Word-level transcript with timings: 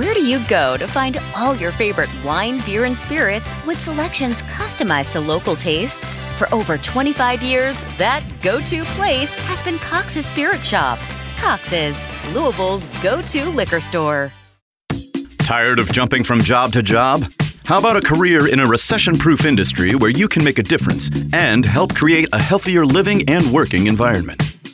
Where 0.00 0.14
do 0.14 0.24
you 0.24 0.42
go 0.48 0.78
to 0.78 0.88
find 0.88 1.18
all 1.36 1.54
your 1.54 1.72
favorite 1.72 2.08
wine, 2.24 2.64
beer, 2.64 2.86
and 2.86 2.96
spirits 2.96 3.52
with 3.66 3.78
selections 3.78 4.40
customized 4.40 5.10
to 5.10 5.20
local 5.20 5.54
tastes? 5.54 6.22
For 6.38 6.48
over 6.54 6.78
25 6.78 7.42
years, 7.42 7.84
that 7.98 8.24
go 8.40 8.62
to 8.62 8.82
place 8.96 9.34
has 9.34 9.60
been 9.60 9.78
Cox's 9.78 10.24
Spirit 10.24 10.64
Shop. 10.64 10.98
Cox's, 11.36 12.06
Louisville's 12.32 12.86
go 13.02 13.20
to 13.20 13.50
liquor 13.50 13.78
store. 13.78 14.32
Tired 15.36 15.78
of 15.78 15.92
jumping 15.92 16.24
from 16.24 16.40
job 16.40 16.72
to 16.72 16.82
job? 16.82 17.30
How 17.66 17.76
about 17.76 17.98
a 17.98 18.00
career 18.00 18.50
in 18.50 18.60
a 18.60 18.66
recession 18.66 19.18
proof 19.18 19.44
industry 19.44 19.94
where 19.96 20.10
you 20.10 20.28
can 20.28 20.42
make 20.42 20.58
a 20.58 20.62
difference 20.62 21.10
and 21.34 21.62
help 21.62 21.94
create 21.94 22.26
a 22.32 22.40
healthier 22.40 22.86
living 22.86 23.28
and 23.28 23.52
working 23.52 23.86
environment? 23.86 24.49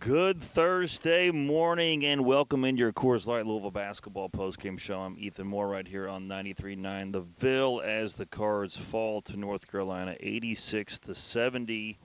Good 0.00 0.40
Thursday 0.40 1.30
morning 1.30 2.06
and 2.06 2.24
welcome 2.24 2.64
into 2.64 2.80
your 2.80 2.90
Coors 2.90 3.26
Light 3.26 3.44
Louisville 3.44 3.70
basketball 3.70 4.30
postgame 4.30 4.78
show. 4.78 4.98
I'm 4.98 5.14
Ethan 5.18 5.46
Moore 5.46 5.68
right 5.68 5.86
here 5.86 6.08
on 6.08 6.26
93.9 6.26 7.12
The 7.12 7.20
Ville 7.20 7.82
as 7.84 8.14
the 8.14 8.24
Cards 8.24 8.74
fall 8.74 9.20
to 9.20 9.36
North 9.36 9.70
Carolina 9.70 10.16
86 10.18 11.00
to 11.00 11.14
70 11.14 11.98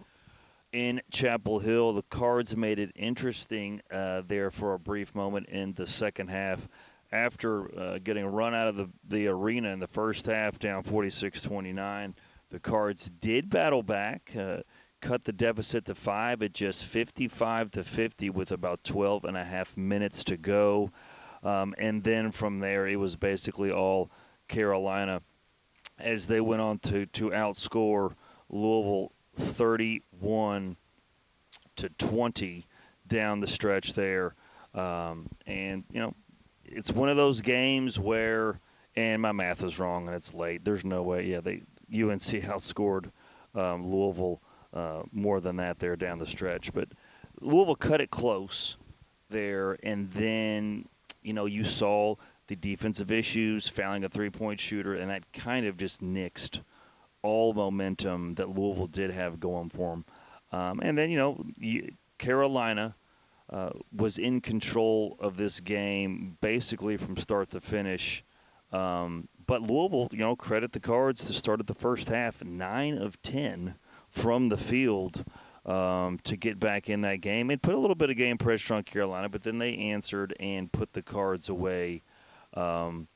in 0.73 1.01
Chapel 1.09 1.59
Hill. 1.59 1.93
The 1.93 2.01
Cards 2.01 2.57
made 2.57 2.79
it 2.79 2.91
interesting 2.97 3.81
uh, 3.89 4.23
there 4.27 4.51
for 4.51 4.73
a 4.73 4.79
brief 4.79 5.15
moment 5.15 5.47
in 5.47 5.71
the 5.71 5.87
second 5.87 6.27
half 6.27 6.67
after 7.13 7.79
uh, 7.79 7.99
getting 8.03 8.25
run 8.25 8.53
out 8.53 8.67
of 8.67 8.75
the, 8.75 8.89
the 9.07 9.27
arena 9.27 9.69
in 9.69 9.79
the 9.79 9.87
first 9.87 10.25
half 10.25 10.59
down 10.59 10.83
46-29. 10.83 12.13
The 12.49 12.59
Cards 12.59 13.09
did 13.21 13.49
battle 13.49 13.83
back. 13.83 14.33
Uh, 14.37 14.57
cut 15.05 15.23
the 15.23 15.31
deficit 15.31 15.85
to 15.85 15.93
five 15.93 16.41
at 16.41 16.51
just 16.51 16.83
55 16.83 17.71
to 17.71 17.83
50 17.83 18.31
with 18.31 18.51
about 18.51 18.83
12 18.83 19.25
and 19.25 19.37
a 19.37 19.43
half 19.43 19.77
minutes 19.77 20.23
to 20.25 20.35
go. 20.35 20.91
Um, 21.43 21.75
and 21.77 22.03
then 22.03 22.31
from 22.31 22.59
there, 22.59 22.87
it 22.87 22.95
was 22.95 23.15
basically 23.15 23.71
all 23.71 24.09
Carolina 24.47 25.21
as 25.99 26.25
they 26.25 26.41
went 26.41 26.61
on 26.61 26.79
to, 26.79 27.05
to 27.05 27.29
outscore 27.29 28.13
Louisville 28.49 29.11
31 29.35 30.75
to 31.75 31.89
20 31.89 32.65
down 33.07 33.39
the 33.39 33.47
stretch 33.47 33.93
there. 33.93 34.33
Um, 34.73 35.29
and, 35.45 35.83
you 35.91 35.99
know, 35.99 36.13
it's 36.65 36.91
one 36.91 37.09
of 37.09 37.15
those 37.15 37.41
games 37.41 37.99
where, 37.99 38.59
and 38.95 39.21
my 39.21 39.33
math 39.33 39.63
is 39.63 39.77
wrong 39.77 40.07
and 40.07 40.15
it's 40.15 40.33
late. 40.33 40.65
There's 40.65 40.83
no 40.83 41.03
way. 41.03 41.27
Yeah, 41.27 41.41
they 41.41 41.61
UNC 41.93 42.41
outscored 42.47 43.11
um, 43.53 43.85
Louisville 43.85 44.41
uh, 44.75 45.03
more 45.11 45.39
than 45.39 45.55
that 45.55 45.79
there 45.79 45.95
down 45.95 46.19
the 46.19 46.25
stretch. 46.25 46.73
But 46.73 46.89
Louisville 47.39 47.75
cut 47.75 48.01
it 48.01 48.11
close 48.11 48.77
there, 49.29 49.77
and 49.81 50.11
then 50.11 50.85
you 51.23 51.33
know 51.33 51.45
you 51.45 51.63
saw 51.63 52.15
the 52.47 52.55
defensive 52.55 53.11
issues, 53.11 53.67
fouling 53.67 54.03
a 54.03 54.09
three-point 54.09 54.59
shooter, 54.59 54.93
and 54.93 55.09
that 55.09 55.31
kind 55.33 55.65
of 55.65 55.77
just 55.77 56.01
nixed 56.01 56.59
all 57.23 57.53
momentum 57.53 58.35
that 58.35 58.49
Louisville 58.49 58.87
did 58.87 59.09
have 59.11 59.39
going 59.39 59.69
for 59.69 59.91
them. 59.91 60.05
Um, 60.51 60.79
and 60.83 60.97
then 60.97 61.09
you 61.09 61.17
know 61.17 61.45
Carolina. 62.17 62.95
Uh, 63.47 63.69
was 63.95 64.17
in 64.17 64.41
control 64.41 65.17
of 65.19 65.37
this 65.37 65.59
game 65.59 66.35
basically 66.41 66.97
from 66.97 67.15
start 67.15 67.51
to 67.51 67.61
finish. 67.61 68.23
Um, 68.71 69.27
but 69.45 69.61
Louisville, 69.61 70.09
you 70.11 70.17
know, 70.17 70.35
credit 70.35 70.71
the 70.71 70.79
cards 70.79 71.25
to 71.25 71.33
start 71.33 71.59
at 71.59 71.67
the 71.67 71.75
first 71.75 72.09
half, 72.09 72.43
nine 72.43 72.97
of 72.97 73.21
ten 73.21 73.75
from 74.15 74.47
the 74.49 74.57
field 74.57 75.23
um, 75.65 76.19
to 76.23 76.37
get 76.37 76.59
back 76.59 76.89
in 76.89 77.01
that 77.01 77.17
game. 77.17 77.51
It 77.51 77.61
put 77.61 77.75
a 77.75 77.77
little 77.77 77.95
bit 77.95 78.09
of 78.09 78.17
game 78.17 78.37
pressure 78.37 78.75
on 78.75 78.83
Carolina, 78.83 79.29
but 79.29 79.43
then 79.43 79.57
they 79.57 79.75
answered 79.75 80.35
and 80.39 80.71
put 80.71 80.93
the 80.93 81.01
cards 81.01 81.49
away. 81.49 82.01
Um, 82.53 83.07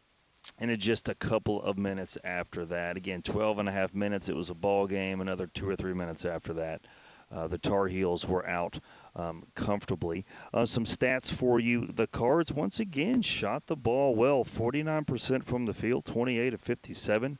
and 0.57 0.69
in 0.69 0.79
just 0.79 1.09
a 1.09 1.15
couple 1.15 1.61
of 1.61 1.77
minutes 1.77 2.17
after 2.23 2.65
that, 2.65 2.97
again, 2.97 3.21
12 3.21 3.59
and 3.59 3.69
a 3.69 3.71
half 3.71 3.93
minutes, 3.93 4.29
it 4.29 4.35
was 4.35 4.49
a 4.49 4.55
ball 4.55 4.87
game. 4.87 5.21
Another 5.21 5.47
two 5.47 5.69
or 5.69 5.75
three 5.75 5.93
minutes 5.93 6.25
after 6.25 6.53
that, 6.53 6.81
uh, 7.31 7.47
the 7.47 7.57
Tar 7.57 7.87
Heels 7.87 8.27
were 8.27 8.45
out 8.47 8.79
um, 9.15 9.45
comfortably. 9.55 10.25
Uh, 10.53 10.65
some 10.65 10.85
stats 10.85 11.31
for 11.31 11.59
you: 11.59 11.85
the 11.85 12.07
Cards 12.07 12.51
once 12.51 12.79
again 12.79 13.21
shot 13.21 13.67
the 13.67 13.75
ball 13.75 14.15
well, 14.15 14.43
49% 14.43 15.43
from 15.43 15.65
the 15.65 15.73
field, 15.73 16.05
28 16.05 16.55
of 16.55 16.61
57. 16.61 17.37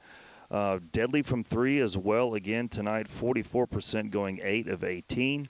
Uh, 0.51 0.79
deadly 0.91 1.21
from 1.21 1.43
three 1.43 1.79
as 1.79 1.95
well 1.97 2.33
again 2.33 2.67
tonight, 2.67 3.07
44% 3.07 4.09
going 4.09 4.39
8 4.41 4.67
of 4.67 4.83
18. 4.83 5.47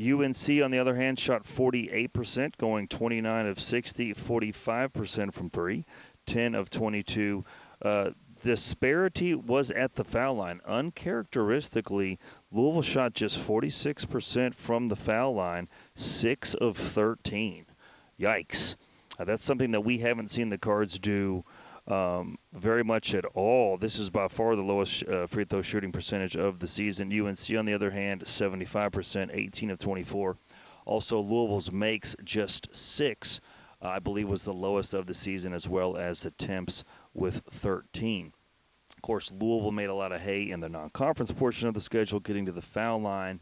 UNC, 0.00 0.48
on 0.62 0.70
the 0.70 0.78
other 0.78 0.94
hand, 0.94 1.18
shot 1.18 1.44
48%, 1.44 2.56
going 2.56 2.86
29 2.86 3.46
of 3.46 3.60
60, 3.60 4.14
45% 4.14 5.32
from 5.32 5.50
three, 5.50 5.84
10 6.26 6.54
of 6.54 6.70
22. 6.70 7.44
Uh, 7.82 8.10
disparity 8.42 9.34
was 9.34 9.70
at 9.72 9.94
the 9.94 10.04
foul 10.04 10.34
line. 10.34 10.60
Uncharacteristically, 10.66 12.18
Louisville 12.52 12.82
shot 12.82 13.12
just 13.14 13.38
46% 13.38 14.54
from 14.54 14.88
the 14.88 14.96
foul 14.96 15.34
line, 15.34 15.68
6 15.96 16.54
of 16.54 16.76
13. 16.76 17.66
Yikes. 18.20 18.76
Uh, 19.18 19.24
that's 19.24 19.44
something 19.44 19.72
that 19.72 19.80
we 19.80 19.98
haven't 19.98 20.30
seen 20.30 20.48
the 20.48 20.58
Cards 20.58 20.98
do 20.98 21.44
um, 21.88 22.38
very 22.52 22.84
much 22.84 23.14
at 23.14 23.24
all. 23.24 23.78
This 23.78 23.98
is 23.98 24.10
by 24.10 24.28
far 24.28 24.54
the 24.56 24.62
lowest 24.62 25.04
uh, 25.04 25.26
free 25.26 25.44
throw 25.44 25.62
shooting 25.62 25.90
percentage 25.90 26.36
of 26.36 26.58
the 26.58 26.66
season. 26.66 27.12
UNC, 27.12 27.58
on 27.58 27.64
the 27.64 27.74
other 27.74 27.90
hand, 27.90 28.22
75%, 28.22 29.30
18 29.32 29.70
of 29.70 29.78
24. 29.78 30.36
Also, 30.84 31.20
Louisville's 31.20 31.72
makes 31.72 32.14
just 32.24 32.74
six, 32.74 33.40
I 33.80 33.98
believe, 33.98 34.28
was 34.28 34.42
the 34.42 34.52
lowest 34.52 34.94
of 34.94 35.06
the 35.06 35.14
season, 35.14 35.52
as 35.52 35.68
well 35.68 35.96
as 35.96 36.22
the 36.22 36.30
temps 36.32 36.84
with 37.14 37.42
13. 37.50 38.32
Of 38.96 39.02
course, 39.02 39.30
Louisville 39.32 39.72
made 39.72 39.90
a 39.90 39.94
lot 39.94 40.12
of 40.12 40.20
hay 40.20 40.50
in 40.50 40.60
the 40.60 40.68
non-conference 40.68 41.32
portion 41.32 41.68
of 41.68 41.74
the 41.74 41.80
schedule, 41.80 42.20
getting 42.20 42.46
to 42.46 42.52
the 42.52 42.62
foul 42.62 43.00
line 43.00 43.40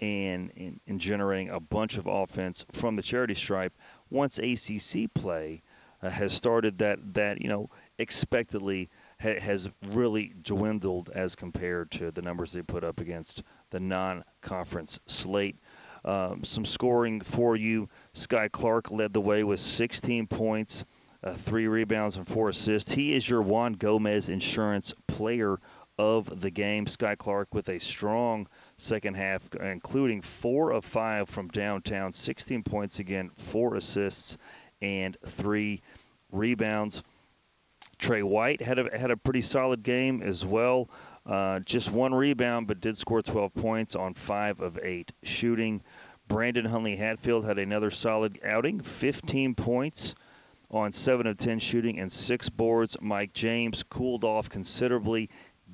and, 0.00 0.52
and, 0.56 0.80
and 0.86 1.00
generating 1.00 1.50
a 1.50 1.60
bunch 1.60 1.96
of 1.96 2.06
offense 2.06 2.66
from 2.72 2.96
the 2.96 3.02
charity 3.02 3.34
stripe. 3.34 3.72
Once 4.10 4.38
ACC 4.38 5.12
play 5.14 5.62
uh, 6.02 6.10
has 6.10 6.32
started, 6.32 6.78
that 6.78 6.98
that 7.14 7.40
you 7.40 7.48
know 7.48 7.70
expectedly 7.98 8.90
ha- 9.20 9.40
has 9.40 9.68
really 9.88 10.32
dwindled 10.42 11.10
as 11.14 11.34
compared 11.34 11.90
to 11.92 12.10
the 12.10 12.22
numbers 12.22 12.52
they 12.52 12.62
put 12.62 12.84
up 12.84 13.00
against 13.00 13.42
the 13.70 13.80
non-conference 13.80 15.00
slate. 15.06 15.56
Um, 16.04 16.44
some 16.44 16.64
scoring 16.64 17.20
for 17.20 17.56
you. 17.56 17.88
Skyy 18.14 18.50
Clark 18.52 18.90
led 18.90 19.12
the 19.12 19.20
way 19.20 19.42
with 19.42 19.60
16 19.60 20.26
points, 20.26 20.84
uh, 21.24 21.32
three 21.32 21.66
rebounds, 21.66 22.16
and 22.16 22.26
four 22.26 22.50
assists. 22.50 22.92
He 22.92 23.14
is 23.14 23.28
your 23.28 23.42
Juan 23.42 23.72
Gomez 23.72 24.28
Insurance 24.28 24.94
Player 25.08 25.58
of 25.98 26.40
the 26.40 26.50
game. 26.50 26.86
Skyy 26.86 27.16
Clark 27.16 27.54
with 27.54 27.68
a 27.68 27.80
strong 27.80 28.46
second 28.76 29.14
half, 29.14 29.42
including 29.54 30.22
four 30.22 30.70
of 30.70 30.84
five 30.84 31.28
from 31.28 31.48
downtown, 31.48 32.12
16 32.12 32.62
points 32.62 32.98
again, 32.98 33.30
four 33.34 33.74
assists, 33.74 34.36
and 34.82 35.16
three 35.26 35.82
rebounds. 36.30 37.02
Tre 37.98 38.22
White 38.22 38.60
had 38.60 38.78
a 38.78 38.98
had 38.98 39.10
a 39.10 39.16
pretty 39.16 39.42
solid 39.42 39.82
game 39.82 40.22
as 40.22 40.44
well. 40.44 40.88
Uh, 41.24 41.60
just 41.60 41.90
one 41.90 42.14
rebound, 42.14 42.66
but 42.66 42.80
did 42.80 42.96
score 42.96 43.22
12 43.22 43.54
points 43.54 43.96
on 43.96 44.14
five 44.14 44.60
of 44.60 44.78
eight 44.82 45.12
shooting. 45.22 45.82
Brandon 46.28 46.64
Huntley 46.64 46.96
Hatfield 46.96 47.44
had 47.44 47.58
another 47.58 47.90
solid 47.90 48.40
outing, 48.44 48.80
15 48.80 49.54
points 49.54 50.14
on 50.70 50.92
seven 50.92 51.26
of 51.26 51.38
10 51.38 51.58
shooting 51.58 51.98
and 51.98 52.10
six 52.10 52.48
boards. 52.48 52.96
Mike 53.00 53.32
James 53.32 53.82
cooled 53.84 54.24
off 54.24 54.48
considerably, 54.48 55.30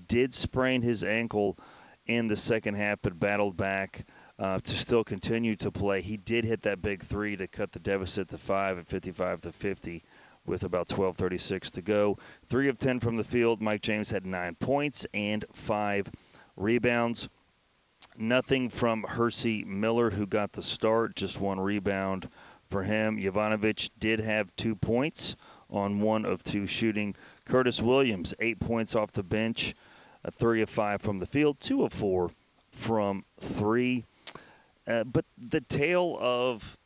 did 0.08 0.34
sprain 0.34 0.82
his 0.82 1.04
ankle 1.04 1.58
in 2.06 2.28
the 2.28 2.36
second 2.36 2.74
half, 2.74 2.98
but 3.02 3.18
battled 3.18 3.56
back. 3.56 4.06
Uh, 4.38 4.58
to 4.58 4.72
still 4.72 5.04
continue 5.04 5.54
to 5.54 5.70
play. 5.70 6.00
He 6.00 6.16
did 6.16 6.44
hit 6.44 6.62
that 6.62 6.82
big 6.82 7.04
three 7.04 7.36
to 7.36 7.46
cut 7.46 7.70
the 7.70 7.78
deficit 7.78 8.28
to 8.30 8.38
five 8.38 8.76
at 8.76 8.88
55 8.88 9.42
to 9.42 9.52
50 9.52 10.02
with 10.46 10.64
about 10.64 10.88
12:36 10.88 11.70
to 11.72 11.82
go. 11.82 12.18
Three 12.48 12.68
of 12.68 12.78
10 12.78 13.00
from 13.00 13.16
the 13.16 13.24
field. 13.24 13.60
Mike 13.60 13.82
James 13.82 14.10
had 14.10 14.26
nine 14.26 14.54
points 14.54 15.06
and 15.14 15.44
five 15.52 16.10
rebounds. 16.56 17.28
Nothing 18.16 18.68
from 18.68 19.04
Hercy 19.04 19.64
Miller, 19.64 20.10
who 20.10 20.26
got 20.26 20.52
the 20.52 20.62
start, 20.62 21.16
just 21.16 21.40
one 21.40 21.60
rebound 21.60 22.28
for 22.68 22.82
him. 22.82 23.18
Jovanovich 23.18 23.90
did 23.98 24.20
have 24.20 24.54
two 24.56 24.74
points 24.74 25.36
on 25.70 26.00
one 26.00 26.24
of 26.24 26.42
two 26.44 26.66
shooting. 26.66 27.14
Curtis 27.46 27.80
Williams, 27.80 28.34
eight 28.40 28.60
points 28.60 28.94
off 28.94 29.12
the 29.12 29.22
bench, 29.22 29.74
a 30.24 30.30
three 30.30 30.62
of 30.62 30.68
five 30.68 31.00
from 31.00 31.18
the 31.18 31.26
field, 31.26 31.58
two 31.60 31.84
of 31.84 31.92
four 31.92 32.30
from 32.70 33.24
three. 33.40 34.04
Uh, 34.86 35.04
but 35.04 35.24
the 35.38 35.60
tale 35.60 36.16
of 36.20 36.76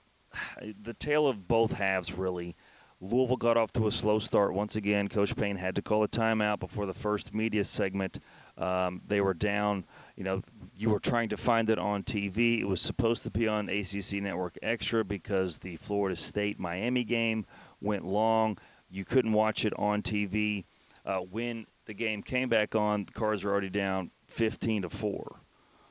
the 0.82 0.94
tale 0.94 1.26
of 1.26 1.48
both 1.48 1.72
halves 1.72 2.12
really. 2.12 2.54
Louisville 3.00 3.36
got 3.36 3.58
off 3.58 3.72
to 3.72 3.86
a 3.86 3.92
slow 3.92 4.18
start 4.18 4.54
once 4.54 4.76
again. 4.76 5.08
Coach 5.08 5.36
Payne 5.36 5.56
had 5.56 5.74
to 5.76 5.82
call 5.82 6.02
a 6.02 6.08
timeout 6.08 6.60
before 6.60 6.86
the 6.86 6.94
first 6.94 7.34
media 7.34 7.62
segment. 7.62 8.18
Um, 8.56 9.02
they 9.06 9.20
were 9.20 9.34
down. 9.34 9.84
You 10.16 10.24
know, 10.24 10.42
you 10.74 10.88
were 10.90 11.00
trying 11.00 11.28
to 11.30 11.36
find 11.36 11.68
it 11.68 11.78
on 11.78 12.04
TV. 12.04 12.58
It 12.60 12.64
was 12.64 12.80
supposed 12.80 13.24
to 13.24 13.30
be 13.30 13.48
on 13.48 13.68
ACC 13.68 14.22
Network 14.22 14.56
Extra 14.62 15.04
because 15.04 15.58
the 15.58 15.76
Florida 15.76 16.16
State 16.16 16.58
Miami 16.58 17.04
game 17.04 17.44
went 17.82 18.06
long. 18.06 18.56
You 18.90 19.04
couldn't 19.04 19.32
watch 19.32 19.66
it 19.66 19.74
on 19.78 20.02
TV. 20.02 20.64
Uh, 21.04 21.18
when 21.18 21.66
the 21.84 21.94
game 21.94 22.22
came 22.22 22.48
back 22.48 22.74
on, 22.74 23.04
the 23.04 23.12
Cards 23.12 23.44
were 23.44 23.52
already 23.52 23.70
down 23.70 24.10
15 24.28 24.82
to 24.82 24.88
four. 24.88 25.36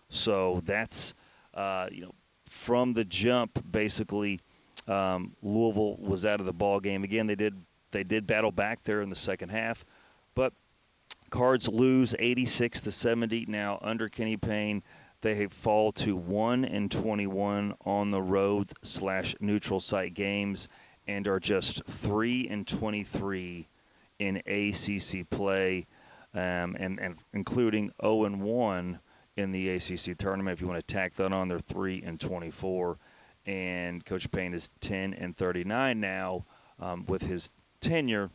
So 0.10 0.62
that's 0.66 1.14
uh, 1.54 1.88
you 1.92 2.02
know 2.02 2.16
from 2.48 2.94
the 2.94 3.06
jump 3.06 3.64
basically. 3.72 4.40
Um, 4.88 5.36
Louisville 5.42 5.98
was 5.98 6.26
out 6.26 6.40
of 6.40 6.46
the 6.46 6.54
ball 6.54 6.80
game 6.80 7.04
again. 7.04 7.28
They 7.28 7.36
did 7.36 7.56
they 7.92 8.04
did 8.04 8.28
battle 8.28 8.52
back 8.52 8.84
there 8.84 9.02
in 9.02 9.10
the 9.10 9.16
second 9.16 9.50
half, 9.50 9.86
but 10.34 10.54
Cards 11.30 11.68
lose 11.68 12.14
86 12.18 12.82
to 12.82 12.92
70 12.92 13.46
now 13.48 13.80
under 13.82 14.10
Kenny 14.10 14.38
Payne. 14.38 14.84
They 15.22 15.48
fall 15.48 15.92
to 15.94 16.16
one 16.16 16.66
and 16.66 16.92
21 16.92 17.74
on 17.86 18.12
the 18.12 18.22
road 18.22 18.72
slash 18.84 19.36
neutral 19.40 19.80
site 19.80 20.14
games 20.14 20.68
and 21.08 21.28
are 21.28 21.40
just 21.40 21.84
three 21.86 22.48
and 22.48 22.68
23 22.68 23.68
in 24.20 24.38
ACC 24.38 25.30
play, 25.30 25.88
um, 26.34 26.76
and, 26.80 27.00
and 27.00 27.16
including 27.34 27.92
0 28.02 28.26
and 28.26 28.42
1 28.42 29.00
in 29.38 29.52
the 29.52 29.70
ACC 29.70 30.18
tournament. 30.18 30.58
If 30.58 30.62
you 30.62 30.68
want 30.68 30.86
to 30.86 30.94
tack 30.94 31.16
that 31.16 31.34
on, 31.34 31.48
they're 31.48 31.60
three 31.60 32.02
and 32.04 32.20
24, 32.20 32.98
and 33.46 34.04
Coach 34.06 34.30
Payne 34.32 34.54
is 34.54 34.70
10 34.82 35.14
and 35.14 35.36
39 35.36 36.00
now 36.00 36.46
um, 36.80 37.06
with 37.08 37.22
his 37.22 37.52
tenure 37.82 38.30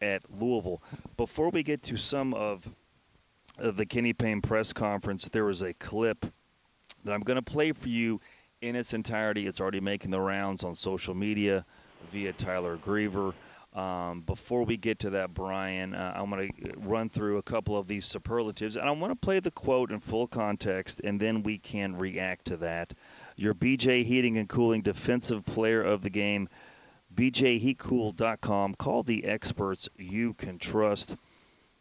at 0.00 0.22
Louisville. 0.30 0.82
Before 1.16 1.50
we 1.50 1.62
get 1.62 1.82
to 1.84 1.96
some 1.96 2.34
of 2.34 2.68
the 3.58 3.86
Kenny 3.86 4.12
Payne 4.12 4.40
press 4.40 4.72
conference, 4.72 5.28
there 5.28 5.44
was 5.44 5.62
a 5.62 5.72
clip 5.74 6.26
that 7.04 7.12
I'm 7.12 7.20
going 7.20 7.36
to 7.36 7.42
play 7.42 7.72
for 7.72 7.88
you 7.88 8.20
in 8.60 8.76
its 8.76 8.94
entirety. 8.94 9.46
It's 9.46 9.60
already 9.60 9.80
making 9.80 10.10
the 10.10 10.20
rounds 10.20 10.64
on 10.64 10.74
social 10.74 11.14
media 11.14 11.64
via 12.10 12.32
Tyler 12.32 12.76
Greever. 12.76 13.34
Um, 13.74 14.20
before 14.20 14.64
we 14.64 14.76
get 14.76 14.98
to 15.00 15.10
that, 15.10 15.32
Brian, 15.32 15.94
uh, 15.94 16.12
I'm 16.14 16.28
going 16.28 16.52
to 16.52 16.72
run 16.80 17.08
through 17.08 17.38
a 17.38 17.42
couple 17.42 17.78
of 17.78 17.88
these 17.88 18.04
superlatives, 18.04 18.76
and 18.76 18.86
I 18.86 18.90
want 18.90 19.12
to 19.12 19.16
play 19.16 19.40
the 19.40 19.50
quote 19.50 19.90
in 19.90 20.00
full 20.00 20.26
context, 20.26 21.00
and 21.02 21.18
then 21.18 21.42
we 21.42 21.56
can 21.56 21.96
react 21.96 22.46
to 22.46 22.58
that. 22.58 22.92
Your 23.36 23.54
BJ 23.54 24.04
Heating 24.04 24.38
and 24.38 24.48
Cooling 24.48 24.82
Defensive 24.82 25.44
Player 25.44 25.82
of 25.82 26.02
the 26.02 26.10
Game, 26.10 26.48
BJHeatCool.com. 27.14 28.74
Call 28.74 29.02
the 29.02 29.24
experts 29.24 29.88
you 29.96 30.34
can 30.34 30.58
trust. 30.58 31.16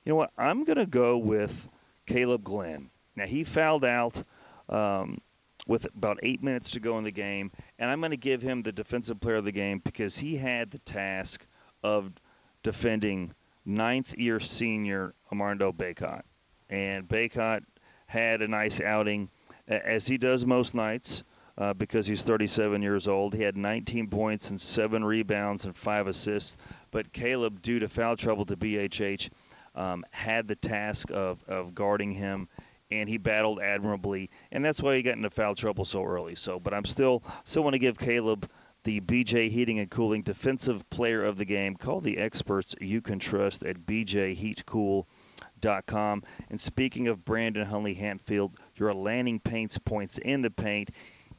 You 0.04 0.12
know 0.12 0.16
what? 0.16 0.32
I'm 0.38 0.64
going 0.64 0.78
to 0.78 0.86
go 0.86 1.18
with 1.18 1.70
Caleb 2.06 2.44
Glenn. 2.44 2.90
Now, 3.16 3.26
he 3.26 3.44
fouled 3.44 3.86
out 3.86 4.22
um, 4.70 5.20
with 5.68 5.86
about 5.96 6.20
eight 6.24 6.42
minutes 6.42 6.72
to 6.72 6.80
go 6.80 6.98
in 6.98 7.04
the 7.04 7.12
game, 7.12 7.52
and 7.78 7.90
I'm 7.90 8.00
going 8.00 8.12
to 8.12 8.18
give 8.18 8.42
him 8.42 8.64
the 8.64 8.72
Defensive 8.72 9.20
Player 9.20 9.36
of 9.38 9.46
the 9.46 9.52
Game 9.52 9.80
because 9.84 10.18
he 10.18 10.36
had 10.36 10.72
the 10.72 10.80
task 10.80 11.46
of 11.84 12.12
defending 12.64 13.34
ninth 13.66 14.18
year 14.18 14.40
senior 14.40 15.14
Armando 15.32 15.72
Bacot. 15.72 16.24
And 16.70 17.08
Bacot 17.08 17.64
had 18.08 18.42
a 18.42 18.48
nice 18.48 18.82
outing, 18.82 19.30
as 19.68 20.08
he 20.08 20.18
does 20.18 20.46
most 20.46 20.74
nights. 20.74 21.24
Uh, 21.58 21.74
because 21.74 22.08
he's 22.08 22.24
37 22.24 22.82
years 22.82 23.08
old. 23.08 23.36
He 23.36 23.44
had 23.44 23.58
19 23.58 24.08
points 24.08 24.50
and 24.50 24.60
seven 24.60 25.04
rebounds 25.04 25.66
and 25.66 25.76
five 25.76 26.08
assists. 26.08 26.56
But 26.92 27.12
Caleb, 27.12 27.62
due 27.62 27.80
to 27.80 27.90
foul 27.90 28.16
trouble 28.16 28.46
to 28.46 28.56
BHH, 28.56 29.30
um, 29.76 30.06
had 30.12 30.48
the 30.48 30.56
task 30.56 31.12
of, 31.12 31.44
of 31.48 31.76
guarding 31.76 32.12
him, 32.12 32.48
and 32.90 33.08
he 33.08 33.18
battled 33.18 33.62
admirably. 33.62 34.30
And 34.52 34.64
that's 34.64 34.82
why 34.82 34.96
he 34.96 35.02
got 35.02 35.18
into 35.18 35.30
foul 35.30 35.56
trouble 35.56 35.86
so 35.86 36.04
early. 36.04 36.36
So, 36.36 36.60
but 36.60 36.74
I'm 36.74 36.86
still 36.86 37.24
still 37.46 37.64
want 37.64 37.74
to 37.74 37.80
give 37.80 37.98
Caleb 37.98 38.50
the 38.84 39.00
BJ 39.02 39.50
Heating 39.50 39.80
and 39.80 39.90
Cooling 39.90 40.24
Defensive 40.24 40.90
Player 40.90 41.24
of 41.24 41.38
the 41.38 41.46
Game. 41.46 41.76
Call 41.76 42.02
the 42.02 42.18
experts 42.18 42.76
you 42.82 43.02
can 43.02 43.20
trust 43.20 43.64
at 43.64 43.86
bjheatcool.com. 43.86 46.24
And 46.50 46.60
speaking 46.60 47.08
of 47.08 47.24
Brandon 47.24 47.66
Huntley 47.66 47.94
Hatfield, 47.94 48.58
your 48.76 48.94
Lanning 48.94 49.40
paints 49.40 49.78
points 49.78 50.18
in 50.18 50.42
the 50.42 50.50
paint. 50.50 50.90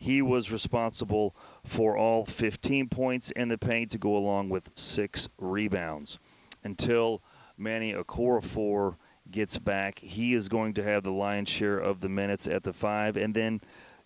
He 0.02 0.20
was 0.20 0.50
responsible 0.50 1.36
for 1.64 1.96
all 1.96 2.24
15 2.24 2.88
points 2.88 3.30
in 3.30 3.46
the 3.46 3.56
paint 3.56 3.92
to 3.92 3.98
go 3.98 4.16
along 4.16 4.48
with 4.48 4.68
six 4.74 5.28
rebounds. 5.38 6.18
Until 6.64 7.22
Manny 7.56 7.92
Okorafor 7.92 8.96
gets 9.30 9.58
back, 9.58 10.00
he 10.00 10.34
is 10.34 10.48
going 10.48 10.74
to 10.74 10.82
have 10.82 11.04
the 11.04 11.12
lion's 11.12 11.50
share 11.50 11.78
of 11.78 12.00
the 12.00 12.08
minutes 12.08 12.48
at 12.48 12.64
the 12.64 12.72
five. 12.72 13.16
And 13.16 13.32
then 13.32 13.60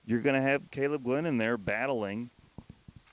you're 0.05 0.21
going 0.21 0.37
to 0.37 0.47
have 0.47 0.71
Caleb 0.71 1.03
Glenn 1.03 1.25
in 1.25 1.39
there 1.39 1.57
battling 1.57 2.29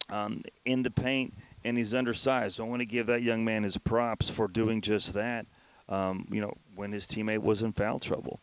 um, 0.09 0.43
in 0.65 0.83
the 0.83 0.91
paint, 0.91 1.35
and 1.63 1.77
he's 1.77 1.93
undersized. 1.93 2.57
So 2.57 2.65
I 2.65 2.67
want 2.67 2.81
to 2.81 2.85
give 2.85 3.07
that 3.07 3.21
young 3.21 3.45
man 3.45 3.63
his 3.63 3.77
props 3.77 4.29
for 4.29 4.49
doing 4.49 4.81
just 4.81 5.13
that. 5.13 5.45
Um, 5.87 6.27
you 6.29 6.41
know, 6.41 6.53
when 6.75 6.91
his 6.91 7.07
teammate 7.07 7.43
was 7.43 7.61
in 7.61 7.71
foul 7.71 7.99
trouble. 7.99 8.41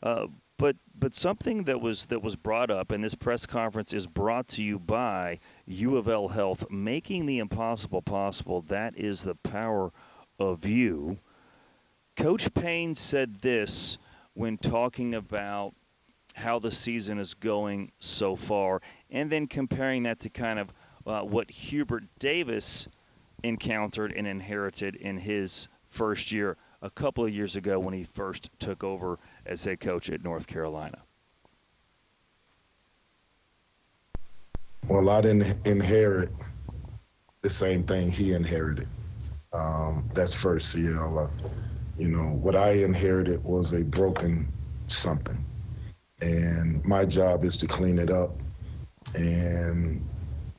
Uh, 0.00 0.28
but 0.60 0.76
but 0.94 1.14
something 1.14 1.64
that 1.64 1.80
was 1.80 2.06
that 2.06 2.22
was 2.22 2.36
brought 2.36 2.70
up, 2.70 2.92
and 2.92 3.02
this 3.02 3.14
press 3.14 3.46
conference 3.46 3.94
is 3.94 4.06
brought 4.06 4.46
to 4.48 4.62
you 4.62 4.78
by 4.78 5.38
U 5.66 5.96
of 5.96 6.06
L 6.06 6.28
Health, 6.28 6.70
making 6.70 7.24
the 7.24 7.38
impossible 7.38 8.02
possible. 8.02 8.60
That 8.68 8.98
is 8.98 9.24
the 9.24 9.34
power 9.36 9.90
of 10.38 10.66
you. 10.66 11.18
Coach 12.14 12.52
Payne 12.52 12.94
said 12.94 13.36
this 13.36 13.96
when 14.34 14.58
talking 14.58 15.14
about 15.14 15.72
how 16.34 16.58
the 16.58 16.70
season 16.70 17.18
is 17.18 17.32
going 17.32 17.90
so 17.98 18.36
far, 18.36 18.82
and 19.10 19.32
then 19.32 19.46
comparing 19.46 20.02
that 20.02 20.20
to 20.20 20.28
kind 20.28 20.58
of 20.58 20.72
uh, 21.06 21.22
what 21.22 21.50
Hubert 21.50 22.04
Davis 22.18 22.86
encountered 23.42 24.12
and 24.12 24.26
inherited 24.26 24.94
in 24.94 25.16
his 25.16 25.70
first 25.88 26.32
year 26.32 26.58
a 26.82 26.90
couple 26.90 27.24
of 27.24 27.34
years 27.34 27.56
ago 27.56 27.78
when 27.78 27.94
he 27.94 28.02
first 28.02 28.50
took 28.58 28.84
over 28.84 29.18
as 29.46 29.64
head 29.64 29.80
coach 29.80 30.10
at 30.10 30.22
North 30.22 30.46
Carolina? 30.46 30.98
Well, 34.88 35.10
I 35.10 35.20
didn't 35.20 35.66
inherit 35.66 36.30
the 37.42 37.50
same 37.50 37.82
thing 37.84 38.10
he 38.10 38.32
inherited. 38.32 38.88
Um, 39.52 40.08
that's 40.14 40.34
first, 40.34 40.72
CL. 40.72 41.30
You 41.98 42.08
know, 42.08 42.34
what 42.36 42.56
I 42.56 42.70
inherited 42.70 43.42
was 43.44 43.72
a 43.72 43.84
broken 43.84 44.48
something. 44.88 45.44
And 46.20 46.84
my 46.84 47.04
job 47.04 47.44
is 47.44 47.56
to 47.58 47.66
clean 47.66 47.98
it 47.98 48.10
up 48.10 48.32
and 49.14 50.06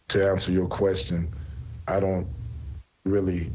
to 0.07 0.29
answer 0.29 0.51
your 0.51 0.67
question, 0.67 1.34
I 1.88 2.00
don't 2.00 2.27
really 3.05 3.51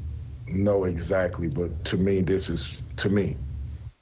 know 0.49 0.85
exactly, 0.85 1.49
but 1.49 1.85
to 1.87 1.97
me, 1.97 2.21
this 2.21 2.49
is 2.49 2.83
to 2.97 3.09
me, 3.09 3.37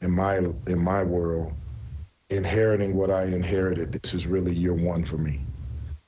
in 0.00 0.10
my 0.10 0.38
in 0.66 0.78
my 0.82 1.02
world, 1.02 1.52
inheriting 2.30 2.94
what 2.94 3.10
I 3.10 3.24
inherited. 3.24 3.92
This 3.92 4.14
is 4.14 4.26
really 4.26 4.52
year 4.54 4.74
one 4.74 5.04
for 5.04 5.18
me, 5.18 5.40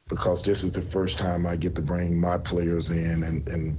because 0.09 0.43
this 0.43 0.63
is 0.65 0.73
the 0.73 0.83
first 0.83 1.19
time 1.19 1.47
I 1.47 1.57
get 1.57 1.75
to 1.77 1.83
bring 1.83 2.21
my 2.21 2.39
players 2.39 2.91
in 2.91 3.23
and 3.23 3.47
and 3.49 3.77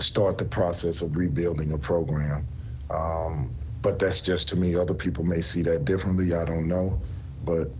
start 0.00 0.38
the 0.38 0.44
process 0.44 1.02
of 1.02 1.16
rebuilding 1.16 1.72
a 1.72 1.78
program. 1.78 2.46
Um, 2.90 3.54
but 3.82 3.98
that's 3.98 4.20
just 4.20 4.48
to 4.48 4.56
me. 4.56 4.74
Other 4.74 4.94
people 4.94 5.24
may 5.24 5.40
see 5.40 5.62
that 5.62 5.84
differently. 5.84 6.34
I 6.34 6.44
don't 6.44 6.68
know, 6.68 7.00
but 7.44 7.70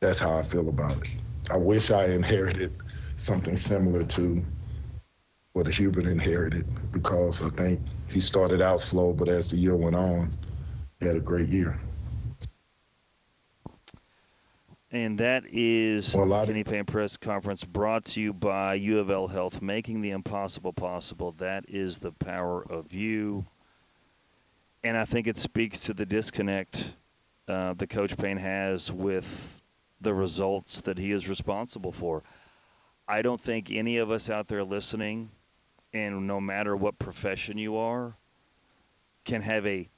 that's 0.00 0.18
how 0.18 0.36
I 0.36 0.42
feel 0.42 0.68
about 0.68 0.98
it. 0.98 1.08
I 1.50 1.56
wish 1.56 1.90
I 1.90 2.06
inherited 2.06 2.72
something 3.16 3.56
similar 3.56 4.04
to 4.04 4.42
what 5.52 5.66
Hubert 5.66 6.06
inherited 6.06 6.64
because 6.92 7.42
I 7.42 7.50
think 7.50 7.80
he 8.08 8.20
started 8.20 8.62
out 8.62 8.80
slow, 8.80 9.12
but 9.12 9.28
as 9.28 9.48
the 9.48 9.56
year 9.56 9.76
went 9.76 9.96
on, 9.96 10.30
he 11.00 11.06
had 11.06 11.16
a 11.16 11.20
great 11.20 11.48
year. 11.48 11.78
And 14.92 15.18
that 15.18 15.44
is 15.52 16.16
well, 16.16 16.26
the 16.26 16.46
Kenny 16.46 16.64
Payne 16.64 16.84
press 16.84 17.16
conference 17.16 17.64
brought 17.64 18.06
to 18.06 18.20
you 18.20 18.32
by 18.32 18.74
U 18.74 18.98
of 18.98 19.10
L 19.10 19.28
Health, 19.28 19.62
making 19.62 20.00
the 20.00 20.10
impossible 20.10 20.72
possible. 20.72 21.32
That 21.38 21.64
is 21.68 21.98
the 21.98 22.10
power 22.10 22.64
of 22.68 22.92
you. 22.92 23.44
And 24.82 24.96
I 24.96 25.04
think 25.04 25.28
it 25.28 25.36
speaks 25.36 25.80
to 25.80 25.94
the 25.94 26.06
disconnect 26.06 26.92
uh, 27.46 27.74
that 27.74 27.88
Coach 27.88 28.16
Payne 28.16 28.38
has 28.38 28.90
with 28.90 29.62
the 30.00 30.14
results 30.14 30.80
that 30.82 30.98
he 30.98 31.12
is 31.12 31.28
responsible 31.28 31.92
for. 31.92 32.22
I 33.06 33.22
don't 33.22 33.40
think 33.40 33.70
any 33.70 33.98
of 33.98 34.10
us 34.10 34.28
out 34.30 34.48
there 34.48 34.64
listening 34.64 35.30
and 35.92 36.26
no 36.26 36.40
matter 36.40 36.76
what 36.76 36.98
profession 36.98 37.58
you 37.58 37.76
are, 37.76 38.14
can 39.24 39.42
have 39.42 39.66
a 39.66 39.88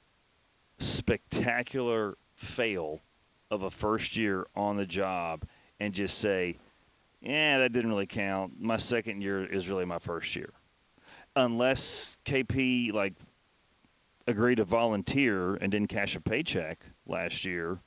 spectacular 0.79 2.17
fail 2.35 3.01
of 3.51 3.63
a 3.63 3.69
first 3.69 4.17
year 4.17 4.47
on 4.55 4.75
the 4.77 4.85
job 4.85 5.43
and 5.79 5.93
just 5.93 6.17
say, 6.17 6.57
yeah, 7.21 7.59
that 7.59 7.71
didn't 7.71 7.89
really 7.89 8.07
count. 8.07 8.59
My 8.59 8.77
second 8.77 9.21
year 9.21 9.45
is 9.45 9.69
really 9.69 9.85
my 9.85 9.99
first 9.99 10.35
year. 10.35 10.49
Unless 11.35 12.17
KP 12.25 12.91
like 12.93 13.13
agreed 14.27 14.55
to 14.55 14.65
volunteer 14.65 15.55
and 15.55 15.71
didn't 15.71 15.87
cash 15.87 16.15
a 16.15 16.21
paycheck 16.21 16.79
last 17.07 17.45
year, 17.45 17.79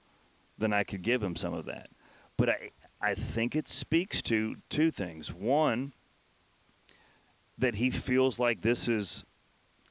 then 0.59 0.73
I 0.73 0.85
could 0.85 1.03
give 1.03 1.23
him 1.23 1.37
some 1.37 1.55
of 1.55 1.67
that. 1.67 1.89
But 2.37 2.51
I 2.51 2.71
I 3.01 3.15
think 3.15 3.57
it 3.57 3.69
speaks 3.69 4.23
to 4.23 4.57
two 4.69 4.91
things. 4.91 5.33
One, 5.33 5.93
that 7.59 7.75
he 7.75 7.91
feels 7.91 8.39
like 8.39 8.61
this 8.61 8.89
is 8.89 9.25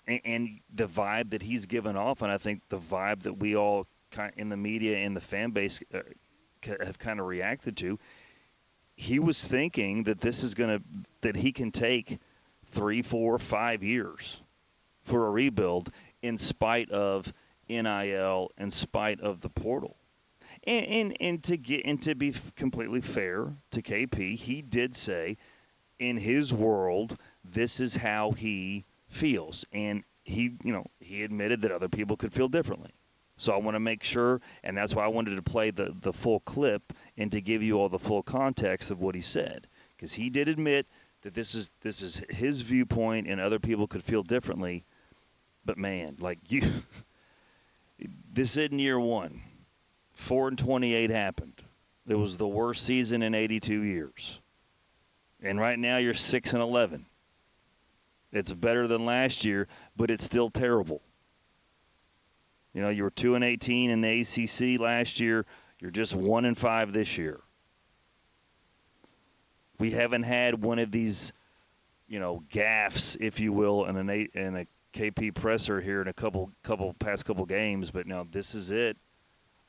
and, 0.08 0.22
and 0.24 0.60
the 0.74 0.88
vibe 0.88 1.32
that 1.32 1.42
he's 1.42 1.66
given 1.66 1.96
off, 1.96 2.22
and 2.22 2.32
I 2.32 2.38
think 2.38 2.62
the 2.70 2.78
vibe 2.80 3.24
that 3.24 3.34
we 3.34 3.56
all 3.56 3.88
in 4.38 4.50
the 4.50 4.58
media 4.58 4.98
and 5.00 5.16
the 5.16 5.22
fan 5.22 5.52
base 5.52 5.82
uh, 5.94 6.00
have 6.80 6.98
kind 7.00 7.20
of 7.20 7.26
reacted 7.26 7.76
to. 7.78 8.00
He 8.96 9.20
was 9.20 9.46
thinking 9.46 10.04
that 10.04 10.22
this 10.22 10.44
is 10.44 10.54
going 10.54 10.80
to 10.80 10.84
that 11.22 11.36
he 11.36 11.52
can 11.52 11.72
take 11.72 12.20
three, 12.72 13.02
four, 13.02 13.38
five 13.40 13.84
years 13.84 14.42
for 15.04 15.28
a 15.28 15.32
rebuild 15.32 15.92
in 16.22 16.38
spite 16.38 16.90
of 16.92 17.32
NIL, 17.68 18.52
in 18.58 18.72
spite 18.72 19.20
of 19.22 19.42
the 19.42 19.50
portal. 19.50 19.98
And, 20.64 20.86
and, 20.86 21.18
and 21.20 21.44
to 21.44 21.58
get 21.58 21.82
and 21.86 22.02
to 22.04 22.16
be 22.16 22.34
completely 22.56 23.02
fair 23.02 23.54
to 23.72 23.82
KP, 23.82 24.36
he 24.36 24.62
did 24.62 24.96
say 24.96 25.38
in 26.00 26.18
his 26.18 26.54
world 26.54 27.18
this 27.52 27.80
is 27.80 27.96
how 27.96 28.32
he 28.32 28.86
feels, 29.08 29.66
and 29.72 30.04
he 30.24 30.54
you 30.64 30.74
know 30.74 30.86
he 31.00 31.24
admitted 31.24 31.62
that 31.62 31.72
other 31.72 31.90
people 31.90 32.18
could 32.18 32.34
feel 32.34 32.48
differently. 32.48 32.92
So 33.38 33.54
I 33.54 33.58
want 33.58 33.76
to 33.76 33.80
make 33.80 34.04
sure, 34.04 34.42
and 34.64 34.78
that's 34.78 34.96
why 34.96 35.04
I 35.04 35.10
wanted 35.10 35.36
to 35.36 35.42
play 35.42 35.70
the, 35.70 35.94
the 36.00 36.14
full 36.14 36.40
clip 36.42 36.94
and 37.18 37.32
to 37.34 37.42
give 37.42 37.62
you 37.62 37.78
all 37.78 37.90
the 37.90 38.00
full 38.00 38.24
context 38.24 38.92
of 38.92 39.02
what 39.02 39.14
he 39.14 39.20
said, 39.20 39.68
because 39.96 40.14
he 40.14 40.30
did 40.30 40.48
admit 40.48 40.88
that 41.22 41.34
this 41.34 41.54
is 41.54 41.70
this 41.82 42.02
is 42.02 42.22
his 42.30 42.62
viewpoint, 42.62 43.28
and 43.28 43.42
other 43.42 43.60
people 43.60 43.88
could 43.88 44.04
feel 44.04 44.24
differently. 44.24 44.86
But 45.66 45.78
man, 45.78 46.18
like 46.20 46.40
you, 46.48 46.64
this 48.34 48.58
isn't 48.58 48.80
year 48.80 49.00
one. 49.00 49.42
Four 50.14 50.48
and 50.48 50.58
twenty-eight 50.58 51.10
happened. 51.10 51.62
It 52.08 52.16
was 52.16 52.38
the 52.38 52.48
worst 52.48 52.86
season 52.86 53.24
in 53.24 53.34
82 53.34 53.82
years, 53.82 54.40
and 55.42 55.60
right 55.60 55.78
now 55.78 55.98
you're 55.98 56.14
six 56.14 56.54
and 56.54 56.62
11. 56.62 57.06
It's 58.36 58.52
better 58.52 58.88
than 58.88 59.06
last 59.06 59.46
year, 59.46 59.68
but 59.96 60.12
it's 60.12 60.24
still 60.24 60.50
terrible. 60.50 61.02
You 62.74 62.82
know, 62.82 62.90
you 62.90 63.04
were 63.04 63.12
two 63.12 63.36
and 63.36 63.44
18 63.44 63.90
in 63.90 64.02
the 64.02 64.22
ACC 64.22 64.80
last 64.80 65.20
year. 65.20 65.46
You're 65.80 65.92
just 65.92 66.14
one 66.16 66.46
and 66.46 66.58
five 66.58 66.92
this 66.92 67.18
year. 67.18 67.40
We 69.80 69.92
haven't 69.92 70.24
had 70.24 70.62
one 70.62 70.80
of 70.80 70.92
these, 70.92 71.32
you 72.08 72.20
know, 72.20 72.44
gaffs, 72.50 73.18
if 73.20 73.40
you 73.40 73.54
will, 73.54 73.86
in 73.86 73.96
an 73.98 74.10
in 74.10 74.56
a 74.56 74.68
KP 74.94 75.34
presser 75.34 75.82
here 75.82 76.02
in 76.02 76.08
a 76.08 76.14
couple 76.14 76.52
couple 76.64 76.94
past 76.94 77.26
couple 77.26 77.46
games. 77.46 77.92
But 77.92 78.08
no, 78.08 78.26
this 78.32 78.56
is 78.56 78.72
it. 78.72 78.98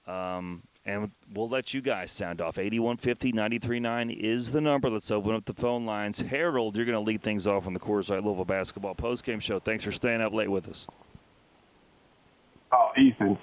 Um, 0.06 0.62
and 0.86 1.10
we'll 1.34 1.48
let 1.48 1.74
you 1.74 1.80
guys 1.80 2.12
sound 2.12 2.40
off. 2.40 2.58
8150 2.58 3.32
939 3.32 4.10
is 4.10 4.52
the 4.52 4.60
number. 4.60 4.88
Let's 4.88 5.10
open 5.10 5.34
up 5.34 5.44
the 5.44 5.52
phone 5.52 5.84
lines. 5.84 6.20
Harold, 6.20 6.76
you're 6.76 6.86
going 6.86 6.94
to 6.94 7.00
lead 7.00 7.22
things 7.22 7.46
off 7.46 7.66
on 7.66 7.74
the 7.74 7.80
Coors 7.80 8.08
Light 8.08 8.22
Louisville 8.22 8.44
Basketball 8.44 8.94
postgame 8.94 9.42
show. 9.42 9.58
Thanks 9.58 9.84
for 9.84 9.92
staying 9.92 10.22
up 10.22 10.32
late 10.32 10.48
with 10.48 10.68
us. 10.68 10.86
Oh, 12.72 12.90
Ethan, 12.96 13.36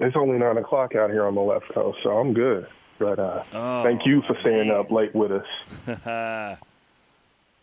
it's 0.00 0.16
only 0.16 0.38
nine 0.38 0.56
o'clock 0.56 0.94
out 0.94 1.10
here 1.10 1.26
on 1.26 1.34
the 1.34 1.40
left 1.40 1.68
coast, 1.72 1.98
so 2.02 2.10
I'm 2.10 2.32
good. 2.32 2.66
But 2.98 3.18
uh, 3.18 3.44
oh, 3.52 3.82
thank 3.82 4.06
you 4.06 4.22
for 4.26 4.36
staying 4.40 4.68
man. 4.68 4.76
up 4.76 4.90
late 4.90 5.14
with 5.14 5.30
us. 5.32 5.46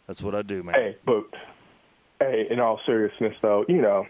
That's 0.08 0.22
what 0.22 0.36
I 0.36 0.44
do, 0.44 0.62
man. 0.62 0.76
Hey, 0.76 0.98
but 1.06 1.26
hey, 2.20 2.46
in 2.52 2.60
all 2.60 2.80
seriousness, 2.86 3.36
though, 3.42 3.66
you 3.68 3.82
know 3.82 4.06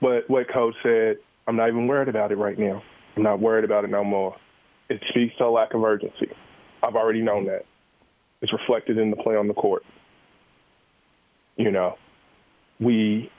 what 0.00 0.28
what 0.28 0.52
Coach 0.52 0.74
said. 0.82 1.16
I'm 1.46 1.56
not 1.56 1.68
even 1.68 1.86
worried 1.86 2.08
about 2.08 2.30
it 2.30 2.36
right 2.36 2.58
now. 2.58 2.82
I'm 3.16 3.22
not 3.22 3.40
worried 3.40 3.64
about 3.64 3.84
it 3.84 3.90
no 3.90 4.04
more. 4.04 4.36
It 4.90 5.00
speaks 5.08 5.34
to 5.38 5.44
a 5.44 5.50
lack 5.50 5.72
of 5.72 5.84
urgency. 5.84 6.28
I've 6.82 6.96
already 6.96 7.22
known 7.22 7.46
that. 7.46 7.64
It's 8.42 8.52
reflected 8.52 8.98
in 8.98 9.10
the 9.10 9.16
play 9.16 9.36
on 9.36 9.46
the 9.46 9.54
court. 9.54 9.84
You 11.56 11.70
know, 11.70 11.96
we 12.80 13.30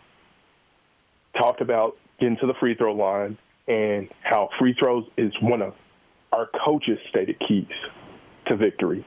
talked 1.37 1.59
about 1.59 1.97
getting 2.19 2.37
to 2.37 2.47
the 2.47 2.53
free 2.59 2.75
throw 2.75 2.93
line 2.93 3.37
and 3.67 4.07
how 4.23 4.49
free 4.59 4.73
throws 4.79 5.03
is 5.17 5.33
one 5.41 5.61
of 5.61 5.73
our 6.31 6.47
coaches' 6.65 6.99
stated 7.09 7.35
keys 7.45 7.65
to 8.47 8.55
victory. 8.55 9.05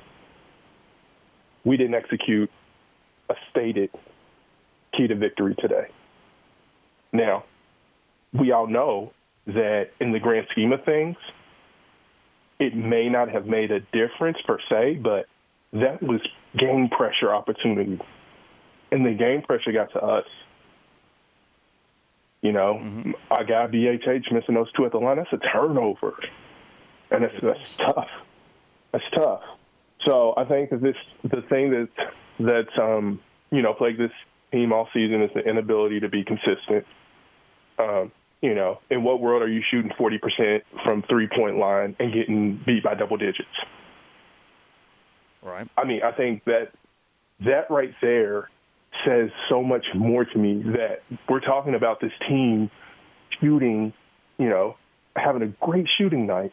We 1.64 1.78
didn't 1.78 1.94
execute 1.94 2.50
a 3.30 3.34
stated 3.50 3.90
key 4.94 5.06
to 5.06 5.14
victory 5.14 5.54
today. 5.58 5.86
Now, 7.10 7.44
we 8.38 8.52
all 8.52 8.66
know 8.66 9.12
that 9.46 9.90
in 10.00 10.12
the 10.12 10.18
grand 10.18 10.46
scheme 10.50 10.72
of 10.72 10.84
things, 10.84 11.16
it 12.58 12.74
may 12.74 13.08
not 13.08 13.28
have 13.30 13.46
made 13.46 13.70
a 13.70 13.80
difference 13.80 14.38
per 14.46 14.58
se, 14.68 15.00
but 15.02 15.26
that 15.72 16.02
was 16.02 16.20
game 16.56 16.88
pressure 16.88 17.34
opportunity. 17.34 18.00
And 18.92 19.04
the 19.04 19.12
game 19.12 19.42
pressure 19.42 19.72
got 19.72 19.92
to 19.92 20.00
us. 20.00 20.26
You 22.42 22.52
know, 22.52 22.74
mm-hmm. 22.74 23.12
I 23.30 23.42
got 23.42 23.70
BHH 23.72 24.30
missing 24.30 24.54
those 24.54 24.70
two 24.72 24.84
at 24.84 24.92
the 24.92 24.98
line. 24.98 25.16
That's 25.16 25.32
a 25.32 25.38
turnover, 25.38 26.14
and 27.10 27.24
that's 27.24 27.34
that's 27.42 27.76
tough. 27.76 28.08
That's 28.92 29.04
tough. 29.14 29.40
So 30.06 30.34
I 30.36 30.44
think 30.44 30.70
that 30.70 30.82
this 30.82 30.96
the 31.22 31.40
thing 31.48 31.70
that 31.70 31.88
that's 32.38 32.78
um, 32.78 33.20
you 33.50 33.62
know 33.62 33.72
plagued 33.72 33.98
this 33.98 34.12
team 34.52 34.74
all 34.74 34.88
season 34.92 35.22
is 35.22 35.30
the 35.34 35.40
inability 35.40 36.00
to 36.00 36.08
be 36.08 36.22
consistent. 36.22 36.84
Um, 37.78 38.12
you 38.40 38.54
know, 38.54 38.80
in 38.90 39.02
what 39.02 39.20
world 39.20 39.42
are 39.42 39.48
you 39.48 39.62
shooting 39.70 39.90
40% 39.98 40.62
from 40.84 41.02
three 41.08 41.28
point 41.34 41.58
line 41.58 41.96
and 41.98 42.12
getting 42.12 42.60
beat 42.64 42.84
by 42.84 42.94
double 42.94 43.16
digits? 43.16 43.48
Right. 45.42 45.68
I 45.76 45.84
mean, 45.84 46.00
I 46.02 46.12
think 46.12 46.44
that 46.44 46.72
that 47.40 47.70
right 47.70 47.94
there 48.00 48.50
says 49.06 49.30
so 49.48 49.62
much 49.62 49.84
more 49.94 50.24
to 50.24 50.38
me 50.38 50.62
that 50.76 51.02
we're 51.28 51.40
talking 51.40 51.74
about 51.74 52.00
this 52.00 52.12
team 52.28 52.70
shooting, 53.40 53.92
you 54.38 54.48
know, 54.48 54.76
having 55.16 55.42
a 55.42 55.48
great 55.64 55.86
shooting 55.98 56.26
night, 56.26 56.52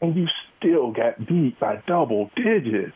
and 0.00 0.16
you 0.16 0.26
still 0.58 0.92
got 0.92 1.18
beat 1.26 1.58
by 1.60 1.82
double 1.86 2.30
digits. 2.36 2.92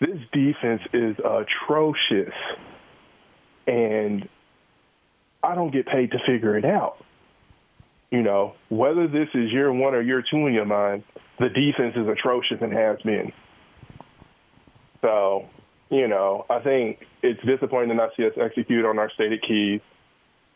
This 0.00 0.18
defense 0.32 0.82
is 0.92 1.16
atrocious, 1.18 2.34
and 3.66 4.28
I 5.42 5.54
don't 5.54 5.72
get 5.72 5.86
paid 5.86 6.12
to 6.12 6.18
figure 6.26 6.56
it 6.56 6.64
out. 6.64 6.96
You 8.10 8.22
know, 8.22 8.54
whether 8.68 9.06
this 9.06 9.28
is 9.34 9.52
year 9.52 9.72
one 9.72 9.94
or 9.94 10.00
year 10.00 10.22
two 10.28 10.46
in 10.46 10.52
your 10.52 10.64
mind, 10.64 11.04
the 11.38 11.48
defense 11.48 11.94
is 11.96 12.08
atrocious 12.08 12.58
and 12.60 12.72
has 12.72 12.98
been. 13.02 13.32
So 15.00 15.46
you 15.90 16.06
know, 16.06 16.46
I 16.48 16.60
think 16.60 17.00
it's 17.22 17.40
disappointing 17.44 17.90
to 17.90 17.94
not 17.96 18.10
see 18.16 18.24
us 18.24 18.32
execute 18.40 18.84
on 18.84 18.98
our 18.98 19.10
stated 19.10 19.42
keys. 19.46 19.80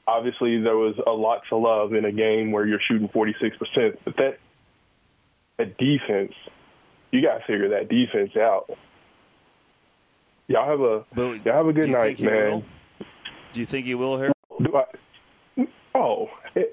Obviously, 0.06 0.60
there 0.62 0.76
was 0.76 0.94
a 1.06 1.10
lot 1.10 1.42
to 1.48 1.56
love 1.56 1.92
in 1.92 2.04
a 2.04 2.12
game 2.12 2.52
where 2.52 2.64
you're 2.66 2.80
shooting 2.88 3.08
46%, 3.08 3.98
but 4.04 4.16
that, 4.16 4.38
that 5.58 5.76
defense, 5.76 6.32
you 7.10 7.20
got 7.20 7.38
to 7.38 7.44
figure 7.46 7.70
that 7.70 7.88
defense 7.88 8.36
out. 8.36 8.70
Y'all 10.46 10.68
have 10.68 10.80
a 10.80 11.04
y'all 11.42 11.56
have 11.56 11.66
a 11.66 11.72
good 11.72 11.88
night, 11.88 12.20
man. 12.20 12.52
Will? 12.52 12.64
Do 13.54 13.60
you 13.60 13.66
think 13.66 13.86
he 13.86 13.94
will, 13.94 14.18
Harry? 14.18 14.32
Do 14.62 14.76
I? 14.76 14.84
Oh, 15.94 16.28
it, 16.54 16.72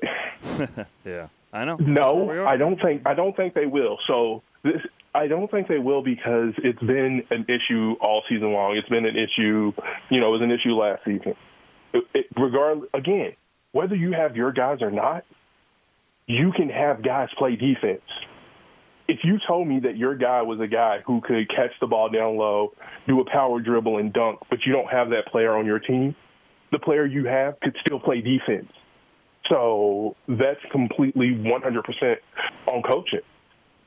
yeah, 1.05 1.27
I 1.53 1.65
know. 1.65 1.75
No, 1.77 2.45
I 2.45 2.57
don't 2.57 2.81
think 2.81 3.03
I 3.05 3.13
don't 3.13 3.35
think 3.35 3.53
they 3.53 3.67
will. 3.67 3.97
So 4.07 4.41
this 4.63 4.81
I 5.13 5.27
don't 5.27 5.51
think 5.51 5.67
they 5.67 5.77
will 5.77 6.03
because 6.03 6.53
it's 6.57 6.79
been 6.79 7.23
an 7.29 7.45
issue 7.49 7.95
all 7.99 8.23
season 8.29 8.53
long. 8.53 8.77
It's 8.77 8.87
been 8.87 9.05
an 9.05 9.15
issue, 9.17 9.73
you 10.09 10.19
know, 10.19 10.29
it 10.29 10.39
was 10.39 10.41
an 10.41 10.51
issue 10.51 10.73
last 10.73 11.03
season. 11.03 11.35
It, 11.93 12.03
it, 12.13 12.25
regardless, 12.37 12.89
again, 12.93 13.33
whether 13.73 13.95
you 13.95 14.13
have 14.13 14.37
your 14.37 14.53
guys 14.53 14.77
or 14.81 14.91
not, 14.91 15.25
you 16.27 16.53
can 16.55 16.69
have 16.69 17.03
guys 17.03 17.27
play 17.37 17.57
defense. 17.57 18.07
If 19.09 19.19
you 19.23 19.37
told 19.45 19.67
me 19.67 19.81
that 19.81 19.97
your 19.97 20.15
guy 20.15 20.43
was 20.43 20.61
a 20.61 20.67
guy 20.67 20.99
who 21.05 21.19
could 21.19 21.49
catch 21.49 21.71
the 21.81 21.87
ball 21.87 22.09
down 22.09 22.37
low, 22.37 22.73
do 23.05 23.19
a 23.19 23.29
power 23.29 23.59
dribble 23.59 23.97
and 23.97 24.13
dunk, 24.13 24.39
but 24.49 24.59
you 24.65 24.71
don't 24.71 24.89
have 24.89 25.09
that 25.09 25.27
player 25.29 25.57
on 25.57 25.65
your 25.65 25.79
team, 25.79 26.15
the 26.71 26.79
player 26.79 27.05
you 27.05 27.25
have 27.25 27.59
could 27.59 27.75
still 27.85 27.99
play 27.99 28.21
defense. 28.21 28.71
So 29.51 30.15
that's 30.27 30.61
completely 30.71 31.31
100% 31.31 32.15
on 32.67 32.81
coaching. 32.83 33.19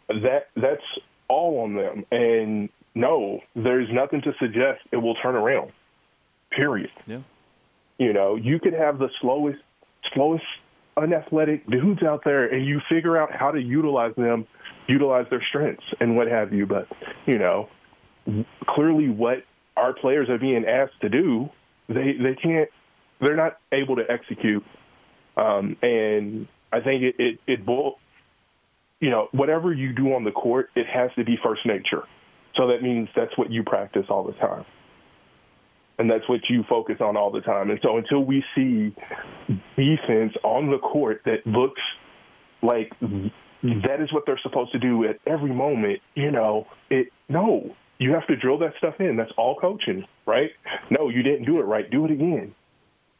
That 0.08 0.48
that's 0.54 0.82
all 1.28 1.60
on 1.60 1.74
them. 1.74 2.04
And 2.12 2.68
no, 2.94 3.40
there's 3.56 3.88
nothing 3.90 4.20
to 4.22 4.32
suggest 4.38 4.82
it 4.92 4.98
will 4.98 5.14
turn 5.16 5.34
around. 5.34 5.72
Period. 6.50 6.90
Yeah. 7.06 7.20
You 7.98 8.12
know, 8.12 8.36
you 8.36 8.58
could 8.60 8.74
have 8.74 8.98
the 8.98 9.08
slowest, 9.20 9.60
slowest, 10.12 10.44
unathletic 10.96 11.66
dudes 11.68 12.02
out 12.02 12.22
there, 12.24 12.44
and 12.44 12.66
you 12.66 12.80
figure 12.88 13.16
out 13.16 13.32
how 13.32 13.50
to 13.50 13.60
utilize 13.60 14.14
them, 14.16 14.46
utilize 14.86 15.26
their 15.30 15.42
strengths, 15.48 15.84
and 16.00 16.16
what 16.16 16.28
have 16.28 16.52
you. 16.52 16.66
But 16.66 16.88
you 17.26 17.38
know, 17.38 17.68
clearly, 18.68 19.08
what 19.08 19.44
our 19.76 19.94
players 19.94 20.28
are 20.28 20.38
being 20.38 20.66
asked 20.66 21.00
to 21.00 21.08
do, 21.08 21.48
they 21.88 22.12
they 22.22 22.34
can't, 22.40 22.68
they're 23.20 23.36
not 23.36 23.58
able 23.72 23.96
to 23.96 24.04
execute. 24.10 24.64
Um, 25.36 25.76
and 25.82 26.48
I 26.72 26.80
think 26.80 27.02
it 27.02 27.14
it, 27.18 27.38
it 27.46 27.60
you 29.00 29.10
know, 29.10 29.28
whatever 29.32 29.72
you 29.72 29.92
do 29.92 30.14
on 30.14 30.24
the 30.24 30.30
court, 30.30 30.70
it 30.74 30.86
has 30.86 31.10
to 31.16 31.24
be 31.24 31.36
first 31.42 31.66
nature. 31.66 32.02
So 32.56 32.68
that 32.68 32.82
means 32.82 33.08
that's 33.14 33.36
what 33.36 33.50
you 33.50 33.62
practice 33.62 34.06
all 34.08 34.24
the 34.24 34.32
time. 34.32 34.64
And 35.98 36.10
that's 36.10 36.28
what 36.28 36.40
you 36.48 36.64
focus 36.68 36.96
on 37.00 37.16
all 37.16 37.30
the 37.30 37.40
time. 37.40 37.70
And 37.70 37.78
so 37.82 37.98
until 37.98 38.24
we 38.24 38.42
see 38.54 38.94
defense 39.76 40.32
on 40.42 40.70
the 40.70 40.78
court 40.78 41.20
that 41.24 41.46
looks 41.46 41.80
like 42.62 42.92
that 43.00 44.00
is 44.00 44.12
what 44.12 44.24
they're 44.26 44.40
supposed 44.42 44.72
to 44.72 44.78
do 44.78 45.04
at 45.04 45.18
every 45.26 45.52
moment, 45.52 46.00
you 46.14 46.30
know, 46.30 46.66
it 46.90 47.08
no, 47.28 47.76
you 47.98 48.12
have 48.12 48.26
to 48.26 48.36
drill 48.36 48.58
that 48.58 48.72
stuff 48.78 48.94
in. 48.98 49.16
That's 49.16 49.30
all 49.36 49.56
coaching, 49.60 50.04
right? 50.26 50.50
No, 50.90 51.10
you 51.10 51.22
didn't 51.22 51.44
do 51.44 51.58
it 51.60 51.64
right. 51.64 51.88
Do 51.90 52.04
it 52.04 52.10
again. 52.10 52.54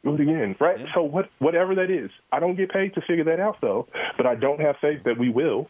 Do 0.05 0.13
it 0.13 0.21
again, 0.21 0.55
right? 0.59 0.79
Yeah. 0.79 0.85
So 0.93 1.01
what, 1.01 1.29
whatever 1.39 1.73
that 1.75 1.89
is, 1.89 2.11
I 2.31 2.39
don't 2.39 2.55
get 2.55 2.69
paid 2.69 2.93
to 2.93 3.01
figure 3.01 3.23
that 3.23 3.39
out 3.39 3.57
though, 3.59 3.87
but 4.17 4.27
I 4.27 4.35
don't 4.35 4.61
have 4.61 4.75
faith 4.79 4.99
that 5.05 5.17
we 5.17 5.29
will. 5.29 5.67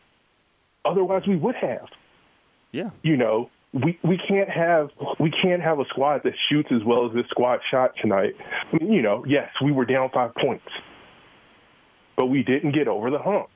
Otherwise, 0.83 1.23
we 1.25 1.37
would 1.37 1.55
have. 1.55 1.87
Yeah. 2.73 2.89
You 3.01 3.15
know, 3.15 3.49
we 3.73 3.97
we 4.03 4.19
can't 4.27 4.49
have 4.49 4.89
we 5.21 5.31
can't 5.31 5.61
have 5.61 5.79
a 5.79 5.85
squad 5.85 6.21
that 6.25 6.33
shoots 6.49 6.67
as 6.71 6.83
well 6.85 7.07
as 7.07 7.13
this 7.13 7.25
squad 7.29 7.61
shot 7.71 7.91
tonight. 8.01 8.33
I 8.73 8.77
mean, 8.77 8.91
you 8.91 9.01
know, 9.01 9.23
yes, 9.25 9.49
we 9.63 9.71
were 9.71 9.85
down 9.85 10.09
five 10.13 10.35
points, 10.35 10.67
but 12.17 12.25
we 12.25 12.43
didn't 12.43 12.73
get 12.73 12.89
over 12.89 13.09
the 13.09 13.19
hump. 13.19 13.47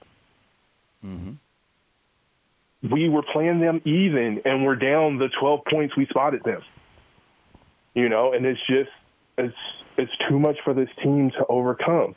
Mm-hmm. 1.05 2.93
We 2.93 3.09
were 3.09 3.23
playing 3.33 3.59
them 3.59 3.81
even, 3.83 4.41
and 4.45 4.65
we're 4.65 4.77
down 4.77 5.17
the 5.17 5.27
twelve 5.39 5.61
points 5.69 5.97
we 5.97 6.05
spotted 6.09 6.43
them. 6.45 6.61
You 7.93 8.07
know, 8.07 8.31
and 8.31 8.45
it's 8.45 8.59
just 8.67 8.89
it's 9.37 9.55
it's 9.99 10.11
too 10.27 10.39
much 10.39 10.57
for 10.63 10.73
this 10.73 10.89
team 11.03 11.29
to 11.31 11.45
overcome. 11.47 12.15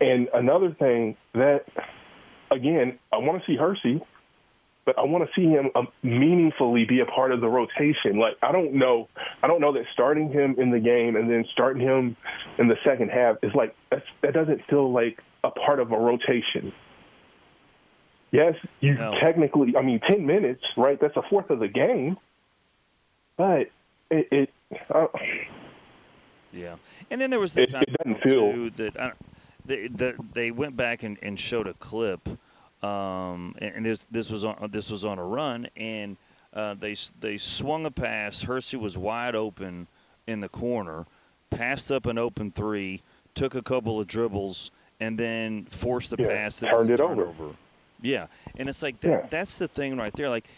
And 0.00 0.28
another 0.34 0.74
thing 0.76 1.16
that, 1.34 1.66
again, 2.50 2.98
I 3.12 3.18
want 3.18 3.40
to 3.40 3.46
see 3.46 3.56
Hercy 3.56 4.02
but 4.84 4.98
I 4.98 5.02
want 5.02 5.24
to 5.24 5.40
see 5.40 5.46
him 5.46 5.70
um, 5.74 5.88
meaningfully 6.02 6.84
be 6.84 7.00
a 7.00 7.06
part 7.06 7.32
of 7.32 7.40
the 7.40 7.48
rotation. 7.48 8.18
Like 8.18 8.36
I 8.42 8.52
don't 8.52 8.74
know, 8.74 9.08
I 9.42 9.46
don't 9.46 9.60
know 9.60 9.72
that 9.74 9.84
starting 9.92 10.30
him 10.30 10.56
in 10.58 10.70
the 10.70 10.80
game 10.80 11.16
and 11.16 11.30
then 11.30 11.44
starting 11.52 11.82
him 11.82 12.16
in 12.58 12.68
the 12.68 12.76
second 12.84 13.10
half 13.10 13.36
is 13.42 13.52
like 13.54 13.76
that's, 13.90 14.04
that 14.22 14.34
doesn't 14.34 14.62
feel 14.68 14.92
like 14.92 15.20
a 15.44 15.50
part 15.50 15.78
of 15.78 15.92
a 15.92 15.98
rotation. 15.98 16.72
Yes, 18.32 18.54
you 18.80 18.94
no. 18.94 19.14
technically, 19.20 19.76
I 19.76 19.82
mean, 19.82 20.00
ten 20.00 20.26
minutes, 20.26 20.64
right? 20.76 20.98
That's 21.00 21.16
a 21.16 21.22
fourth 21.28 21.50
of 21.50 21.60
the 21.60 21.68
game, 21.68 22.16
but 23.36 23.70
it. 24.10 24.28
it 24.30 24.50
uh, 24.92 25.06
yeah, 26.52 26.76
and 27.10 27.20
then 27.20 27.30
there 27.30 27.40
was 27.40 27.52
the 27.52 27.62
it, 27.62 27.70
time 27.70 27.84
it 27.86 28.22
feel 28.22 28.70
that 28.70 28.96
uh, 28.96 29.10
they, 29.64 29.88
the, 29.88 30.14
they 30.32 30.50
went 30.50 30.76
back 30.76 31.02
and, 31.02 31.18
and 31.22 31.38
showed 31.38 31.66
a 31.66 31.74
clip 31.74 32.28
um, 32.82 33.54
and, 33.58 33.76
and, 33.76 33.86
this 33.86 34.06
this 34.10 34.30
was 34.30 34.44
on 34.44 34.68
this 34.72 34.90
was 34.90 35.04
on 35.04 35.18
a 35.18 35.24
run, 35.24 35.68
and 35.76 36.16
uh, 36.52 36.74
they 36.74 36.96
they 37.20 37.38
swung 37.38 37.86
a 37.86 37.90
pass. 37.90 38.42
Hercy 38.42 38.76
was 38.76 38.98
wide 38.98 39.36
open 39.36 39.86
in 40.26 40.40
the 40.40 40.48
corner, 40.48 41.06
passed 41.50 41.92
up 41.92 42.06
an 42.06 42.18
open 42.18 42.50
three, 42.50 43.02
took 43.34 43.54
a 43.54 43.62
couple 43.62 44.00
of 44.00 44.08
dribbles, 44.08 44.72
and 44.98 45.16
then 45.16 45.64
forced 45.66 46.10
the 46.10 46.16
yeah, 46.18 46.26
pass. 46.26 46.58
That 46.60 46.72
turned 46.72 46.90
it 46.90 47.00
over. 47.00 47.32
Yeah, 48.00 48.26
and 48.56 48.68
it's 48.68 48.82
like 48.82 49.00
that, 49.02 49.08
yeah. 49.08 49.26
that's 49.30 49.58
the 49.58 49.68
thing 49.68 49.96
right 49.96 50.12
there. 50.14 50.28
Like 50.28 50.48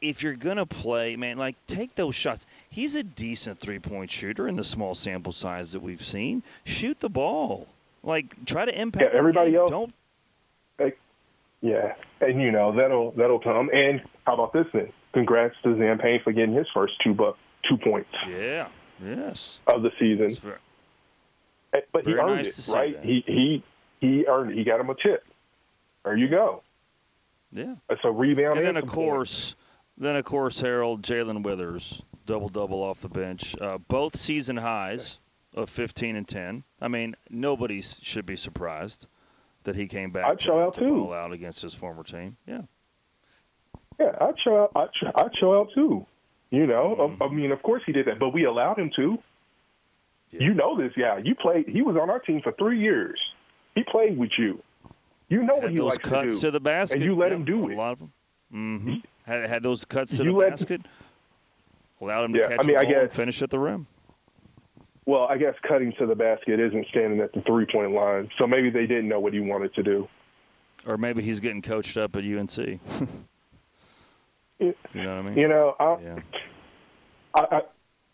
if 0.00 0.22
you're 0.22 0.34
gonna 0.34 0.66
play, 0.66 1.16
man, 1.16 1.38
like 1.38 1.56
take 1.66 1.94
those 1.94 2.14
shots. 2.14 2.46
He's 2.70 2.96
a 2.96 3.02
decent 3.02 3.60
three-point 3.60 4.10
shooter 4.10 4.48
in 4.48 4.56
the 4.56 4.64
small 4.64 4.94
sample 4.94 5.32
size 5.32 5.72
that 5.72 5.80
we've 5.80 6.04
seen. 6.04 6.42
Shoot 6.64 7.00
the 7.00 7.08
ball. 7.08 7.66
Like 8.02 8.44
try 8.46 8.64
to 8.64 8.80
impact. 8.80 9.12
Yeah, 9.12 9.18
everybody 9.18 9.56
else. 9.56 9.70
Don't 9.70 9.92
yeah, 11.66 11.94
and 12.20 12.40
you 12.40 12.52
know 12.52 12.76
that'll 12.76 13.12
that'll 13.12 13.40
come. 13.40 13.70
And 13.72 14.02
how 14.26 14.34
about 14.34 14.52
this 14.52 14.66
then? 14.72 14.92
Congrats 15.12 15.54
to 15.62 15.76
Zan 15.76 15.98
Payne 15.98 16.20
for 16.22 16.32
getting 16.32 16.54
his 16.54 16.66
first 16.72 16.94
two 17.02 17.14
bu- 17.14 17.34
two 17.68 17.76
points. 17.78 18.10
Yeah. 18.28 18.68
Yes. 19.02 19.60
Of 19.66 19.82
the 19.82 19.90
season. 19.98 20.34
Very, 20.34 20.58
eh, 21.72 21.80
but 21.92 22.06
he 22.06 22.14
earned 22.14 22.36
nice 22.36 22.68
it, 22.68 22.72
right? 22.72 22.98
He 23.02 23.24
he 23.26 23.64
he 24.00 24.26
earned 24.26 24.52
it. 24.52 24.58
He 24.58 24.64
got 24.64 24.80
him 24.80 24.90
a 24.90 24.94
tip. 24.94 25.24
There 26.04 26.16
you 26.16 26.28
go. 26.28 26.62
Yeah. 27.52 27.74
It's 27.90 28.02
a 28.04 28.12
rebound. 28.12 28.58
And 28.58 28.66
then 28.66 28.76
of 28.76 28.86
course, 28.86 29.54
then 29.98 30.16
of 30.16 30.24
course 30.24 30.60
Harold 30.60 31.02
Jalen 31.02 31.42
Withers 31.42 32.02
double 32.26 32.48
double 32.48 32.82
off 32.82 33.00
the 33.00 33.08
bench, 33.08 33.56
uh, 33.60 33.78
both 33.78 34.16
season 34.16 34.56
highs 34.56 35.20
of 35.54 35.70
15 35.70 36.16
and 36.16 36.28
10. 36.28 36.62
I 36.80 36.88
mean, 36.88 37.16
nobody 37.30 37.80
should 37.80 38.26
be 38.26 38.36
surprised 38.36 39.06
that 39.64 39.74
he 39.74 39.86
came 39.86 40.10
back 40.10 40.26
I'd 40.26 40.42
show 40.42 40.60
out 40.60 40.74
to 40.74 40.80
too. 40.80 41.14
out 41.14 41.32
against 41.32 41.62
his 41.62 41.74
former 41.74 42.02
team. 42.02 42.36
Yeah. 42.46 42.62
Yeah, 43.98 44.12
I'd 44.20 44.34
show 44.44 44.64
out. 44.64 44.72
I'd, 44.76 45.12
I'd 45.14 45.36
show 45.40 45.58
out 45.58 45.68
too. 45.74 46.06
You 46.50 46.66
know, 46.66 46.96
mm-hmm. 46.98 47.22
I, 47.22 47.26
I, 47.26 47.30
mean, 47.30 47.50
of 47.50 47.62
course 47.62 47.82
he 47.86 47.92
did 47.92 48.06
that, 48.06 48.18
but 48.18 48.30
we 48.30 48.44
allowed 48.44 48.78
him 48.78 48.90
to. 48.96 49.18
Yeah. 50.30 50.42
You 50.42 50.54
know 50.54 50.80
this 50.80 50.92
yeah. 50.96 51.18
You 51.18 51.34
played. 51.34 51.68
He 51.68 51.82
was 51.82 51.96
on 51.96 52.10
our 52.10 52.18
team 52.18 52.40
for 52.42 52.52
three 52.52 52.80
years. 52.80 53.18
He 53.74 53.84
played 53.90 54.18
with 54.18 54.30
you. 54.38 54.62
You 55.28 55.42
know 55.42 55.54
had 55.56 55.64
what 55.64 55.72
he 55.72 55.80
likes 55.80 56.08
to 56.08 56.30
do, 56.30 56.40
to 56.40 56.50
the 56.50 56.60
basket, 56.60 56.96
and 56.96 57.04
you 57.04 57.16
let 57.16 57.30
yeah, 57.30 57.36
him 57.36 57.44
do 57.44 57.64
a 57.64 57.70
it. 57.70 57.74
A 57.74 57.76
lot 57.76 57.92
of 57.92 57.98
them. 57.98 58.12
Mm-hmm. 58.52 58.94
Had, 59.26 59.48
had 59.48 59.62
those 59.62 59.84
cuts 59.84 60.16
to 60.16 60.24
you 60.24 60.32
the 60.32 60.50
basket. 60.50 60.80
Allowed 62.00 62.26
him 62.26 62.32
to 62.34 62.38
yeah, 62.38 62.48
catch 62.48 62.60
I 62.60 62.62
mean, 62.62 62.76
the 62.76 62.80
I 62.80 62.84
ball 62.84 62.92
guess, 62.92 63.02
and 63.02 63.12
finish 63.12 63.42
at 63.42 63.50
the 63.50 63.58
rim. 63.58 63.86
Well, 65.04 65.26
I 65.28 65.36
guess 65.36 65.54
cutting 65.66 65.92
to 65.98 66.06
the 66.06 66.14
basket 66.14 66.60
isn't 66.60 66.86
standing 66.88 67.20
at 67.20 67.32
the 67.32 67.40
three 67.42 67.66
point 67.66 67.92
line, 67.92 68.30
so 68.38 68.46
maybe 68.46 68.70
they 68.70 68.86
didn't 68.86 69.08
know 69.08 69.20
what 69.20 69.32
he 69.32 69.40
wanted 69.40 69.74
to 69.74 69.82
do. 69.82 70.08
Or 70.86 70.96
maybe 70.96 71.22
he's 71.22 71.40
getting 71.40 71.62
coached 71.62 71.96
up 71.96 72.16
at 72.16 72.24
UNC. 72.24 72.56
you 72.58 72.78
know 74.60 74.74
what 74.92 75.08
I 75.08 75.22
mean? 75.22 75.38
You 75.38 75.48
know, 75.48 75.74
I, 75.78 75.96
yeah. 76.02 76.18
I, 77.34 77.46
I 77.56 77.62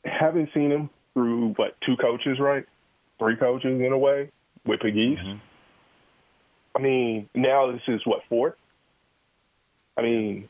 haven't 0.05 0.51
seen 0.55 0.71
him 0.71 0.91
through 1.15 1.55
what 1.55 1.77
two 1.85 1.97
coaches, 1.97 2.39
right? 2.39 2.65
Three 3.19 3.37
coaches 3.37 3.81
in 3.81 3.93
a 3.93 3.99
way 3.99 4.31
with 4.65 4.81
Pegues. 4.81 5.19
Mm-hmm. 5.19 5.39
I 6.75 6.81
mean, 6.81 7.29
now 7.35 7.71
this 7.73 7.83
is 7.89 8.01
what 8.07 8.21
fourth. 8.29 8.55
I 9.97 10.03
mean, 10.03 10.49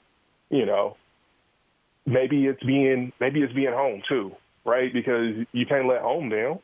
you 0.52 0.64
know, 0.64 0.96
maybe 2.06 2.46
it's 2.46 2.62
being 2.62 3.12
maybe 3.18 3.42
it's 3.42 3.52
being 3.52 3.72
home 3.72 4.02
too 4.08 4.36
right? 4.64 4.92
Because 4.92 5.34
you 5.52 5.66
can't 5.66 5.88
let 5.88 6.00
home 6.00 6.28
down. 6.28 6.58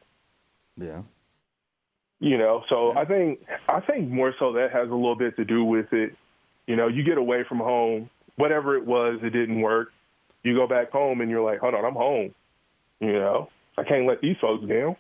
Yeah. 0.77 1.03
You 2.21 2.37
know, 2.37 2.63
so 2.69 2.93
yeah. 2.93 3.01
I 3.01 3.05
think 3.05 3.41
I 3.69 3.81
think 3.81 4.11
more 4.11 4.35
so 4.39 4.53
that 4.55 4.73
has 4.73 4.89
a 4.89 4.95
little 4.95 5.17
bit 5.17 5.37
to 5.37 5.45
do 5.45 5.65
with 5.65 5.93
it. 5.93 6.17
You 6.67 6.77
know, 6.77 6.89
you 6.89 7.05
get 7.05 7.17
away 7.17 7.45
from 7.49 7.59
home, 7.59 8.11
whatever 8.37 8.77
it 8.77 8.85
was, 8.85 9.21
it 9.23 9.31
didn't 9.31 9.61
work. 9.61 9.93
You 10.43 10.55
go 10.55 10.67
back 10.67 10.91
home 10.91 11.21
and 11.21 11.31
you're 11.31 11.45
like, 11.45 11.61
hold 11.61 11.75
on, 11.75 11.85
I'm 11.85 11.95
home. 11.95 12.35
You 13.01 13.13
know, 13.13 13.49
I 13.77 13.85
can't 13.85 14.07
let 14.07 14.21
these 14.21 14.37
folks 14.41 14.67
down. 14.67 14.97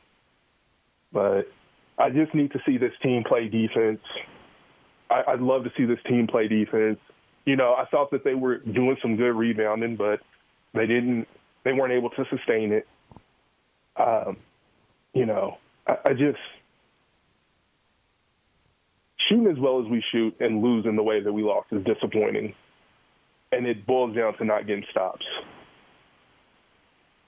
But 1.12 1.50
I 1.98 2.10
just 2.10 2.34
need 2.34 2.52
to 2.52 2.60
see 2.64 2.78
this 2.78 2.92
team 3.02 3.24
play 3.26 3.48
defense. 3.48 4.00
I, 5.10 5.32
I'd 5.32 5.40
love 5.40 5.64
to 5.64 5.70
see 5.76 5.84
this 5.84 5.98
team 6.08 6.28
play 6.28 6.46
defense. 6.46 6.98
You 7.48 7.56
know, 7.56 7.72
I 7.72 7.86
thought 7.86 8.10
that 8.10 8.24
they 8.24 8.34
were 8.34 8.58
doing 8.58 8.98
some 9.00 9.16
good 9.16 9.32
rebounding, 9.32 9.96
but 9.96 10.20
they 10.74 10.84
didn't 10.84 11.26
they 11.64 11.72
weren't 11.72 11.94
able 11.94 12.10
to 12.10 12.24
sustain 12.28 12.72
it. 12.72 12.86
Um, 13.96 14.36
you 15.14 15.24
know, 15.24 15.56
I, 15.86 15.96
I 16.04 16.10
just 16.10 16.36
shooting 19.26 19.46
as 19.46 19.58
well 19.58 19.80
as 19.82 19.90
we 19.90 20.04
shoot 20.12 20.36
and 20.40 20.62
lose 20.62 20.84
in 20.84 20.94
the 20.94 21.02
way 21.02 21.22
that 21.22 21.32
we 21.32 21.42
lost 21.42 21.68
is 21.72 21.82
disappointing, 21.86 22.52
and 23.50 23.66
it 23.66 23.86
boils 23.86 24.14
down 24.14 24.36
to 24.36 24.44
not 24.44 24.66
getting 24.66 24.84
stops. 24.90 25.24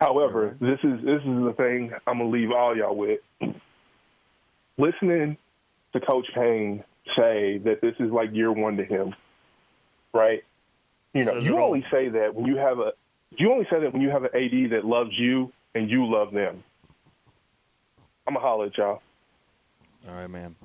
However, 0.02 0.54
this 0.60 0.80
is 0.84 1.00
this 1.02 1.22
is 1.22 1.44
the 1.46 1.54
thing 1.56 1.92
I'm 2.06 2.18
gonna 2.18 2.28
leave 2.28 2.50
all 2.50 2.76
y'all 2.76 2.94
with. 2.94 3.20
Listening 4.76 5.38
to 5.94 6.00
Coach 6.00 6.26
Payne 6.34 6.84
say 7.16 7.56
that 7.64 7.78
this 7.80 7.94
is 7.98 8.10
like 8.10 8.34
year 8.34 8.52
one 8.52 8.76
to 8.76 8.84
him, 8.84 9.14
right? 10.12 10.44
You 11.14 11.24
know, 11.24 11.34
you 11.38 11.58
only 11.58 11.84
say 11.90 12.08
that 12.08 12.34
when 12.34 12.46
you 12.46 12.56
have 12.56 12.78
a 12.78 12.92
you 13.36 13.52
only 13.52 13.66
say 13.70 13.80
that 13.80 13.92
when 13.92 14.02
you 14.02 14.10
have 14.10 14.24
an 14.24 14.30
AD 14.34 14.70
that 14.70 14.84
loves 14.84 15.10
you 15.18 15.52
and 15.74 15.90
you 15.90 16.10
love 16.10 16.32
them. 16.32 16.62
I'm 18.26 18.34
to 18.34 18.40
holler 18.40 18.66
at 18.66 18.76
y'all. 18.76 19.02
All 20.08 20.14
right, 20.14 20.28
man. 20.30 20.56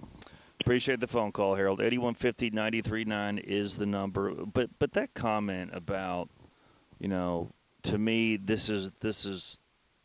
Appreciate 0.62 0.99
the 0.99 1.08
phone 1.08 1.31
call, 1.31 1.55
Harold. 1.55 1.79
8150-939 1.79 3.39
is 3.39 3.77
the 3.77 3.86
number. 3.86 4.34
But 4.34 4.69
but 4.79 4.93
that 4.93 5.13
comment 5.13 5.71
about, 5.73 6.29
you 6.99 7.08
know, 7.08 7.49
to 7.84 7.97
me 7.97 8.38
this 8.38 8.69
is 8.69 8.91
this 8.99 9.25
is 9.25 9.60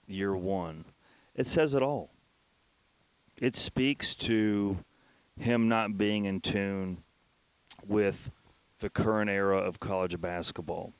year 0.07 0.35
1. 0.35 0.85
It 1.35 1.46
says 1.46 1.74
it 1.74 1.83
all. 1.83 2.11
it 3.40 3.57
speaks 3.57 4.14
to 4.14 4.76
him 5.38 5.68
not 5.68 5.96
being 5.96 6.26
in 6.26 6.40
tune 6.40 6.98
with 7.88 8.31
the 8.80 8.90
current 8.90 9.30
era 9.30 9.58
of 9.58 9.78
college 9.78 10.20
basketball. 10.20 10.92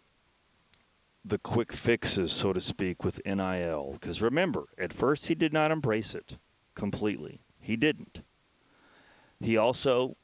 The 1.24 1.38
quick 1.38 1.72
fixes, 1.72 2.32
so 2.32 2.52
to 2.52 2.60
speak, 2.60 3.04
with 3.04 3.20
NIL. 3.26 3.92
Because 3.92 4.22
remember, 4.22 4.66
at 4.78 4.92
first 4.92 5.26
he 5.26 5.34
did 5.34 5.52
not 5.52 5.70
embrace 5.70 6.14
it 6.14 6.36
completely. 6.74 7.40
He 7.58 7.76
didn't. 7.76 8.22
He 9.40 9.56
also 9.56 10.16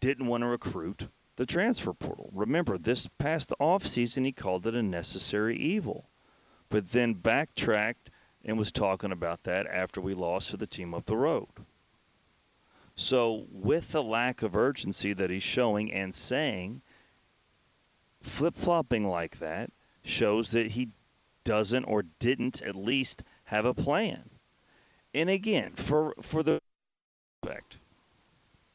didn't 0.00 0.26
want 0.26 0.42
to 0.42 0.48
recruit 0.48 1.08
the 1.36 1.46
transfer 1.46 1.92
portal. 1.92 2.30
Remember, 2.32 2.78
this 2.78 3.08
past 3.18 3.52
offseason, 3.60 4.24
he 4.24 4.32
called 4.32 4.66
it 4.66 4.74
a 4.74 4.82
necessary 4.82 5.56
evil, 5.58 6.08
but 6.68 6.90
then 6.90 7.14
backtracked 7.14 8.10
and 8.44 8.58
was 8.58 8.72
talking 8.72 9.12
about 9.12 9.42
that 9.44 9.66
after 9.66 10.00
we 10.00 10.14
lost 10.14 10.50
to 10.50 10.56
the 10.56 10.66
team 10.66 10.94
up 10.94 11.04
the 11.06 11.16
road. 11.16 11.48
So, 12.98 13.46
with 13.50 13.92
the 13.92 14.02
lack 14.02 14.42
of 14.42 14.56
urgency 14.56 15.12
that 15.12 15.28
he's 15.28 15.42
showing 15.42 15.92
and 15.92 16.14
saying, 16.14 16.80
flip 18.22 18.56
flopping 18.56 19.06
like 19.06 19.38
that 19.38 19.70
shows 20.02 20.52
that 20.52 20.70
he 20.70 20.88
doesn't 21.44 21.84
or 21.84 22.04
didn't 22.18 22.62
at 22.62 22.74
least 22.74 23.22
have 23.44 23.66
a 23.66 23.74
plan. 23.74 24.30
And 25.14 25.28
again, 25.28 25.70
for 25.70 26.14
for 26.22 26.42
the 26.42 26.60
respect, 27.42 27.78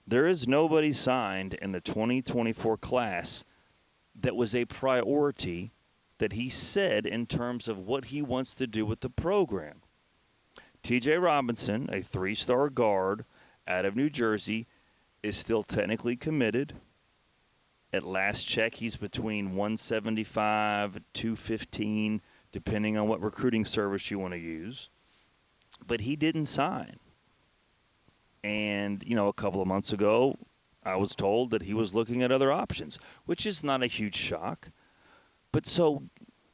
there 0.08 0.28
is 0.28 0.48
nobody 0.48 0.94
signed 0.94 1.56
in 1.56 1.72
the 1.72 1.82
2024 1.82 2.78
class 2.78 3.44
that 4.22 4.36
was 4.36 4.56
a 4.56 4.66
priority 4.66 5.72
that 6.20 6.34
he 6.34 6.50
said 6.50 7.08
in 7.08 7.26
terms 7.26 7.68
of 7.68 7.80
what 7.80 8.06
he 8.06 8.22
wants 8.22 8.56
to 8.56 8.68
do 8.68 8.86
with 8.86 9.00
the 9.00 9.10
program. 9.10 9.82
TJ 10.84 11.22
Robinson, 11.22 11.90
a 11.92 12.02
three 12.02 12.36
star 12.36 12.70
guard 12.70 13.26
out 13.68 13.86
of 13.86 13.96
New 13.96 14.10
Jersey, 14.10 14.68
is 15.24 15.38
still 15.38 15.64
technically 15.64 16.16
committed. 16.16 16.74
At 17.94 18.04
last 18.04 18.46
check, 18.46 18.74
he's 18.74 18.96
between 18.96 19.56
175 19.56 21.00
215, 21.14 22.22
depending 22.52 22.98
on 22.98 23.08
what 23.08 23.22
recruiting 23.22 23.66
service 23.66 24.10
you 24.10 24.20
want 24.20 24.34
to 24.34 24.40
use. 24.40 24.90
But 25.86 26.02
he 26.02 26.16
didn't 26.16 26.46
sign. 26.46 26.98
And, 28.44 29.04
you 29.06 29.16
know, 29.16 29.28
a 29.28 29.34
couple 29.34 29.62
of 29.62 29.68
months 29.68 29.94
ago, 29.94 30.38
I 30.84 30.96
was 30.96 31.16
told 31.16 31.52
that 31.52 31.62
he 31.62 31.74
was 31.74 31.94
looking 31.94 32.24
at 32.24 32.32
other 32.32 32.52
options, 32.52 32.98
which 33.26 33.46
is 33.46 33.64
not 33.64 33.84
a 33.84 33.88
huge 33.88 34.16
shock. 34.16 34.68
But 35.52 35.68
so 35.68 36.04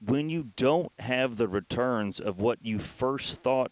when 0.05 0.29
you 0.29 0.49
don't 0.55 0.91
have 0.99 1.37
the 1.37 1.47
returns 1.47 2.19
of 2.19 2.41
what 2.41 2.59
you 2.61 2.79
first 2.79 3.41
thought 3.41 3.71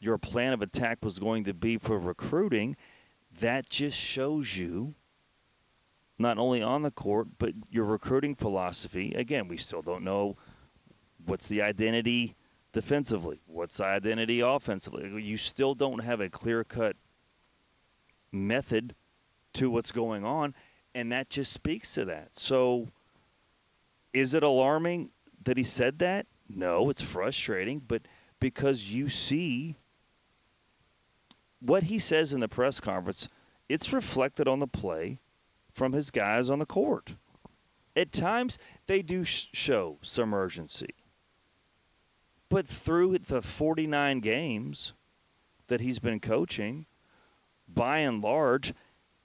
your 0.00 0.18
plan 0.18 0.52
of 0.52 0.62
attack 0.62 0.98
was 1.02 1.18
going 1.18 1.44
to 1.44 1.54
be 1.54 1.78
for 1.78 1.98
recruiting, 1.98 2.76
that 3.40 3.68
just 3.68 3.98
shows 3.98 4.56
you 4.56 4.94
not 6.18 6.38
only 6.38 6.62
on 6.62 6.82
the 6.82 6.90
court, 6.90 7.28
but 7.38 7.52
your 7.70 7.84
recruiting 7.84 8.34
philosophy. 8.34 9.12
Again, 9.14 9.48
we 9.48 9.56
still 9.56 9.82
don't 9.82 10.04
know 10.04 10.36
what's 11.26 11.48
the 11.48 11.62
identity 11.62 12.34
defensively, 12.72 13.40
what's 13.46 13.78
the 13.78 13.84
identity 13.84 14.40
offensively. 14.40 15.22
You 15.22 15.36
still 15.36 15.74
don't 15.74 16.02
have 16.02 16.20
a 16.20 16.30
clear 16.30 16.64
cut 16.64 16.96
method 18.32 18.94
to 19.54 19.70
what's 19.70 19.92
going 19.92 20.24
on, 20.24 20.54
and 20.94 21.12
that 21.12 21.28
just 21.30 21.52
speaks 21.52 21.94
to 21.94 22.06
that. 22.06 22.28
So, 22.38 22.88
is 24.12 24.34
it 24.34 24.42
alarming 24.42 25.10
that 25.44 25.56
he 25.56 25.64
said 25.64 25.98
that? 26.00 26.26
No, 26.48 26.90
it's 26.90 27.02
frustrating, 27.02 27.80
but 27.80 28.02
because 28.40 28.90
you 28.90 29.08
see 29.08 29.76
what 31.66 31.82
he 31.82 31.98
says 31.98 32.32
in 32.32 32.40
the 32.40 32.48
press 32.48 32.80
conference, 32.80 33.28
it's 33.68 33.92
reflected 33.92 34.48
on 34.48 34.60
the 34.60 34.66
play 34.66 35.18
from 35.72 35.92
his 35.92 36.10
guys 36.10 36.48
on 36.50 36.58
the 36.58 36.66
court. 36.66 37.14
At 37.94 38.12
times, 38.12 38.58
they 38.86 39.02
do 39.02 39.24
show 39.24 39.98
some 40.02 40.34
urgency. 40.34 40.94
But 42.48 42.66
through 42.66 43.18
the 43.18 43.42
49 43.42 44.20
games 44.20 44.92
that 45.66 45.80
he's 45.80 45.98
been 45.98 46.20
coaching, 46.20 46.86
by 47.68 47.98
and 48.00 48.22
large, 48.22 48.72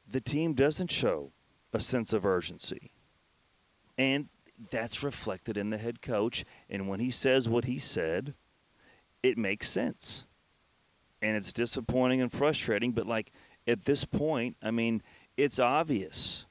the 0.09 0.21
team 0.21 0.53
doesn't 0.53 0.91
show 0.91 1.31
a 1.73 1.79
sense 1.79 2.13
of 2.13 2.25
urgency. 2.25 2.91
And 3.97 4.27
that's 4.69 5.03
reflected 5.03 5.57
in 5.57 5.69
the 5.69 5.77
head 5.77 6.01
coach. 6.01 6.45
And 6.69 6.87
when 6.87 6.99
he 6.99 7.11
says 7.11 7.47
what 7.47 7.65
he 7.65 7.79
said, 7.79 8.33
it 9.21 9.37
makes 9.37 9.69
sense. 9.69 10.25
And 11.21 11.37
it's 11.37 11.53
disappointing 11.53 12.21
and 12.21 12.31
frustrating. 12.31 12.91
But, 12.93 13.07
like, 13.07 13.31
at 13.67 13.85
this 13.85 14.05
point, 14.05 14.57
I 14.61 14.71
mean, 14.71 15.01
it's 15.37 15.59
obvious 15.59 16.45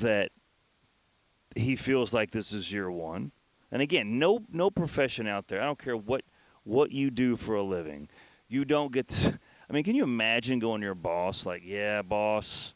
that 0.00 0.30
he 1.54 1.76
feels 1.76 2.12
like 2.12 2.30
this 2.30 2.52
is 2.52 2.70
year 2.70 2.90
one. 2.90 3.32
And 3.72 3.82
again, 3.82 4.18
no 4.18 4.42
no 4.52 4.70
profession 4.70 5.26
out 5.26 5.48
there. 5.48 5.60
I 5.60 5.64
don't 5.64 5.78
care 5.78 5.96
what 5.96 6.22
what 6.64 6.92
you 6.92 7.10
do 7.10 7.36
for 7.36 7.56
a 7.56 7.62
living. 7.62 8.08
You 8.48 8.64
don't 8.64 8.92
get 8.92 9.08
this. 9.08 9.28
I 9.68 9.72
mean, 9.72 9.82
can 9.82 9.96
you 9.96 10.04
imagine 10.04 10.60
going 10.60 10.80
to 10.80 10.84
your 10.84 10.94
boss 10.94 11.44
like, 11.46 11.62
"Yeah, 11.64 12.02
boss, 12.02 12.74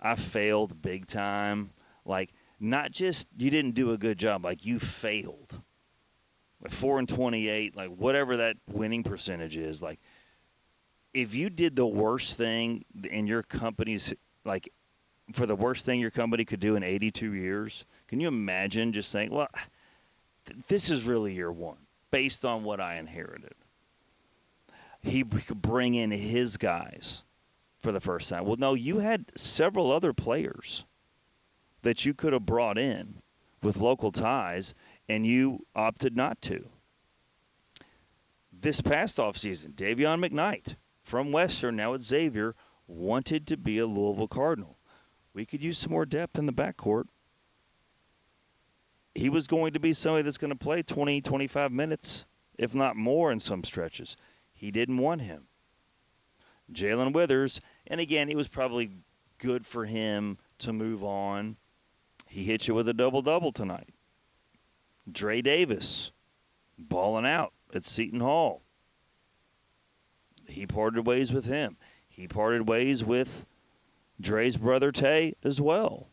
I 0.00 0.16
failed 0.16 0.80
big 0.82 1.06
time." 1.06 1.70
Like, 2.04 2.32
not 2.58 2.90
just 2.90 3.28
you 3.38 3.50
didn't 3.50 3.74
do 3.74 3.92
a 3.92 3.98
good 3.98 4.18
job, 4.18 4.44
like 4.44 4.66
you 4.66 4.80
failed. 4.80 5.60
Four 6.68 6.98
and 6.98 7.08
twenty-eight, 7.08 7.76
like 7.76 7.90
whatever 7.90 8.38
that 8.38 8.56
winning 8.68 9.02
percentage 9.02 9.56
is, 9.56 9.82
like 9.82 9.98
if 11.12 11.34
you 11.34 11.50
did 11.50 11.76
the 11.76 11.86
worst 11.86 12.36
thing 12.36 12.84
in 13.10 13.26
your 13.26 13.42
company's 13.42 14.14
like 14.44 14.72
for 15.32 15.46
the 15.46 15.56
worst 15.56 15.84
thing 15.84 16.00
your 16.00 16.10
company 16.10 16.44
could 16.44 16.60
do 16.60 16.76
in 16.76 16.82
82 16.82 17.32
years, 17.32 17.84
can 18.08 18.20
you 18.20 18.28
imagine 18.28 18.92
just 18.92 19.10
saying, 19.10 19.30
"Well, 19.30 19.48
th- 20.46 20.58
this 20.68 20.90
is 20.90 21.04
really 21.04 21.34
year 21.34 21.50
one, 21.50 21.78
based 22.10 22.44
on 22.44 22.64
what 22.64 22.80
I 22.80 22.96
inherited." 22.96 23.54
He 25.02 25.24
could 25.24 25.60
bring 25.60 25.94
in 25.94 26.10
his 26.10 26.56
guys 26.56 27.22
for 27.80 27.92
the 27.92 28.00
first 28.00 28.28
time. 28.28 28.44
Well, 28.44 28.56
no, 28.56 28.74
you 28.74 28.98
had 28.98 29.24
several 29.36 29.90
other 29.90 30.12
players 30.12 30.84
that 31.82 32.04
you 32.04 32.14
could 32.14 32.32
have 32.32 32.46
brought 32.46 32.78
in 32.78 33.20
with 33.62 33.76
local 33.78 34.12
ties, 34.12 34.74
and 35.08 35.26
you 35.26 35.66
opted 35.74 36.16
not 36.16 36.40
to. 36.42 36.68
This 38.52 38.80
past 38.80 39.18
offseason, 39.18 39.74
Dayvion 39.74 40.24
McKnight 40.24 40.76
from 41.02 41.32
Western, 41.32 41.76
now 41.76 41.94
at 41.94 42.00
Xavier, 42.00 42.54
wanted 42.86 43.48
to 43.48 43.56
be 43.56 43.78
a 43.78 43.86
Louisville 43.86 44.28
Cardinal. 44.28 44.78
We 45.34 45.46
could 45.46 45.62
use 45.62 45.78
some 45.78 45.92
more 45.92 46.06
depth 46.06 46.38
in 46.38 46.46
the 46.46 46.52
backcourt. 46.52 47.04
He 49.14 49.28
was 49.28 49.46
going 49.46 49.74
to 49.74 49.80
be 49.80 49.92
somebody 49.92 50.22
that's 50.22 50.38
going 50.38 50.50
to 50.50 50.56
play 50.56 50.82
20, 50.82 51.20
25 51.20 51.72
minutes, 51.72 52.24
if 52.56 52.74
not 52.74 52.96
more, 52.96 53.32
in 53.32 53.40
some 53.40 53.64
stretches. 53.64 54.16
He 54.54 54.70
didn't 54.70 54.98
want 54.98 55.20
him. 55.20 55.46
Jalen 56.72 57.12
Withers, 57.12 57.60
and 57.86 58.00
again, 58.00 58.28
it 58.28 58.36
was 58.36 58.48
probably 58.48 58.90
good 59.38 59.66
for 59.66 59.84
him 59.84 60.38
to 60.58 60.72
move 60.72 61.04
on. 61.04 61.56
He 62.28 62.44
hit 62.44 62.68
you 62.68 62.74
with 62.74 62.88
a 62.88 62.94
double 62.94 63.20
double 63.22 63.52
tonight. 63.52 63.92
Dre 65.10 65.42
Davis, 65.42 66.12
balling 66.78 67.26
out 67.26 67.52
at 67.74 67.84
Seton 67.84 68.20
Hall. 68.20 68.62
He 70.46 70.66
parted 70.66 71.06
ways 71.06 71.32
with 71.32 71.44
him. 71.44 71.76
He 72.08 72.28
parted 72.28 72.68
ways 72.68 73.02
with 73.02 73.46
Dre's 74.20 74.56
brother 74.56 74.92
Tay 74.92 75.34
as 75.42 75.60
well. 75.60 76.08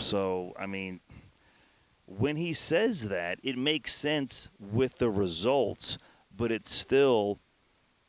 So, 0.00 0.54
I 0.58 0.66
mean, 0.66 1.00
when 2.06 2.36
he 2.36 2.52
says 2.52 3.08
that, 3.08 3.38
it 3.42 3.56
makes 3.56 3.94
sense 3.94 4.50
with 4.58 4.98
the 4.98 5.10
results, 5.10 5.98
but 6.36 6.52
it's 6.52 6.70
still 6.70 7.38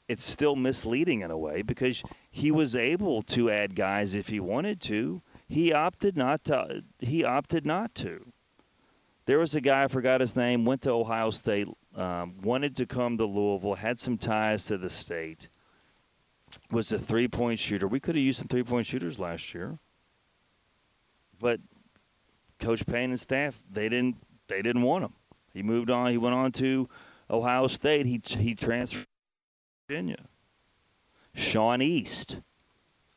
it's 0.08 0.23
still 0.23 0.55
misleading 0.55 1.21
in 1.21 1.31
a 1.31 1.38
way 1.38 1.63
because 1.63 2.03
he 2.29 2.51
was 2.51 2.75
able 2.75 3.23
to 3.23 3.49
add 3.49 3.75
guys 3.75 4.13
if 4.13 4.27
he 4.27 4.39
wanted 4.39 4.79
to. 4.81 5.21
He 5.47 5.73
opted 5.73 6.17
not 6.17 6.43
to. 6.45 6.84
He 6.99 7.23
opted 7.23 7.65
not 7.65 7.93
to. 7.95 8.25
There 9.25 9.39
was 9.39 9.55
a 9.55 9.62
guy 9.62 9.84
I 9.84 9.88
forgot 9.88 10.21
his 10.21 10.36
name. 10.36 10.65
Went 10.65 10.84
to 10.84 10.91
Ohio 10.91 11.29
State. 11.29 11.67
Um, 11.95 12.41
wanted 12.41 12.75
to 12.77 12.86
come 12.86 13.17
to 13.17 13.25
Louisville. 13.25 13.75
Had 13.75 13.99
some 13.99 14.17
ties 14.17 14.65
to 14.65 14.77
the 14.77 14.89
state. 14.89 15.49
Was 16.71 16.91
a 16.91 16.99
three-point 16.99 17.60
shooter. 17.60 17.88
We 17.88 17.99
could 17.99 18.15
have 18.15 18.23
used 18.23 18.39
some 18.39 18.47
three-point 18.47 18.86
shooters 18.86 19.19
last 19.19 19.53
year, 19.53 19.77
but 21.39 21.60
Coach 22.60 22.86
Payne 22.86 23.10
and 23.10 23.19
staff 23.19 23.62
they 23.71 23.89
didn't 23.89 24.15
they 24.47 24.62
didn't 24.62 24.84
want 24.84 25.05
him. 25.05 25.13
He 25.53 25.63
moved 25.63 25.89
on. 25.89 26.12
He 26.12 26.17
went 26.17 26.36
on 26.36 26.51
to 26.53 26.88
Ohio 27.29 27.67
State. 27.67 28.05
He 28.05 28.21
he 28.25 28.55
transferred 28.55 29.01
to 29.01 29.08
Virginia. 29.88 30.23
Sean 31.34 31.81
East, 31.81 32.39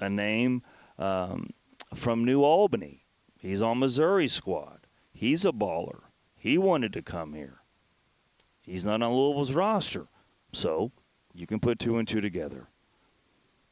a 0.01 0.09
name 0.09 0.63
um, 0.99 1.51
from 1.95 2.25
New 2.25 2.43
Albany. 2.43 3.05
He's 3.39 3.63
on 3.63 3.79
Missouri 3.79 4.29
squad. 4.29 4.81
He's 5.13 5.45
a 5.45 5.53
baller. 5.53 6.01
He 6.37 6.59
wanted 6.59 6.93
to 6.95 7.03
come 7.03 7.35
here. 7.35 7.61
He's 8.65 8.85
not 8.85 9.03
on 9.03 9.13
Louisville's 9.13 9.53
roster, 9.53 10.07
So 10.53 10.91
you 11.35 11.47
can 11.47 11.61
put 11.61 11.79
two 11.79 11.99
and 11.99 12.07
two 12.07 12.21
together. 12.21 12.67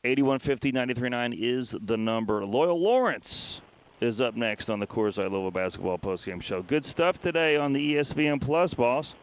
8150 0.04 0.72
939 0.72 1.32
is 1.36 1.76
the 1.82 1.96
number. 1.96 2.44
Loyal 2.44 2.80
Lawrence 2.80 3.60
is 4.00 4.20
up 4.20 4.36
next 4.36 4.70
on 4.70 4.78
the 4.78 4.86
Coors 4.86 5.18
Light 5.18 5.30
Louisville 5.30 5.50
Basketball 5.50 5.98
Postgame 5.98 6.42
Show. 6.42 6.62
Good 6.62 6.84
stuff 6.84 7.20
today 7.20 7.56
on 7.56 7.72
the 7.72 7.96
ESPN 7.96 8.40
Plus, 8.40 8.74
boss. 8.74 9.14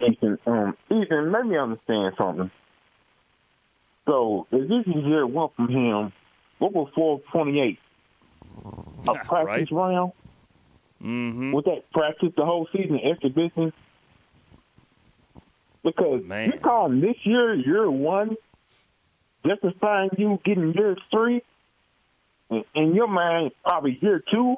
Ethan, 0.00 0.38
um, 0.46 0.76
Ethan, 0.90 1.32
let 1.32 1.46
me 1.46 1.58
understand 1.58 2.14
something. 2.16 2.50
So, 4.06 4.46
if 4.50 4.68
this 4.68 4.86
is 4.86 5.04
year 5.04 5.26
one 5.26 5.50
from 5.56 5.68
him, 5.68 6.12
what 6.58 6.72
was 6.72 6.88
428? 6.94 7.78
A 9.08 9.12
Yeah, 9.12 9.22
practice 9.22 9.72
round? 9.72 10.12
Mm-hmm. 11.02 11.52
Was 11.52 11.64
that 11.64 11.90
practice 11.92 12.32
the 12.36 12.44
whole 12.44 12.68
season, 12.72 12.98
exhibition? 13.00 13.72
Because 15.84 16.24
Man. 16.24 16.52
you 16.52 16.58
call 16.58 16.86
him 16.86 17.00
this 17.00 17.16
year 17.22 17.54
year 17.54 17.88
one, 17.90 18.36
justifying 19.46 20.10
you 20.18 20.38
getting 20.44 20.74
year 20.74 20.96
three, 21.10 21.42
in, 22.74 22.94
your 22.94 23.06
mind, 23.06 23.52
probably 23.62 23.98
year 24.00 24.22
two. 24.30 24.56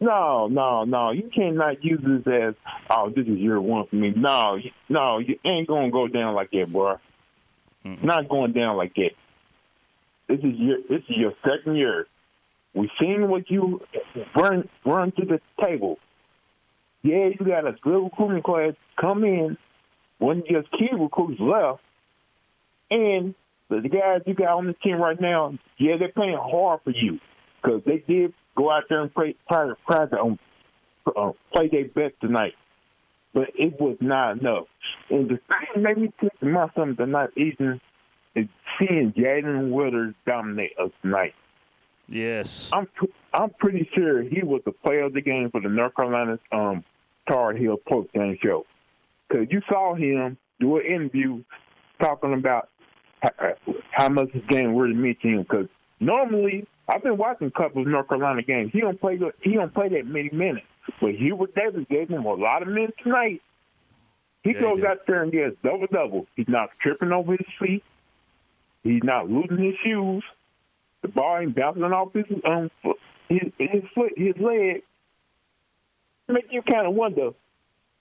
No, 0.00 0.48
no, 0.48 0.84
no. 0.84 1.12
You 1.12 1.30
cannot 1.34 1.82
use 1.82 2.00
this 2.02 2.26
as, 2.32 2.54
oh, 2.90 3.10
this 3.10 3.26
is 3.26 3.38
year 3.38 3.60
one 3.60 3.86
for 3.86 3.96
me. 3.96 4.12
No, 4.14 4.58
no, 4.88 5.18
you 5.18 5.38
ain't 5.44 5.68
gonna 5.68 5.90
go 5.90 6.06
down 6.08 6.34
like 6.34 6.50
that, 6.50 6.70
bro. 6.70 6.98
Mm-mm. 7.84 8.02
Not 8.02 8.28
going 8.28 8.52
down 8.52 8.76
like 8.76 8.94
that. 8.96 9.12
This 10.28 10.38
is 10.38 10.54
your 10.56 10.78
this 10.88 11.02
is 11.08 11.16
your 11.16 11.32
second 11.42 11.76
year. 11.76 12.06
We've 12.74 12.90
seen 13.00 13.28
what 13.28 13.50
you 13.50 13.80
bring 14.34 14.68
bring 14.84 15.12
to 15.12 15.24
the 15.24 15.40
table. 15.62 15.98
Yeah, 17.02 17.28
you 17.28 17.46
got 17.46 17.66
a 17.66 17.72
good 17.82 18.04
recruiting 18.04 18.42
class 18.42 18.72
come 19.00 19.24
in. 19.24 19.56
One 20.18 20.42
your 20.48 20.62
key 20.62 20.88
recruits 20.92 21.40
left, 21.40 21.80
and 22.90 23.34
the 23.68 23.88
guys 23.88 24.22
you 24.26 24.34
got 24.34 24.56
on 24.56 24.66
the 24.66 24.74
team 24.74 24.96
right 24.96 25.20
now, 25.20 25.58
yeah, 25.78 25.96
they're 25.98 26.12
playing 26.12 26.38
hard 26.40 26.80
for 26.84 26.90
you 26.90 27.18
because 27.62 27.82
they 27.84 28.02
did 28.06 28.32
go 28.56 28.70
out 28.70 28.84
there 28.88 29.02
and 29.02 29.12
play 29.12 29.34
try 29.48 29.66
to 29.66 29.74
try 29.86 30.06
to 30.06 30.18
um, 30.18 30.38
uh, 31.16 31.32
play 31.52 31.68
their 31.68 31.84
best 31.86 32.20
tonight, 32.20 32.52
but 33.32 33.48
it 33.58 33.80
was 33.80 33.96
not 34.00 34.38
enough. 34.38 34.66
And 35.10 35.28
the 35.28 35.36
thing 35.36 35.68
that 35.74 35.80
made 35.80 35.98
me 35.98 36.12
think 36.20 36.38
to 36.40 36.46
myself 36.46 36.96
tonight, 36.96 37.30
Ethan, 37.36 37.80
seeing 38.34 39.12
Jalen 39.12 39.70
Withers 39.70 40.14
dominate 40.26 40.78
us 40.78 40.90
tonight. 41.02 41.34
Yes. 42.08 42.70
I'm 42.72 42.86
I'm 43.32 43.50
pretty 43.50 43.88
sure 43.94 44.22
he 44.22 44.42
was 44.42 44.60
the 44.64 44.72
player 44.72 45.02
of 45.04 45.14
the 45.14 45.20
game 45.22 45.50
for 45.50 45.60
the 45.60 45.68
North 45.68 45.94
Carolina 45.96 46.38
um, 46.52 46.84
Tar 47.28 47.54
Heel 47.54 47.76
post 47.76 48.12
game 48.12 48.36
show 48.42 48.66
because 49.28 49.46
you 49.50 49.62
saw 49.68 49.94
him 49.94 50.36
do 50.60 50.76
an 50.78 50.84
interview 50.86 51.42
talking 52.00 52.34
about 52.34 52.68
how, 53.22 53.54
how 53.90 54.08
much 54.10 54.30
his 54.32 54.42
game 54.48 54.74
really 54.76 54.94
meant 54.94 55.20
to 55.22 55.28
him. 55.28 55.42
Because 55.42 55.66
normally 55.98 56.66
I've 56.88 57.02
been 57.02 57.16
watching 57.16 57.46
a 57.46 57.50
couple 57.50 57.80
of 57.82 57.88
North 57.88 58.08
Carolina 58.08 58.42
games. 58.42 58.70
He 58.72 58.80
don't 58.80 59.00
play 59.00 59.18
he 59.42 59.54
don't 59.54 59.72
play 59.72 59.88
that 59.88 60.06
many 60.06 60.28
minutes, 60.30 60.66
but 61.00 61.14
Hubert 61.14 61.54
Davis 61.54 61.86
gave 61.88 62.08
him 62.10 62.24
a 62.26 62.34
lot 62.34 62.60
of 62.62 62.68
minutes 62.68 62.98
tonight. 63.02 63.40
He 64.42 64.52
Yeah, 64.52 64.60
goes 64.60 64.76
did. 64.76 64.84
out 64.86 64.98
there 65.06 65.22
and 65.22 65.32
gets 65.32 65.56
double 65.64 65.86
double. 65.90 66.26
He's 66.36 66.48
not 66.48 66.68
tripping 66.80 67.12
over 67.12 67.32
his 67.32 67.46
feet. 67.58 67.82
He's 68.84 69.02
not 69.02 69.28
losing 69.28 69.64
his 69.64 69.74
shoes. 69.82 70.22
The 71.02 71.08
ball 71.08 71.38
ain't 71.38 71.56
bouncing 71.56 71.82
off 71.82 72.12
his 72.12 72.24
um 72.44 72.70
foot, 72.82 72.98
his 73.28 73.50
his 73.58 73.82
foot 73.94 74.12
his 74.16 74.36
leg. 74.38 74.82
Make 76.28 76.46
you 76.50 76.62
kind 76.62 76.86
of 76.86 76.94
wonder 76.94 77.30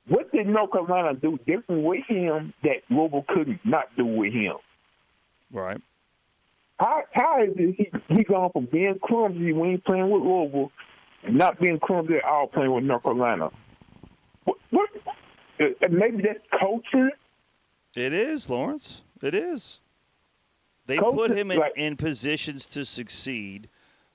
what 0.08 0.32
did 0.32 0.48
North 0.48 0.72
Carolina 0.72 1.13
do 1.13 1.39
different 1.48 1.84
with 1.84 2.06
him 2.08 2.54
that 2.63 2.84
Louisville 2.89 3.26
could 3.28 3.60
not 3.63 3.96
do 3.98 4.06
with 4.06 4.34
him. 4.34 4.56
Right. 5.52 5.82
How 6.80 7.04
how 7.13 7.43
is 7.43 7.54
it 7.56 7.76
he 7.78 8.15
he 8.15 8.24
gone 8.24 8.52
from 8.52 8.65
being 8.65 9.00
clumsy 9.04 9.54
when 9.54 9.72
he's 9.72 9.82
playing 9.86 10.10
with 10.10 10.24
Louisville, 10.24 10.72
and 11.24 11.38
not 11.38 11.60
being 11.60 11.80
clumsy 11.80 12.15
at 12.15 12.24
all 12.26 12.48
playing 12.48 12.74
with 12.74 12.84
North 12.84 13.04
Carolina? 13.04 13.50
What, 14.43 14.58
what 14.72 14.89
uh, 15.62 15.65
maybe 15.89 16.24
that's 16.24 16.43
coaching. 16.60 17.12
It 17.96 18.12
is, 18.12 18.50
Lawrence. 18.50 19.04
It 19.22 19.36
is. 19.36 19.80
They 20.86 20.98
Coach 20.98 21.15
put 21.15 21.32
him 21.32 21.52
in, 21.52 21.60
like- 21.60 21.74
in 21.78 21.96
positions 21.98 22.65
to 22.67 22.86
succeed. 22.86 23.69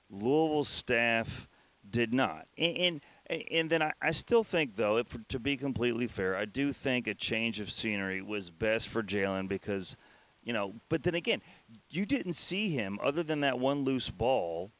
Louisville 0.09 0.63
staff 0.63 1.47
did 1.89 2.13
not. 2.13 2.47
And 2.57 3.01
and, 3.27 3.43
and 3.51 3.69
then 3.69 3.81
I, 3.81 3.93
I 4.01 4.11
still 4.11 4.43
think, 4.43 4.75
though, 4.75 4.97
if, 4.97 5.15
to 5.29 5.39
be 5.39 5.57
completely 5.57 6.07
fair, 6.07 6.35
I 6.35 6.45
do 6.45 6.73
think 6.73 7.07
a 7.07 7.13
change 7.13 7.59
of 7.59 7.71
scenery 7.71 8.21
was 8.21 8.49
best 8.49 8.89
for 8.89 9.03
Jalen 9.03 9.47
because, 9.47 9.95
you 10.43 10.53
know, 10.53 10.73
but 10.89 11.03
then 11.03 11.15
again, 11.15 11.41
you 11.89 12.05
didn't 12.05 12.33
see 12.33 12.69
him 12.69 12.99
other 13.01 13.23
than 13.23 13.41
that 13.41 13.59
one 13.59 13.83
loose 13.83 14.09
ball 14.09 14.71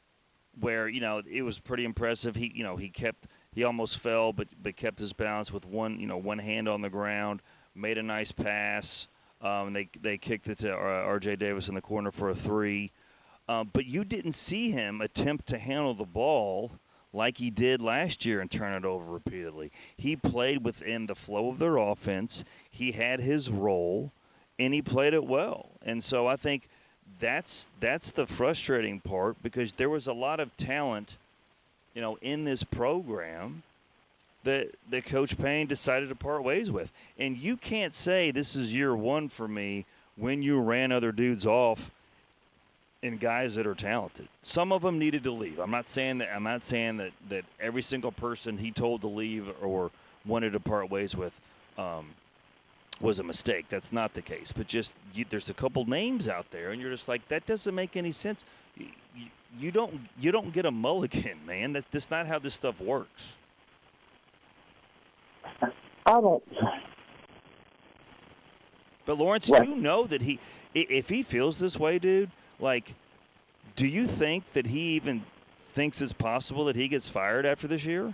where, 0.59 0.87
you 0.87 0.99
know, 0.99 1.21
it 1.29 1.43
was 1.43 1.59
pretty 1.59 1.85
impressive. 1.85 2.35
He, 2.35 2.51
you 2.53 2.63
know, 2.63 2.75
he 2.75 2.89
kept, 2.89 3.27
he 3.51 3.63
almost 3.63 3.99
fell, 3.99 4.33
but, 4.33 4.47
but 4.61 4.75
kept 4.75 4.99
his 4.99 5.13
balance 5.13 5.51
with 5.53 5.65
one, 5.65 5.99
you 5.99 6.07
know, 6.07 6.17
one 6.17 6.39
hand 6.39 6.67
on 6.67 6.81
the 6.81 6.89
ground, 6.89 7.41
made 7.75 7.97
a 7.97 8.03
nice 8.03 8.31
pass. 8.31 9.07
Um, 9.41 9.73
they 9.73 9.89
they 10.01 10.17
kicked 10.17 10.49
it 10.49 10.59
to 10.59 10.73
uh, 10.73 10.77
R.J. 10.77 11.37
Davis 11.37 11.69
in 11.69 11.75
the 11.75 11.81
corner 11.81 12.11
for 12.11 12.29
a 12.29 12.35
three, 12.35 12.91
um, 13.47 13.69
but 13.71 13.85
you 13.85 14.03
didn't 14.03 14.33
see 14.33 14.69
him 14.69 15.01
attempt 15.01 15.47
to 15.47 15.57
handle 15.57 15.93
the 15.93 16.05
ball 16.05 16.71
like 17.13 17.37
he 17.37 17.49
did 17.49 17.81
last 17.81 18.25
year 18.25 18.41
and 18.41 18.51
turn 18.51 18.73
it 18.73 18.85
over 18.85 19.03
repeatedly. 19.03 19.71
He 19.97 20.15
played 20.15 20.63
within 20.63 21.07
the 21.07 21.15
flow 21.15 21.49
of 21.49 21.57
their 21.57 21.77
offense. 21.77 22.43
He 22.69 22.91
had 22.91 23.19
his 23.19 23.49
role, 23.49 24.11
and 24.59 24.73
he 24.73 24.81
played 24.81 25.13
it 25.13 25.23
well. 25.23 25.69
And 25.83 26.03
so 26.03 26.27
I 26.27 26.35
think 26.35 26.67
that's 27.19 27.67
that's 27.79 28.11
the 28.11 28.27
frustrating 28.27 28.99
part 28.99 29.41
because 29.41 29.73
there 29.73 29.89
was 29.89 30.07
a 30.07 30.13
lot 30.13 30.39
of 30.39 30.55
talent, 30.57 31.17
you 31.93 32.01
know, 32.01 32.17
in 32.21 32.43
this 32.43 32.63
program 32.63 33.63
that 34.43 34.69
that 34.89 35.05
Coach 35.05 35.37
Payne 35.37 35.67
decided 35.67 36.09
to 36.09 36.15
part 36.15 36.43
ways 36.43 36.71
with. 36.71 36.91
And 37.17 37.37
you 37.37 37.57
can't 37.57 37.93
say 37.93 38.31
this 38.31 38.55
is 38.55 38.73
year 38.73 38.95
one 38.95 39.29
for 39.29 39.47
me 39.47 39.85
when 40.15 40.41
you 40.41 40.59
ran 40.59 40.91
other 40.91 41.11
dudes 41.11 41.45
off 41.45 41.91
and 43.01 43.19
guys 43.19 43.55
that 43.55 43.65
are 43.65 43.75
talented. 43.75 44.27
Some 44.41 44.71
of 44.71 44.81
them 44.81 44.99
needed 44.99 45.23
to 45.23 45.31
leave. 45.31 45.59
I'm 45.59 45.71
not 45.71 45.89
saying 45.89 46.19
that 46.19 46.29
I'm 46.33 46.43
not 46.43 46.63
saying 46.63 46.97
that, 46.97 47.11
that 47.29 47.45
every 47.59 47.81
single 47.81 48.11
person 48.11 48.57
he 48.57 48.71
told 48.71 49.01
to 49.01 49.07
leave 49.07 49.47
or 49.61 49.91
wanted 50.25 50.53
to 50.53 50.59
part 50.59 50.89
ways 50.89 51.15
with 51.15 51.37
um, 51.77 52.05
was 53.01 53.19
a 53.19 53.23
mistake. 53.23 53.65
That's 53.69 53.93
not 53.93 54.13
the 54.13 54.21
case. 54.21 54.51
But 54.51 54.67
just 54.67 54.95
you, 55.13 55.25
there's 55.29 55.49
a 55.49 55.53
couple 55.53 55.85
names 55.85 56.27
out 56.27 56.49
there, 56.51 56.71
and 56.71 56.81
you're 56.81 56.91
just 56.91 57.07
like 57.07 57.25
that 57.29 57.45
doesn't 57.45 57.73
make 57.73 57.95
any 57.95 58.11
sense. 58.11 58.43
You, 58.77 58.87
you, 59.15 59.25
you 59.57 59.71
don't 59.71 59.99
you 60.19 60.31
don't 60.31 60.51
get 60.51 60.65
a 60.65 60.71
mulligan, 60.71 61.39
man. 61.45 61.73
That 61.73 61.85
that's 61.91 62.11
not 62.11 62.27
how 62.27 62.39
this 62.39 62.53
stuff 62.53 62.81
works. 62.81 63.35
I 66.09 66.21
don't. 66.21 66.43
But 69.05 69.17
Lawrence, 69.19 69.47
Right. 69.49 69.67
you 69.67 69.75
know 69.75 70.05
that 70.07 70.21
he, 70.21 70.39
if 70.73 71.07
he 71.07 71.21
feels 71.23 71.59
this 71.59 71.77
way, 71.79 71.99
dude, 71.99 72.31
like, 72.59 72.93
do 73.75 73.85
you 73.87 74.07
think 74.07 74.51
that 74.53 74.65
he 74.65 74.95
even 74.95 75.23
thinks 75.73 76.01
it's 76.01 76.13
possible 76.13 76.65
that 76.65 76.75
he 76.75 76.87
gets 76.87 77.07
fired 77.07 77.45
after 77.45 77.67
this 77.67 77.85
year? 77.85 78.13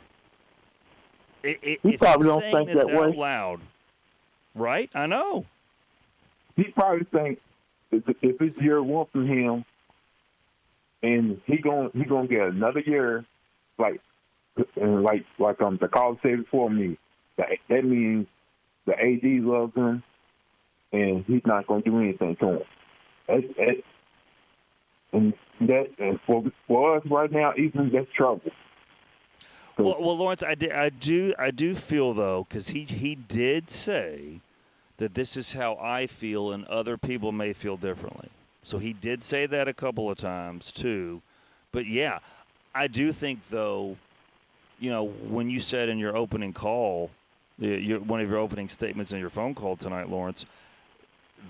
I- 1.44 1.58
I- 1.64 1.78
He 1.84 1.98
probably 1.98 2.28
don't 2.28 2.42
think 2.42 2.70
that 2.72 2.88
way. 2.88 3.14
loud, 3.14 3.62
right? 4.56 4.90
I 4.94 5.06
know. 5.06 5.46
he 6.58 6.64
probably 6.66 7.04
think 7.06 7.40
if 7.92 8.42
it's 8.42 8.58
year 8.62 8.82
one 8.82 9.06
for 9.12 9.24
him, 9.24 9.64
and 11.04 11.42
he 11.46 11.58
going 11.58 11.92
he 11.94 12.04
gonna 12.06 12.28
get 12.28 12.48
another 12.48 12.80
year, 12.80 13.26
like 13.78 14.00
and 14.76 15.04
like 15.04 15.26
like 15.38 15.62
um 15.62 15.78
the 15.78 15.88
college 15.90 16.20
said 16.22 16.38
before 16.38 16.70
me, 16.70 16.98
that 17.38 17.50
that 17.70 17.84
means 17.86 18.28
the 18.86 18.94
AD 18.94 19.44
loves 19.44 19.76
him, 19.76 20.04
and 20.92 21.24
he's 21.26 21.46
not 21.46 21.68
gonna 21.68 21.82
do 21.82 22.00
anything 22.00 22.36
to 22.38 22.48
him. 22.48 22.60
That's, 23.28 23.44
that's, 23.58 23.82
and 25.14 25.34
that 25.62 25.88
and 25.98 26.20
for 26.26 26.44
for 26.68 26.98
us 26.98 27.04
right 27.10 27.32
now, 27.32 27.54
even 27.58 27.92
that's 27.92 28.12
trouble. 28.16 28.52
Well, 29.78 29.98
well, 30.00 30.16
Lawrence, 30.16 30.42
I, 30.42 30.56
di- 30.56 30.72
I 30.72 30.88
do, 30.90 31.34
I 31.38 31.52
do 31.52 31.76
feel 31.76 32.14
though, 32.14 32.46
because 32.48 32.68
he 32.68 32.84
he 32.84 33.16
did 33.16 33.70
say 33.70 34.40
that 34.98 35.14
this 35.14 35.36
is 35.36 35.52
how 35.52 35.78
I 35.82 36.08
feel, 36.08 36.54
and 36.54 36.66
other 36.66 36.98
people 36.98 37.32
may 37.32 37.52
feel 37.52 37.76
differently. 37.76 38.30
So 38.64 38.78
he 38.78 38.94
did 38.94 39.22
say 39.22 39.46
that 39.48 39.68
a 39.68 39.74
couple 39.74 40.10
of 40.10 40.18
times 40.18 40.72
too. 40.72 41.22
But 41.72 41.86
yeah, 41.86 42.20
I 42.74 42.88
do 42.88 43.12
think 43.12 43.40
though, 43.50 43.98
you 44.80 44.90
know, 44.90 45.06
when 45.08 45.50
you 45.50 45.60
said 45.60 45.90
in 45.90 46.00
your 46.00 46.16
opening 46.16 46.54
call, 46.54 47.12
your, 47.60 48.00
one 48.00 48.22
of 48.22 48.30
your 48.30 48.40
opening 48.40 48.70
statements 48.70 49.14
in 49.14 49.20
your 49.20 49.30
phone 49.30 49.56
call 49.56 49.78
tonight, 49.78 50.10
Lawrence, 50.10 50.46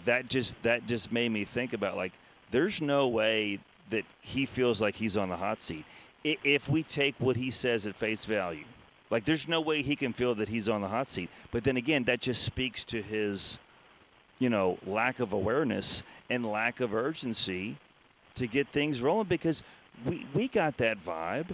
that 0.05 0.29
just 0.29 0.61
that 0.63 0.85
just 0.87 1.11
made 1.11 1.29
me 1.29 1.45
think 1.45 1.73
about 1.73 1.95
like, 1.97 2.13
there's 2.51 2.81
no 2.81 3.07
way 3.07 3.59
that 3.89 4.03
he 4.21 4.45
feels 4.45 4.81
like 4.81 4.95
he's 4.95 5.17
on 5.17 5.29
the 5.29 5.37
hot 5.37 5.61
seat. 5.61 5.85
If 6.23 6.69
we 6.69 6.83
take 6.83 7.15
what 7.19 7.35
he 7.35 7.51
says 7.51 7.87
at 7.87 7.95
face 7.95 8.25
value, 8.25 8.65
Like, 9.09 9.25
there's 9.25 9.47
no 9.47 9.61
way 9.61 9.81
he 9.81 9.95
can 9.95 10.13
feel 10.13 10.35
that 10.35 10.49
he's 10.49 10.69
on 10.69 10.81
the 10.81 10.87
hot 10.87 11.09
seat. 11.09 11.29
But 11.51 11.63
then 11.63 11.77
again, 11.77 12.05
that 12.05 12.21
just 12.21 12.43
speaks 12.43 12.83
to 12.85 13.01
his, 13.01 13.59
you 14.39 14.49
know, 14.49 14.77
lack 14.85 15.19
of 15.19 15.33
awareness 15.33 16.03
and 16.29 16.45
lack 16.45 16.79
of 16.79 16.93
urgency 16.93 17.77
to 18.35 18.47
get 18.47 18.67
things 18.69 19.01
rolling 19.01 19.27
because 19.27 19.63
we, 20.05 20.25
we 20.33 20.47
got 20.47 20.77
that 20.77 21.03
vibe 21.05 21.47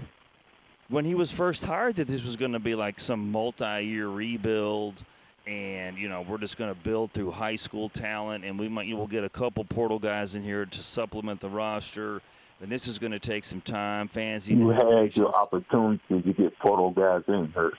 when 0.91 1.05
he 1.05 1.15
was 1.15 1.31
first 1.31 1.63
hired 1.65 1.95
that 1.95 2.07
this 2.07 2.23
was 2.23 2.35
going 2.35 2.51
to 2.51 2.59
be 2.59 2.75
like 2.75 2.99
some 2.99 3.31
multi-year 3.31 4.07
rebuild 4.07 5.01
and 5.47 5.97
you 5.97 6.07
know 6.07 6.21
we're 6.21 6.37
just 6.37 6.57
going 6.57 6.71
to 6.71 6.79
build 6.81 7.11
through 7.13 7.31
high 7.31 7.55
school 7.55 7.89
talent 7.89 8.43
and 8.45 8.59
we 8.59 8.67
might 8.67 8.85
you 8.85 8.95
will 8.95 9.07
get 9.07 9.23
a 9.23 9.29
couple 9.29 9.63
portal 9.63 9.97
guys 9.97 10.35
in 10.35 10.43
here 10.43 10.65
to 10.65 10.83
supplement 10.83 11.39
the 11.39 11.49
roster 11.49 12.21
and 12.61 12.69
this 12.69 12.87
is 12.87 12.99
going 12.99 13.11
to 13.11 13.19
take 13.19 13.43
some 13.43 13.61
time 13.61 14.07
fancy 14.07 14.53
you 14.53 14.69
had 14.69 15.15
your 15.15 15.33
opportunity 15.33 16.21
to 16.21 16.33
get 16.33 16.57
portal 16.59 16.91
guys 16.91 17.23
in 17.27 17.51
here 17.53 17.71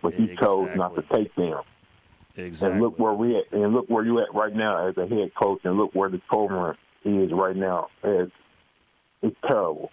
but 0.00 0.16
you 0.18 0.26
exactly. 0.26 0.46
chose 0.46 0.68
not 0.76 0.94
to 0.94 1.02
take 1.12 1.34
them 1.34 1.60
exactly 2.36 2.74
and 2.74 2.80
look 2.80 2.98
where 2.98 3.14
we 3.14 3.36
at 3.36 3.50
and 3.50 3.72
look 3.72 3.88
where 3.88 4.04
you 4.04 4.20
at 4.20 4.32
right 4.32 4.54
now 4.54 4.86
as 4.86 4.96
a 4.96 5.06
head 5.08 5.32
coach 5.34 5.60
and 5.64 5.76
look 5.76 5.92
where 5.94 6.10
the 6.10 6.20
program 6.28 6.76
is 7.04 7.32
right 7.32 7.56
now 7.56 7.88
it's 8.04 8.32
it's 9.22 9.36
terrible. 9.46 9.90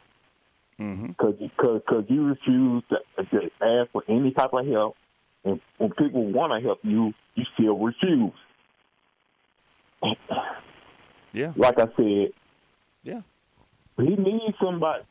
Because 0.77 1.35
mm-hmm. 1.35 1.45
because 1.45 2.05
you 2.09 2.25
refuse 2.25 2.83
to, 2.89 3.23
to 3.23 3.49
ask 3.61 3.91
for 3.91 4.03
any 4.09 4.31
type 4.31 4.53
of 4.53 4.67
help, 4.67 4.95
and 5.43 5.61
when 5.77 5.91
people 5.91 6.31
want 6.31 6.51
to 6.53 6.65
help 6.65 6.79
you, 6.83 7.13
you 7.35 7.43
still 7.53 7.77
refuse. 7.77 8.33
Yeah. 11.33 11.53
Like 11.55 11.79
I 11.79 11.87
said. 11.95 12.31
Yeah. 13.03 13.21
He 13.97 14.15
needs 14.15 14.55
somebody. 14.61 15.03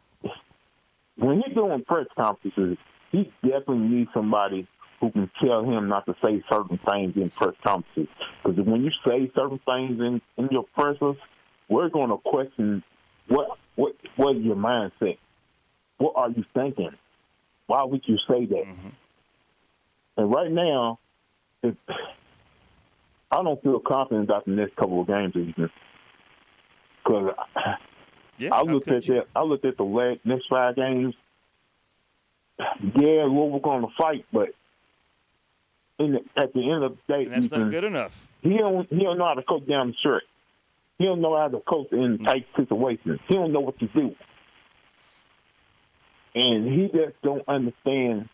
When 1.16 1.42
he's 1.44 1.55
doing 1.55 1.85
press 1.85 2.07
conferences, 2.16 2.77
he 3.12 3.33
definitely 3.42 3.88
needs 3.88 4.11
somebody 4.12 4.66
who 5.00 5.11
can 5.11 5.31
tell 5.42 5.64
him 5.64 5.88
not 5.88 6.07
to 6.07 6.14
say 6.24 6.42
certain 6.50 6.79
things 6.79 7.14
in 7.16 7.31
press 7.31 7.55
conferences. 7.64 8.12
Because 8.42 8.64
when 8.64 8.85
you 8.85 8.90
say 9.07 9.31
certain 9.35 9.61
things 9.64 10.00
in 10.00 10.20
in 10.37 10.48
your 10.50 10.64
presses, 10.74 11.16
we're 11.68 11.88
going 11.88 12.11
to 12.11 12.18
question 12.18 12.83
what 13.29 13.59
what 13.77 13.94
what 14.16 14.37
is 14.37 14.42
your 14.42 14.57
mindset 14.57 15.18
what 15.99 16.15
are 16.17 16.31
you 16.31 16.45
thinking? 16.55 16.91
Why 17.67 17.85
would 17.85 18.03
you 18.07 18.17
say 18.29 18.47
that? 18.47 18.65
Mm-hmm. 18.65 18.89
And 20.17 20.31
right 20.31 20.51
now, 20.51 20.99
if, 21.63 21.75
I 23.31 23.43
don't 23.43 23.63
feel 23.63 23.81
confident 23.81 24.25
about 24.25 24.45
the 24.45 24.53
next 24.53 24.77
couple 24.77 25.01
of 25.01 25.07
games 25.07 25.33
even. 25.35 25.71
Because 27.03 27.35
yeah, 28.39 28.55
I 28.55 28.63
looked 28.63 28.91
at 28.91 29.05
that. 29.07 29.25
I 29.35 29.43
looked 29.43 29.65
at 29.65 29.77
the 29.77 30.19
next 30.25 30.45
five 30.49 30.77
games. 30.77 31.15
Yeah, 32.59 33.27
we're 33.27 33.59
going 33.59 33.83
to 33.83 33.89
fight, 33.99 34.25
but 34.33 34.51
in 35.99 36.13
the, 36.13 36.21
at 36.37 36.53
the 36.53 36.71
end 36.71 36.85
of 36.85 36.93
the 36.93 37.13
day, 37.13 37.25
and 37.25 37.33
that's 37.33 37.51
not 37.51 37.71
good 37.71 37.85
enough. 37.85 38.27
He 38.43 38.57
don't. 38.57 38.89
He 38.89 39.03
don't 39.03 39.19
know 39.19 39.27
how 39.27 39.35
to 39.35 39.43
coach 39.43 39.67
down 39.67 39.89
the 39.89 39.95
shirt. 40.03 40.23
He 40.99 41.05
don't 41.05 41.21
know 41.21 41.37
how 41.37 41.49
to 41.49 41.61
coach 41.61 41.89
in 41.93 41.99
mm-hmm. 41.99 42.25
tight 42.25 42.47
situations. 42.57 43.19
He 43.27 43.35
don't 43.35 43.53
know 43.53 43.61
what 43.61 43.79
to 43.81 43.87
do 43.89 44.15
and 46.35 46.66
he 46.66 46.88
just 46.88 47.20
don't 47.23 47.47
understand 47.49 48.29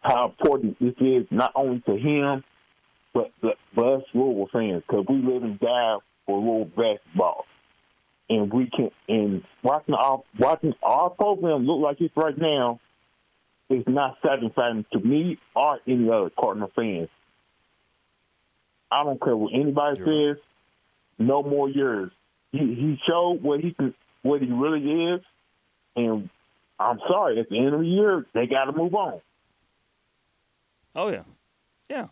how 0.00 0.30
important 0.30 0.78
this 0.80 0.94
is 1.00 1.26
not 1.30 1.52
only 1.54 1.80
to 1.80 1.96
him 1.96 2.42
but 3.12 3.30
but 3.40 3.56
us 3.76 4.02
Louisville 4.14 4.48
fans 4.52 4.82
because 4.86 5.04
we 5.08 5.16
live 5.16 5.42
and 5.42 5.58
die 5.58 5.96
for 6.26 6.38
Louisville 6.38 6.70
basketball, 6.76 7.44
and 8.28 8.52
we 8.52 8.70
can 8.74 8.90
and 9.08 9.42
watching 9.62 9.94
our 9.94 10.22
watching 10.38 10.74
our 10.82 11.10
program 11.10 11.66
look 11.66 11.80
like 11.80 12.00
it's 12.00 12.16
right 12.16 12.36
now 12.36 12.80
is 13.68 13.84
not 13.86 14.18
satisfying 14.24 14.84
to 14.92 15.00
me 15.00 15.38
or 15.54 15.78
any 15.86 16.08
other 16.08 16.30
Cardinal 16.38 16.70
fans. 16.74 17.08
I 18.90 19.04
don't 19.04 19.22
care 19.22 19.36
what 19.36 19.52
anybody 19.54 20.00
You're 20.00 20.34
says. 20.34 20.42
Right. 21.18 21.26
No 21.26 21.42
more 21.42 21.68
years. 21.68 22.10
He 22.52 22.58
he 22.58 22.98
showed 23.08 23.42
what 23.42 23.60
he 23.60 23.72
can, 23.72 23.94
what 24.22 24.40
he 24.40 24.48
really 24.50 25.14
is, 25.14 25.20
and 25.96 26.30
I'm 26.80 26.98
sorry, 27.06 27.38
at 27.38 27.48
the 27.50 27.58
end 27.58 27.74
of 27.74 27.80
the 27.80 27.86
year, 27.86 28.26
they 28.32 28.46
got 28.46 28.64
to 28.64 28.72
move 28.72 28.94
on. 28.94 29.20
Oh 30.96 31.10
yeah, 31.10 31.24
yeah. 31.90 32.06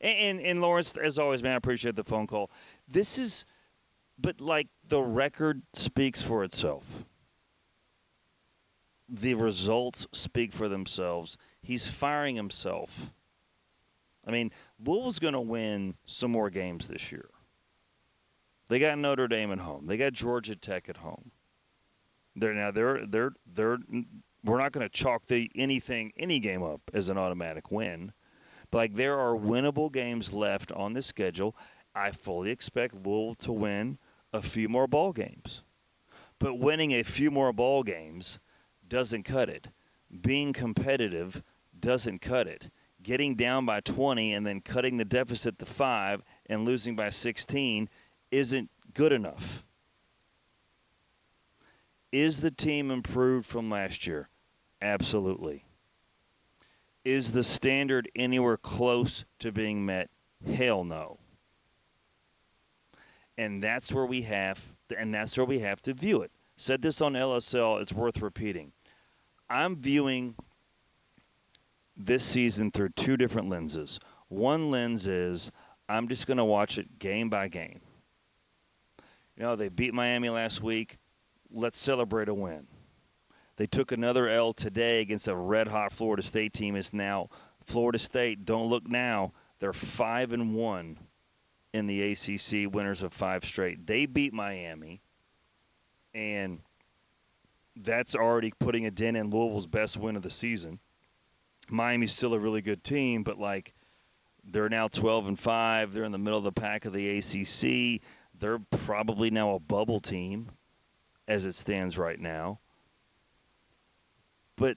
And, 0.00 0.18
and, 0.18 0.40
and 0.46 0.60
Lawrence, 0.60 0.96
as 0.96 1.18
always, 1.18 1.42
man, 1.42 1.52
I 1.52 1.56
appreciate 1.56 1.96
the 1.96 2.04
phone 2.04 2.26
call. 2.26 2.50
This 2.86 3.18
is, 3.18 3.46
but 4.18 4.40
like 4.40 4.68
the 4.88 5.00
record 5.00 5.62
speaks 5.72 6.22
for 6.22 6.44
itself. 6.44 6.84
The 9.08 9.34
results 9.34 10.06
speak 10.12 10.52
for 10.52 10.68
themselves. 10.68 11.38
He's 11.62 11.86
firing 11.86 12.36
himself. 12.36 13.10
I 14.26 14.30
mean, 14.30 14.52
Louisville's 14.84 15.18
going 15.18 15.34
to 15.34 15.40
win 15.40 15.94
some 16.06 16.30
more 16.30 16.50
games 16.50 16.88
this 16.88 17.10
year. 17.10 17.28
They 18.68 18.78
got 18.78 18.98
Notre 18.98 19.28
Dame 19.28 19.52
at 19.52 19.58
home. 19.58 19.86
They 19.86 19.96
got 19.96 20.12
Georgia 20.12 20.56
Tech 20.56 20.88
at 20.88 20.96
home. 20.96 21.30
They're 22.36 22.54
now 22.54 22.70
they're 22.70 23.06
they're 23.06 23.32
they're 23.46 23.78
we're 24.44 24.60
not 24.60 24.72
going 24.72 24.86
to 24.86 24.92
chalk 24.92 25.26
the 25.26 25.50
anything 25.54 26.12
any 26.16 26.38
game 26.38 26.62
up 26.62 26.80
as 26.92 27.08
an 27.08 27.18
automatic 27.18 27.70
win. 27.70 28.12
But 28.70 28.78
like 28.78 28.94
there 28.94 29.18
are 29.18 29.34
winnable 29.34 29.90
games 29.92 30.32
left 30.32 30.72
on 30.72 30.92
the 30.92 31.02
schedule. 31.02 31.56
I 31.94 32.10
fully 32.10 32.50
expect 32.50 32.94
Louisville 32.94 33.34
to 33.34 33.52
win 33.52 33.98
a 34.32 34.42
few 34.42 34.68
more 34.68 34.86
ball 34.86 35.12
games. 35.12 35.62
But 36.40 36.56
winning 36.56 36.92
a 36.92 37.04
few 37.04 37.30
more 37.30 37.52
ball 37.52 37.84
games 37.84 38.40
doesn't 38.88 39.22
cut 39.22 39.48
it. 39.48 39.68
Being 40.20 40.52
competitive 40.52 41.42
doesn't 41.78 42.20
cut 42.20 42.48
it. 42.48 42.68
Getting 43.02 43.36
down 43.36 43.64
by 43.66 43.80
20 43.80 44.34
and 44.34 44.46
then 44.46 44.60
cutting 44.60 44.96
the 44.96 45.04
deficit 45.04 45.58
to 45.58 45.66
5 45.66 46.22
and 46.46 46.64
losing 46.64 46.96
by 46.96 47.10
16 47.10 47.88
isn't 48.30 48.70
good 48.92 49.12
enough. 49.12 49.64
Is 52.14 52.40
the 52.40 52.52
team 52.52 52.92
improved 52.92 53.44
from 53.44 53.70
last 53.70 54.06
year? 54.06 54.28
Absolutely. 54.80 55.64
Is 57.04 57.32
the 57.32 57.42
standard 57.42 58.08
anywhere 58.14 58.56
close 58.56 59.24
to 59.40 59.50
being 59.50 59.84
met? 59.84 60.10
Hell 60.46 60.84
no. 60.84 61.18
And 63.36 63.60
that's 63.60 63.92
where 63.92 64.06
we 64.06 64.22
have 64.22 64.64
and 64.96 65.12
that's 65.12 65.36
where 65.36 65.44
we 65.44 65.58
have 65.58 65.82
to 65.82 65.92
view 65.92 66.22
it. 66.22 66.30
Said 66.54 66.80
this 66.80 67.02
on 67.02 67.14
LSL, 67.14 67.82
it's 67.82 67.92
worth 67.92 68.22
repeating. 68.22 68.70
I'm 69.50 69.74
viewing 69.74 70.36
this 71.96 72.22
season 72.22 72.70
through 72.70 72.90
two 72.90 73.16
different 73.16 73.48
lenses. 73.48 73.98
One 74.28 74.70
lens 74.70 75.08
is 75.08 75.50
I'm 75.88 76.06
just 76.06 76.28
going 76.28 76.36
to 76.36 76.44
watch 76.44 76.78
it 76.78 76.96
game 77.00 77.28
by 77.28 77.48
game. 77.48 77.80
You 79.36 79.42
know, 79.42 79.56
they 79.56 79.68
beat 79.68 79.92
Miami 79.92 80.30
last 80.30 80.62
week 80.62 80.96
let's 81.54 81.78
celebrate 81.78 82.28
a 82.28 82.34
win. 82.34 82.66
They 83.56 83.66
took 83.66 83.92
another 83.92 84.28
L 84.28 84.52
today 84.52 85.00
against 85.00 85.28
a 85.28 85.36
red 85.36 85.68
hot 85.68 85.92
Florida 85.92 86.22
State 86.22 86.52
team. 86.52 86.74
Is 86.76 86.92
now 86.92 87.30
Florida 87.66 87.98
State. 87.98 88.44
Don't 88.44 88.68
look 88.68 88.88
now. 88.88 89.32
They're 89.60 89.72
five 89.72 90.32
and 90.32 90.54
one 90.54 90.98
in 91.72 91.86
the 91.86 92.12
ACC, 92.12 92.72
winners 92.72 93.02
of 93.02 93.12
five 93.12 93.44
straight. 93.44 93.86
They 93.86 94.06
beat 94.06 94.32
Miami, 94.32 95.00
and 96.12 96.60
that's 97.76 98.14
already 98.16 98.52
putting 98.58 98.86
a 98.86 98.90
dent 98.90 99.16
in 99.16 99.30
Louisville's 99.30 99.66
best 99.66 99.96
win 99.96 100.16
of 100.16 100.22
the 100.22 100.30
season. 100.30 100.80
Miami's 101.70 102.12
still 102.12 102.34
a 102.34 102.38
really 102.38 102.60
good 102.60 102.82
team, 102.84 103.22
but 103.22 103.38
like 103.38 103.72
they're 104.44 104.68
now 104.68 104.88
12 104.88 105.28
and 105.28 105.38
five. 105.38 105.92
They're 105.92 106.04
in 106.04 106.12
the 106.12 106.18
middle 106.18 106.38
of 106.38 106.44
the 106.44 106.52
pack 106.52 106.84
of 106.84 106.92
the 106.92 107.18
ACC. 107.18 108.02
They're 108.38 108.58
probably 108.58 109.30
now 109.30 109.54
a 109.54 109.60
bubble 109.60 110.00
team 110.00 110.50
as 111.26 111.46
it 111.46 111.54
stands 111.54 111.98
right 111.98 112.18
now. 112.18 112.58
But 114.56 114.76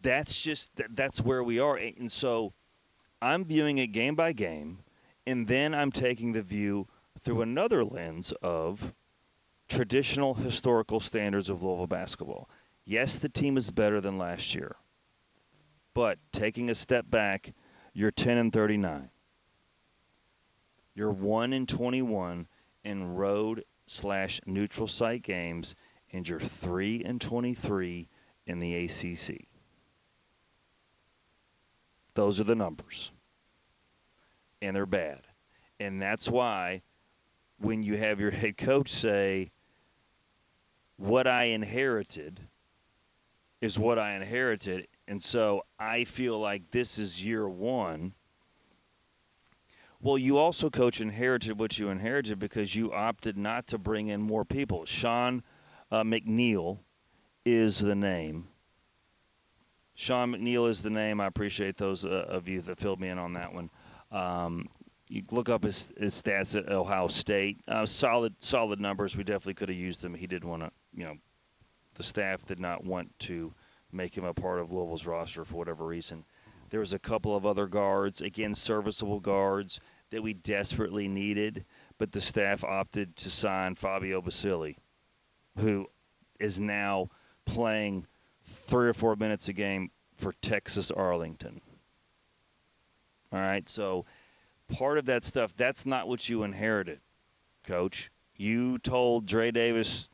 that's 0.00 0.40
just 0.40 0.70
that's 0.90 1.20
where 1.20 1.42
we 1.42 1.58
are, 1.58 1.76
and 1.76 2.10
so 2.10 2.52
I'm 3.20 3.44
viewing 3.44 3.78
it 3.78 3.88
game 3.88 4.14
by 4.14 4.32
game, 4.32 4.78
and 5.26 5.46
then 5.46 5.74
I'm 5.74 5.92
taking 5.92 6.32
the 6.32 6.42
view 6.42 6.88
through 7.22 7.42
another 7.42 7.84
lens 7.84 8.32
of 8.42 8.94
traditional 9.68 10.34
historical 10.34 11.00
standards 11.00 11.50
of 11.50 11.62
Louisville 11.62 11.86
basketball. 11.86 12.48
Yes, 12.86 13.18
the 13.18 13.28
team 13.28 13.56
is 13.56 13.70
better 13.70 14.00
than 14.00 14.18
last 14.18 14.54
year, 14.54 14.76
but 15.92 16.18
taking 16.32 16.70
a 16.70 16.74
step 16.74 17.08
back, 17.08 17.52
you're 17.92 18.10
10 18.10 18.38
and 18.38 18.52
39. 18.52 19.10
You're 20.94 21.12
1 21.12 21.52
and 21.52 21.68
21 21.68 22.48
in 22.84 23.14
road 23.14 23.64
slash 23.90 24.40
neutral 24.46 24.86
site 24.86 25.22
games, 25.22 25.74
and 26.12 26.28
you're 26.28 26.38
3 26.38 27.02
and 27.04 27.20
23 27.20 28.08
in 28.46 28.60
the 28.60 28.84
ACC. 28.84 29.46
Those 32.14 32.40
are 32.40 32.44
the 32.44 32.54
numbers. 32.54 33.10
And 34.62 34.76
they're 34.76 34.86
bad. 34.86 35.20
And 35.80 36.00
that's 36.00 36.28
why 36.28 36.82
when 37.58 37.82
you 37.82 37.96
have 37.96 38.20
your 38.20 38.30
head 38.30 38.56
coach 38.56 38.90
say, 38.90 39.50
What 40.96 41.26
I 41.26 41.44
inherited 41.44 42.40
is 43.60 43.78
what 43.78 43.98
I 43.98 44.14
inherited, 44.14 44.86
And 45.08 45.22
so 45.22 45.64
I 45.78 46.04
feel 46.04 46.38
like 46.38 46.70
this 46.70 46.98
is 46.98 47.24
year 47.24 47.48
one. 47.48 48.14
Well, 50.02 50.16
you 50.16 50.38
also, 50.38 50.70
coach, 50.70 51.02
inherited 51.02 51.58
what 51.58 51.78
you 51.78 51.90
inherited 51.90 52.38
because 52.38 52.74
you 52.74 52.92
opted 52.92 53.36
not 53.36 53.66
to 53.68 53.78
bring 53.78 54.08
in 54.08 54.22
more 54.22 54.46
people. 54.46 54.86
Sean 54.86 55.42
uh, 55.90 56.02
McNeil 56.02 56.78
is 57.44 57.78
the 57.78 57.94
name. 57.94 58.48
Sean 59.94 60.32
McNeil 60.32 60.70
is 60.70 60.82
the 60.82 60.88
name. 60.88 61.20
I 61.20 61.26
appreciate 61.26 61.76
those 61.76 62.06
uh, 62.06 62.08
of 62.28 62.48
you 62.48 62.62
that 62.62 62.78
filled 62.78 62.98
me 62.98 63.08
in 63.08 63.18
on 63.18 63.34
that 63.34 63.52
one. 63.52 63.68
Um, 64.10 64.68
you 65.08 65.22
look 65.30 65.50
up 65.50 65.64
his, 65.64 65.88
his 65.98 66.14
stats 66.20 66.56
at 66.56 66.72
Ohio 66.72 67.08
State. 67.08 67.60
Uh, 67.68 67.84
solid, 67.84 68.34
solid 68.38 68.80
numbers. 68.80 69.14
We 69.14 69.24
definitely 69.24 69.54
could 69.54 69.68
have 69.68 69.76
used 69.76 70.00
them. 70.00 70.14
He 70.14 70.26
did 70.26 70.44
want 70.44 70.62
to, 70.62 70.70
you 70.94 71.04
know, 71.04 71.16
the 71.96 72.02
staff 72.02 72.46
did 72.46 72.58
not 72.58 72.84
want 72.84 73.10
to 73.20 73.52
make 73.92 74.16
him 74.16 74.24
a 74.24 74.32
part 74.32 74.60
of 74.60 74.72
Louisville's 74.72 75.06
roster 75.06 75.44
for 75.44 75.56
whatever 75.56 75.84
reason. 75.84 76.24
There 76.70 76.80
was 76.80 76.92
a 76.92 76.98
couple 76.98 77.36
of 77.36 77.46
other 77.46 77.66
guards, 77.66 78.20
again, 78.20 78.54
serviceable 78.54 79.20
guards 79.20 79.80
that 80.10 80.22
we 80.22 80.34
desperately 80.34 81.08
needed, 81.08 81.64
but 81.98 82.12
the 82.12 82.20
staff 82.20 82.64
opted 82.64 83.14
to 83.16 83.30
sign 83.30 83.74
Fabio 83.74 84.20
Basili, 84.20 84.78
who 85.58 85.88
is 86.38 86.60
now 86.60 87.10
playing 87.44 88.06
three 88.68 88.88
or 88.88 88.94
four 88.94 89.16
minutes 89.16 89.48
a 89.48 89.52
game 89.52 89.90
for 90.16 90.32
Texas 90.40 90.90
Arlington. 90.90 91.60
All 93.32 93.38
right, 93.38 93.68
so 93.68 94.06
part 94.68 94.98
of 94.98 95.06
that 95.06 95.24
stuff, 95.24 95.54
that's 95.56 95.86
not 95.86 96.08
what 96.08 96.28
you 96.28 96.44
inherited, 96.44 97.00
coach. 97.66 98.10
You 98.36 98.78
told 98.78 99.26
Dre 99.26 99.50
Davis 99.50 100.08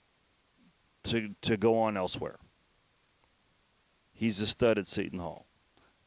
to, 1.05 1.35
to 1.43 1.57
go 1.57 1.81
on 1.81 1.97
elsewhere. 1.97 2.39
He's 4.13 4.41
a 4.41 4.47
stud 4.47 4.79
at 4.79 4.87
Seton 4.87 5.19
Hall. 5.19 5.46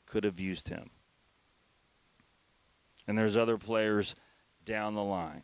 Could 0.09 0.25
have 0.25 0.39
used 0.39 0.67
him. 0.67 0.89
And 3.07 3.17
there's 3.17 3.37
other 3.37 3.57
players 3.57 4.15
down 4.65 4.93
the 4.93 5.03
line. 5.03 5.43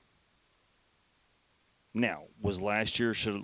Now, 1.93 2.23
was 2.41 2.61
last 2.61 2.99
year 2.99 3.13
should 3.13 3.41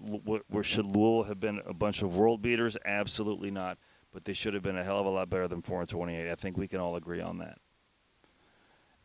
should 0.63 0.85
Louisville 0.85 1.23
have 1.23 1.39
been 1.39 1.61
a 1.65 1.73
bunch 1.73 2.01
of 2.01 2.15
world 2.15 2.41
beaters? 2.41 2.75
Absolutely 2.83 3.49
not. 3.49 3.77
But 4.13 4.25
they 4.25 4.33
should 4.33 4.55
have 4.55 4.63
been 4.63 4.77
a 4.77 4.83
hell 4.83 4.99
of 4.99 5.05
a 5.05 5.09
lot 5.09 5.29
better 5.29 5.47
than 5.47 5.61
four 5.61 5.79
and 5.79 5.87
twenty-eight. 5.87 6.29
I 6.29 6.35
think 6.35 6.57
we 6.57 6.67
can 6.67 6.81
all 6.81 6.97
agree 6.97 7.21
on 7.21 7.37
that. 7.37 7.57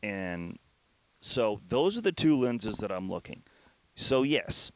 And 0.03 0.59
so 1.21 1.61
those 1.69 1.97
are 1.97 2.03
the 2.03 2.13
two 2.13 2.37
lenses 2.39 2.79
that 2.79 2.91
I'm 2.91 3.09
looking. 3.09 3.43
So 3.95 4.25
yes, 4.25 4.73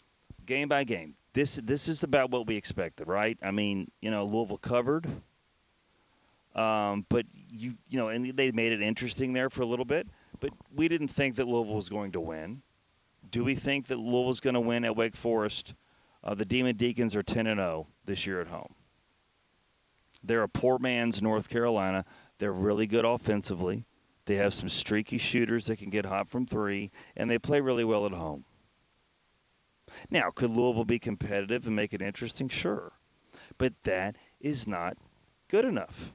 game 0.47 0.68
by 0.68 0.84
game. 0.84 1.16
This 1.32 1.57
this 1.57 1.88
is 1.88 2.05
about 2.05 2.30
what 2.30 2.47
we 2.47 2.57
expected, 2.57 3.09
right? 3.09 3.36
I 3.43 3.51
mean, 3.51 3.91
you 4.01 4.11
know, 4.11 4.24
Louisville 4.24 4.59
covered. 4.59 5.07
Um, 6.55 7.07
but 7.09 7.26
you 7.51 7.74
you 7.88 7.98
know, 7.98 8.09
and 8.09 8.36
they 8.36 8.51
made 8.51 8.72
it 8.72 8.82
interesting 8.82 9.32
there 9.32 9.51
for 9.51 9.62
a 9.62 9.66
little 9.66 9.84
bit. 9.84 10.09
But 10.40 10.51
we 10.74 10.88
didn't 10.88 11.09
think 11.09 11.36
that 11.36 11.46
Louisville 11.46 11.74
was 11.74 11.88
going 11.88 12.12
to 12.12 12.20
win. 12.20 12.62
Do 13.30 13.44
we 13.44 13.55
think 13.55 13.88
that 13.88 13.98
Louisville's 13.98 14.40
going 14.40 14.55
to 14.55 14.61
win 14.61 14.84
at 14.84 14.96
Wake 14.96 15.14
Forest? 15.14 15.74
Uh, 16.24 16.34
the 16.34 16.44
Demon 16.44 16.76
Deacons 16.76 17.14
are 17.14 17.22
10 17.22 17.46
and 17.46 17.59
0 17.59 17.86
this 18.05 18.26
year 18.26 18.40
at 18.40 18.48
home. 18.48 18.74
They're 20.22 20.42
a 20.42 20.48
poor 20.48 20.78
man's 20.78 21.22
North 21.22 21.48
Carolina. 21.48 22.05
They're 22.38 22.53
really 22.53 22.86
good 22.86 23.05
offensively. 23.05 23.84
They 24.26 24.36
have 24.36 24.55
some 24.55 24.68
streaky 24.68 25.18
shooters 25.18 25.66
that 25.66 25.78
can 25.78 25.90
get 25.90 26.05
hot 26.05 26.28
from 26.28 26.46
three, 26.46 26.90
and 27.16 27.30
they 27.30 27.38
play 27.38 27.61
really 27.61 27.84
well 27.84 28.07
at 28.07 28.12
home. 28.12 28.44
Now, 30.11 30.30
could 30.30 30.51
Louisville 30.51 30.84
be 30.84 30.98
competitive 30.98 31.66
and 31.66 31.74
make 31.74 31.94
it 31.94 32.03
interesting? 32.03 32.48
Sure. 32.48 32.92
But 33.59 33.74
that 33.84 34.16
is 34.40 34.66
not 34.66 34.96
good 35.48 35.64
enough. 35.64 36.12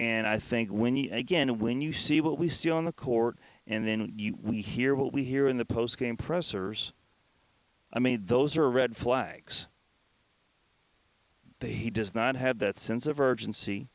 And 0.00 0.26
I 0.26 0.38
think 0.38 0.70
when 0.70 0.96
you 0.96 1.12
again 1.12 1.58
when 1.58 1.82
you 1.82 1.92
see 1.92 2.22
what 2.22 2.38
we 2.38 2.48
see 2.48 2.70
on 2.70 2.86
the 2.86 2.92
court, 2.92 3.36
and 3.66 3.86
then 3.86 4.14
you, 4.16 4.34
we 4.42 4.62
hear 4.62 4.94
what 4.94 5.12
we 5.12 5.24
hear 5.24 5.46
in 5.46 5.58
the 5.58 5.66
post 5.66 5.98
game 5.98 6.16
pressers, 6.16 6.94
I 7.92 7.98
mean 7.98 8.22
those 8.24 8.56
are 8.56 8.70
red 8.70 8.96
flags. 8.96 9.68
He 11.60 11.90
does 11.90 12.14
not 12.14 12.34
have 12.36 12.60
that 12.60 12.78
sense 12.78 13.08
of 13.08 13.20
urgency 13.20 13.90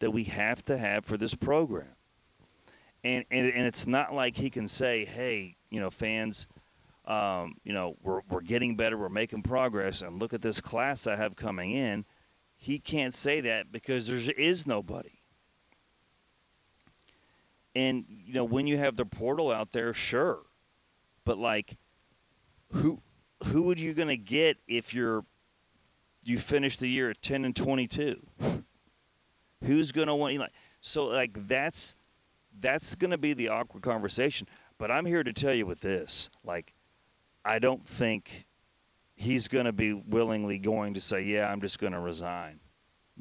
that 0.00 0.10
we 0.10 0.24
have 0.24 0.64
to 0.64 0.76
have 0.76 1.04
for 1.04 1.16
this 1.16 1.36
program. 1.36 1.94
And, 3.04 3.24
and, 3.30 3.46
and 3.46 3.64
it's 3.64 3.86
not 3.86 4.12
like 4.12 4.36
he 4.36 4.50
can 4.50 4.66
say, 4.66 5.04
hey, 5.04 5.54
you 5.70 5.78
know, 5.78 5.90
fans, 5.90 6.48
um, 7.04 7.54
you 7.62 7.72
know, 7.72 7.96
we're, 8.02 8.22
we're 8.28 8.40
getting 8.40 8.74
better, 8.74 8.98
we're 8.98 9.08
making 9.08 9.44
progress, 9.44 10.02
and 10.02 10.20
look 10.20 10.34
at 10.34 10.42
this 10.42 10.60
class 10.60 11.06
I 11.06 11.14
have 11.14 11.36
coming 11.36 11.70
in. 11.70 12.04
He 12.56 12.80
can't 12.80 13.14
say 13.14 13.42
that 13.42 13.70
because 13.70 14.08
there 14.08 14.34
is 14.36 14.66
nobody. 14.66 15.20
And 17.74 18.04
you 18.08 18.34
know, 18.34 18.44
when 18.44 18.66
you 18.66 18.76
have 18.78 18.96
the 18.96 19.04
portal 19.04 19.50
out 19.50 19.72
there, 19.72 19.92
sure, 19.92 20.38
but 21.24 21.38
like, 21.38 21.76
who 22.72 23.00
who 23.44 23.62
would 23.62 23.80
you 23.80 23.94
to 24.08 24.16
get 24.16 24.58
if 24.68 24.94
you're 24.94 25.24
you 26.24 26.38
finish 26.38 26.78
the 26.78 26.88
year 26.88 27.10
at 27.10 27.20
10 27.20 27.44
and 27.44 27.54
22? 27.54 28.24
Who's 29.64 29.92
to 30.08 30.14
want 30.14 30.32
you 30.34 30.40
like? 30.40 30.52
So 30.80 31.04
like 31.04 31.46
that's 31.48 31.96
that's 32.60 32.94
to 33.10 33.18
be 33.18 33.34
the 33.34 33.48
awkward 33.48 33.82
conversation. 33.82 34.46
But 34.78 34.90
I'm 34.90 35.06
here 35.06 35.22
to 35.22 35.32
tell 35.32 35.54
you 35.54 35.66
with 35.66 35.80
this, 35.80 36.30
like, 36.44 36.72
I 37.44 37.58
don't 37.58 37.86
think 37.86 38.46
he's 39.14 39.48
going 39.48 39.66
to 39.66 39.72
be 39.72 39.92
willingly 39.92 40.58
going 40.58 40.94
to 40.94 41.00
say, 41.00 41.22
"Yeah, 41.22 41.50
I'm 41.50 41.60
just 41.60 41.78
going 41.78 41.92
to 41.92 42.00
resign," 42.00 42.60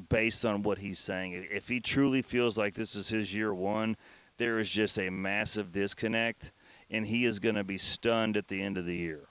based 0.09 0.45
on 0.45 0.63
what 0.63 0.77
he's 0.77 0.99
saying. 0.99 1.47
If 1.51 1.67
he 1.67 1.79
truly 1.79 2.21
feels 2.21 2.57
like 2.57 2.73
this 2.73 2.95
is 2.95 3.07
his 3.07 3.33
year 3.33 3.53
one, 3.53 3.95
there 4.37 4.59
is 4.59 4.69
just 4.69 4.97
a 4.99 5.09
massive 5.09 5.71
disconnect, 5.71 6.51
and 6.89 7.05
he 7.05 7.25
is 7.25 7.39
going 7.39 7.55
to 7.55 7.63
be 7.63 7.77
stunned 7.77 8.37
at 8.37 8.47
the 8.47 8.61
end 8.61 8.77
of 8.77 8.85
the 8.85 8.95
year. 8.95 9.27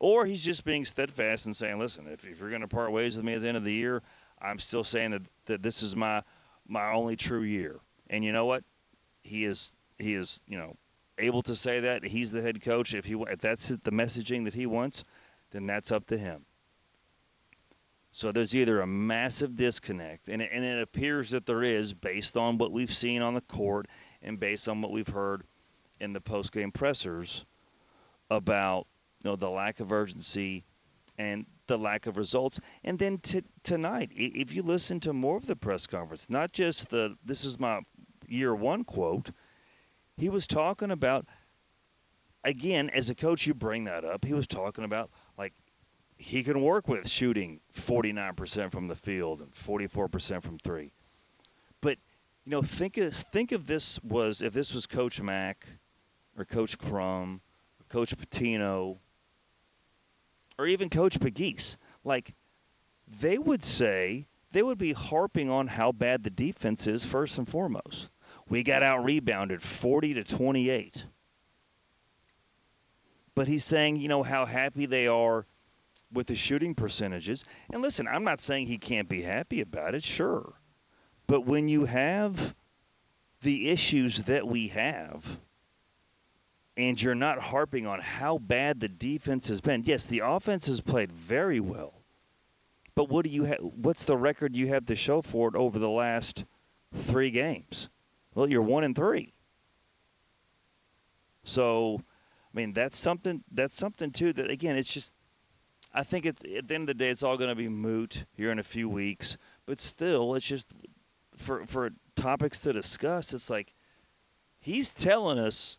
Or 0.00 0.26
he's 0.26 0.44
just 0.44 0.64
being 0.64 0.84
steadfast 0.84 1.46
and 1.46 1.56
saying, 1.56 1.78
listen, 1.78 2.06
if, 2.08 2.26
if 2.26 2.40
you're 2.40 2.50
going 2.50 2.62
to 2.62 2.68
part 2.68 2.92
ways 2.92 3.16
with 3.16 3.24
me 3.24 3.34
at 3.34 3.42
the 3.42 3.48
end 3.48 3.56
of 3.56 3.64
the 3.64 3.72
year, 3.72 4.02
I'm 4.40 4.58
still 4.58 4.84
saying 4.84 5.12
that, 5.12 5.22
that 5.46 5.62
this 5.62 5.82
is 5.82 5.96
my 5.96 6.22
my 6.66 6.92
only 6.92 7.16
true 7.16 7.42
year. 7.42 7.78
And 8.10 8.24
you 8.24 8.32
know 8.32 8.46
what? 8.46 8.64
He 9.22 9.44
is 9.44 9.72
he 9.98 10.14
is 10.14 10.42
you 10.46 10.58
know 10.58 10.76
able 11.18 11.42
to 11.42 11.56
say 11.56 11.80
that. 11.80 12.04
He's 12.04 12.32
the 12.32 12.42
head 12.42 12.62
coach. 12.62 12.94
If 12.94 13.04
he 13.04 13.14
if 13.14 13.40
that's 13.40 13.68
the 13.68 13.92
messaging 13.92 14.44
that 14.44 14.54
he 14.54 14.66
wants, 14.66 15.04
then 15.52 15.66
that's 15.66 15.92
up 15.92 16.06
to 16.06 16.18
him. 16.18 16.44
So 18.16 18.30
there's 18.30 18.54
either 18.54 18.80
a 18.80 18.86
massive 18.86 19.56
disconnect, 19.56 20.28
and 20.28 20.40
it, 20.40 20.50
and 20.52 20.64
it 20.64 20.80
appears 20.80 21.30
that 21.30 21.46
there 21.46 21.64
is 21.64 21.92
based 21.92 22.36
on 22.36 22.58
what 22.58 22.70
we've 22.70 22.94
seen 22.94 23.22
on 23.22 23.34
the 23.34 23.40
court 23.40 23.88
and 24.22 24.38
based 24.38 24.68
on 24.68 24.80
what 24.80 24.92
we've 24.92 25.08
heard 25.08 25.42
in 25.98 26.12
the 26.12 26.20
post-game 26.20 26.70
pressers 26.70 27.44
about 28.30 28.86
you 29.20 29.30
know 29.30 29.34
the 29.34 29.50
lack 29.50 29.80
of 29.80 29.90
urgency 29.90 30.64
and 31.18 31.44
the 31.66 31.76
lack 31.76 32.06
of 32.06 32.16
results. 32.16 32.60
And 32.84 33.00
then 33.00 33.18
t- 33.18 33.42
tonight, 33.64 34.12
if 34.14 34.54
you 34.54 34.62
listen 34.62 35.00
to 35.00 35.12
more 35.12 35.36
of 35.36 35.46
the 35.46 35.56
press 35.56 35.88
conference, 35.88 36.30
not 36.30 36.52
just 36.52 36.90
the 36.90 37.16
this 37.24 37.44
is 37.44 37.58
my 37.58 37.80
year 38.28 38.54
one 38.54 38.84
quote, 38.84 39.30
he 40.16 40.28
was 40.28 40.46
talking 40.46 40.92
about 40.92 41.26
again 42.44 42.90
as 42.90 43.10
a 43.10 43.14
coach 43.16 43.44
you 43.44 43.54
bring 43.54 43.84
that 43.84 44.04
up. 44.04 44.24
He 44.24 44.34
was 44.34 44.46
talking 44.46 44.84
about 44.84 45.10
he 46.16 46.42
can 46.42 46.60
work 46.60 46.88
with 46.88 47.08
shooting 47.08 47.60
49% 47.74 48.70
from 48.70 48.88
the 48.88 48.94
field 48.94 49.40
and 49.40 49.52
44% 49.52 50.42
from 50.42 50.58
three. 50.58 50.92
But 51.80 51.98
you 52.44 52.50
know, 52.50 52.62
think 52.62 52.96
of 52.98 53.14
think 53.14 53.52
of 53.52 53.66
this 53.66 54.02
was 54.02 54.42
if 54.42 54.52
this 54.52 54.74
was 54.74 54.86
Coach 54.86 55.20
Mack 55.20 55.66
or 56.38 56.44
Coach 56.44 56.78
Crum 56.78 57.40
or 57.80 57.84
Coach 57.88 58.16
Pitino, 58.16 58.98
or 60.58 60.66
even 60.66 60.90
Coach 60.90 61.18
Pegues, 61.20 61.76
like 62.04 62.34
they 63.20 63.38
would 63.38 63.64
say 63.64 64.26
they 64.52 64.62
would 64.62 64.78
be 64.78 64.92
harping 64.92 65.50
on 65.50 65.66
how 65.66 65.92
bad 65.92 66.22
the 66.22 66.30
defense 66.30 66.86
is 66.86 67.04
first 67.04 67.38
and 67.38 67.48
foremost. 67.48 68.08
We 68.48 68.62
got 68.62 68.82
out 68.82 69.04
rebounded 69.04 69.62
40 69.62 70.14
to 70.14 70.24
28. 70.24 71.04
But 73.34 73.48
he's 73.48 73.64
saying, 73.64 73.96
you 73.96 74.06
know, 74.06 74.22
how 74.22 74.46
happy 74.46 74.86
they 74.86 75.08
are 75.08 75.44
with 76.14 76.28
the 76.28 76.36
shooting 76.36 76.74
percentages. 76.74 77.44
And 77.72 77.82
listen, 77.82 78.08
I'm 78.08 78.24
not 78.24 78.40
saying 78.40 78.66
he 78.66 78.78
can't 78.78 79.08
be 79.08 79.22
happy 79.22 79.60
about 79.60 79.94
it, 79.94 80.02
sure. 80.02 80.52
But 81.26 81.46
when 81.46 81.68
you 81.68 81.84
have 81.84 82.54
the 83.42 83.70
issues 83.70 84.24
that 84.24 84.46
we 84.46 84.68
have, 84.68 85.38
and 86.76 87.00
you're 87.00 87.14
not 87.14 87.38
harping 87.38 87.86
on 87.86 88.00
how 88.00 88.38
bad 88.38 88.80
the 88.80 88.88
defense 88.88 89.48
has 89.48 89.60
been. 89.60 89.84
Yes, 89.84 90.06
the 90.06 90.22
offense 90.24 90.66
has 90.66 90.80
played 90.80 91.12
very 91.12 91.60
well. 91.60 91.94
But 92.94 93.08
what 93.08 93.24
do 93.24 93.30
you 93.30 93.46
ha- 93.46 93.62
what's 93.62 94.04
the 94.04 94.16
record 94.16 94.56
you 94.56 94.68
have 94.68 94.86
to 94.86 94.96
show 94.96 95.22
for 95.22 95.48
it 95.48 95.56
over 95.56 95.78
the 95.78 95.90
last 95.90 96.44
3 96.94 97.30
games? 97.30 97.88
Well, 98.34 98.48
you're 98.48 98.62
1 98.62 98.84
and 98.84 98.96
3. 98.96 99.32
So, 101.44 102.00
I 102.00 102.56
mean, 102.56 102.72
that's 102.72 102.98
something 102.98 103.42
that's 103.52 103.76
something 103.76 104.10
too 104.10 104.32
that 104.32 104.50
again, 104.50 104.76
it's 104.76 104.92
just 104.92 105.12
I 105.96 106.02
think 106.02 106.26
it's 106.26 106.42
at 106.42 106.66
the 106.66 106.74
end 106.74 106.82
of 106.82 106.86
the 106.88 106.94
day, 106.94 107.10
it's 107.10 107.22
all 107.22 107.36
going 107.36 107.50
to 107.50 107.54
be 107.54 107.68
moot 107.68 108.24
here 108.36 108.50
in 108.50 108.58
a 108.58 108.64
few 108.64 108.88
weeks. 108.88 109.36
But 109.64 109.78
still, 109.78 110.34
it's 110.34 110.44
just 110.44 110.66
for 111.36 111.64
for 111.66 111.90
topics 112.16 112.60
to 112.60 112.72
discuss. 112.72 113.32
It's 113.32 113.48
like 113.48 113.72
he's 114.58 114.90
telling 114.90 115.38
us 115.38 115.78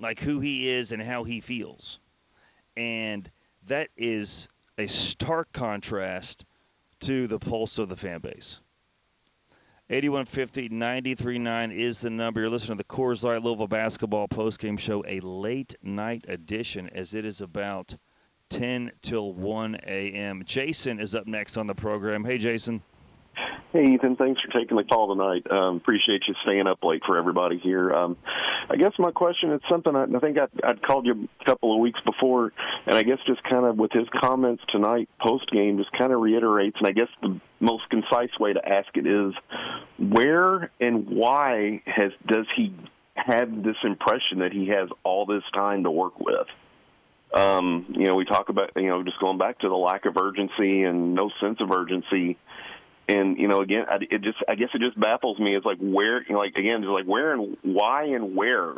like 0.00 0.18
who 0.18 0.40
he 0.40 0.68
is 0.68 0.90
and 0.90 1.00
how 1.00 1.22
he 1.22 1.40
feels, 1.40 2.00
and 2.76 3.30
that 3.68 3.88
is 3.96 4.48
a 4.76 4.88
stark 4.88 5.52
contrast 5.52 6.44
to 7.00 7.28
the 7.28 7.38
pulse 7.38 7.78
of 7.78 7.88
the 7.88 7.96
fan 7.96 8.20
base. 8.20 8.60
8150 9.88 10.68
939 10.68 11.70
is 11.70 12.00
the 12.00 12.10
number. 12.10 12.40
You're 12.40 12.50
listening 12.50 12.78
to 12.78 12.84
the 12.84 12.94
Coors 12.94 13.22
Light 13.22 13.42
Louisville 13.42 13.68
Basketball 13.68 14.26
Postgame 14.26 14.78
Show, 14.78 15.04
a 15.06 15.20
late 15.20 15.76
night 15.82 16.24
edition, 16.28 16.88
as 16.92 17.14
it 17.14 17.24
is 17.24 17.40
about 17.40 17.96
10 18.50 18.92
till 19.00 19.32
1 19.32 19.76
a.m. 19.86 20.42
Jason 20.44 21.00
is 21.00 21.14
up 21.14 21.26
next 21.26 21.56
on 21.56 21.66
the 21.66 21.74
program. 21.74 22.24
Hey, 22.24 22.38
Jason. 22.38 22.82
Hey, 23.72 23.84
Ethan. 23.94 24.16
Thanks 24.16 24.40
for 24.40 24.52
taking 24.52 24.76
the 24.76 24.82
call 24.82 25.14
tonight. 25.14 25.48
Um, 25.48 25.76
appreciate 25.76 26.22
you 26.26 26.34
staying 26.42 26.66
up 26.66 26.82
late 26.82 27.02
for 27.06 27.16
everybody 27.16 27.58
here. 27.58 27.92
Um, 27.92 28.16
I 28.68 28.74
guess 28.74 28.92
my 28.98 29.12
question 29.12 29.52
is 29.52 29.60
something 29.70 29.94
I, 29.94 30.04
I 30.04 30.18
think 30.18 30.38
I, 30.38 30.46
I'd 30.64 30.82
called 30.82 31.06
you 31.06 31.28
a 31.40 31.44
couple 31.44 31.72
of 31.72 31.80
weeks 31.80 32.00
before, 32.04 32.52
and 32.86 32.96
I 32.96 33.04
guess 33.04 33.18
just 33.28 33.42
kind 33.44 33.64
of 33.64 33.78
with 33.78 33.92
his 33.92 34.08
comments 34.20 34.64
tonight 34.70 35.08
post 35.20 35.48
game, 35.52 35.78
just 35.78 35.92
kind 35.92 36.12
of 36.12 36.20
reiterates. 36.20 36.76
And 36.78 36.88
I 36.88 36.90
guess 36.90 37.08
the 37.22 37.40
most 37.60 37.88
concise 37.90 38.36
way 38.40 38.52
to 38.52 38.68
ask 38.68 38.88
it 38.96 39.06
is, 39.06 39.34
where 39.98 40.72
and 40.80 41.08
why 41.08 41.82
has 41.86 42.10
does 42.26 42.46
he 42.56 42.74
have 43.14 43.62
this 43.62 43.76
impression 43.84 44.40
that 44.40 44.52
he 44.52 44.68
has 44.68 44.88
all 45.04 45.26
this 45.26 45.44
time 45.54 45.84
to 45.84 45.90
work 45.92 46.18
with? 46.18 46.48
Um, 47.32 47.86
you 47.90 48.06
know, 48.06 48.16
we 48.16 48.24
talk 48.24 48.48
about 48.48 48.72
you 48.76 48.88
know 48.88 49.02
just 49.04 49.20
going 49.20 49.38
back 49.38 49.60
to 49.60 49.68
the 49.68 49.76
lack 49.76 50.04
of 50.04 50.16
urgency 50.16 50.82
and 50.82 51.14
no 51.14 51.30
sense 51.40 51.58
of 51.60 51.70
urgency. 51.70 52.38
And 53.08 53.38
you 53.38 53.48
know 53.48 53.60
again 53.60 53.86
it 54.08 54.22
just 54.22 54.38
i 54.48 54.54
guess 54.54 54.68
it 54.74 54.80
just 54.80 54.98
baffles 54.98 55.38
me. 55.38 55.56
It's 55.56 55.66
like 55.66 55.78
where 55.78 56.22
you 56.22 56.32
know, 56.34 56.38
like 56.38 56.54
again 56.56 56.82
just 56.82 56.90
like 56.90 57.06
where 57.06 57.32
and 57.32 57.56
why 57.62 58.04
and 58.04 58.36
where 58.36 58.74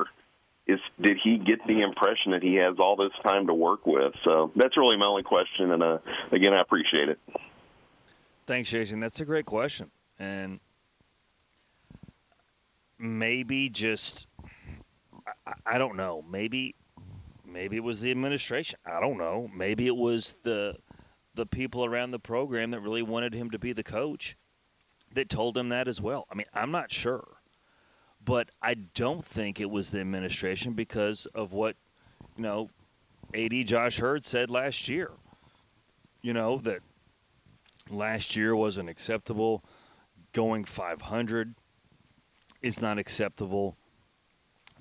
is 0.66 0.80
did 1.00 1.18
he 1.22 1.38
get 1.38 1.66
the 1.66 1.82
impression 1.82 2.32
that 2.32 2.42
he 2.42 2.54
has 2.56 2.76
all 2.78 2.96
this 2.96 3.12
time 3.24 3.46
to 3.48 3.54
work 3.54 3.86
with? 3.86 4.14
So 4.24 4.52
that's 4.56 4.76
really 4.76 4.96
my 4.96 5.06
only 5.06 5.22
question 5.22 5.72
and 5.72 5.82
uh, 5.82 5.98
again 6.30 6.52
i 6.52 6.60
appreciate 6.60 7.08
it. 7.08 7.18
Thanks 8.46 8.70
jason. 8.70 9.00
That's 9.00 9.20
a 9.20 9.24
great 9.24 9.46
question. 9.46 9.90
And 10.18 10.60
maybe 12.98 13.68
just 13.68 14.26
I, 15.46 15.52
I 15.66 15.78
don't 15.78 15.96
know. 15.96 16.24
Maybe 16.30 16.74
maybe 17.52 17.76
it 17.76 17.84
was 17.84 18.00
the 18.00 18.10
administration 18.10 18.78
i 18.86 19.00
don't 19.00 19.18
know 19.18 19.48
maybe 19.54 19.86
it 19.86 19.96
was 19.96 20.34
the 20.42 20.76
the 21.34 21.46
people 21.46 21.84
around 21.84 22.10
the 22.10 22.18
program 22.18 22.72
that 22.72 22.80
really 22.80 23.02
wanted 23.02 23.34
him 23.34 23.50
to 23.50 23.58
be 23.58 23.72
the 23.72 23.82
coach 23.82 24.36
that 25.14 25.28
told 25.28 25.56
him 25.56 25.70
that 25.70 25.88
as 25.88 26.00
well. 26.00 26.26
I 26.30 26.34
mean, 26.34 26.46
I'm 26.52 26.70
not 26.70 26.90
sure. 26.90 27.26
But 28.24 28.50
I 28.60 28.74
don't 28.74 29.24
think 29.24 29.60
it 29.60 29.68
was 29.70 29.90
the 29.90 30.00
administration 30.00 30.74
because 30.74 31.26
of 31.26 31.52
what, 31.52 31.76
you 32.36 32.42
know, 32.42 32.70
AD 33.34 33.66
Josh 33.66 34.00
Heird 34.00 34.24
said 34.24 34.50
last 34.50 34.88
year. 34.88 35.10
You 36.22 36.32
know, 36.32 36.58
that 36.58 36.80
last 37.90 38.36
year 38.36 38.54
wasn't 38.54 38.88
acceptable. 38.88 39.64
Going 40.32 40.64
500 40.64 41.54
is 42.62 42.80
not 42.80 42.98
acceptable. 42.98 43.76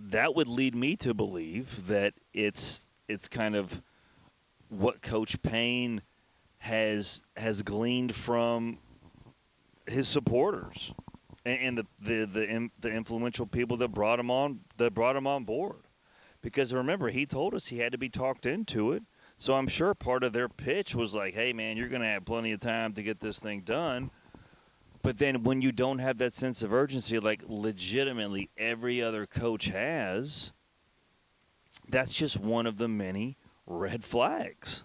That 0.10 0.36
would 0.36 0.48
lead 0.48 0.76
me 0.76 0.96
to 0.98 1.14
believe 1.14 1.88
that 1.88 2.14
it's 2.34 2.84
it's 3.08 3.28
kind 3.28 3.56
of 3.56 3.82
what 4.70 5.02
Coach 5.02 5.42
Payne 5.42 6.02
has 6.58 7.22
has 7.36 7.62
gleaned 7.62 8.16
from 8.16 8.78
his 9.88 10.08
supporters 10.08 10.94
and, 11.46 11.78
the, 11.78 11.86
the 12.00 12.26
the 12.26 12.70
the 12.80 12.90
influential 12.90 13.46
people 13.46 13.78
that 13.78 13.90
brought 13.90 14.20
him 14.20 14.32
on 14.32 14.60
that 14.78 14.94
brought 14.94 15.16
him 15.16 15.28
on 15.28 15.44
board. 15.44 15.82
Because 16.42 16.74
remember, 16.74 17.10
he 17.10 17.26
told 17.26 17.54
us 17.54 17.68
he 17.68 17.78
had 17.78 17.92
to 17.92 17.98
be 17.98 18.10
talked 18.10 18.46
into 18.46 18.94
it. 18.94 19.04
So 19.38 19.56
I'm 19.56 19.68
sure 19.68 19.94
part 19.94 20.24
of 20.24 20.34
their 20.34 20.50
pitch 20.50 20.96
was 20.96 21.14
like, 21.16 21.34
"Hey, 21.34 21.54
man, 21.54 21.78
you're 21.78 21.90
going 21.90 22.02
to 22.02 22.08
have 22.08 22.26
plenty 22.26 22.52
of 22.52 22.60
time 22.60 22.94
to 22.94 23.04
get 23.04 23.20
this 23.20 23.40
thing 23.40 23.62
done." 23.62 24.12
But 25.04 25.18
then 25.18 25.44
when 25.44 25.62
you 25.62 25.72
don't 25.72 26.00
have 26.00 26.20
that 26.20 26.34
sense 26.34 26.64
of 26.64 26.74
urgency, 26.74 27.20
like 27.20 27.42
legitimately 27.48 28.50
every 28.58 29.02
other 29.02 29.26
coach 29.26 29.66
has, 29.66 30.52
that's 31.90 32.14
just 32.14 32.40
one 32.40 32.68
of 32.68 32.78
the 32.78 32.88
many 32.88 33.38
red 33.66 34.04
flags 34.04 34.84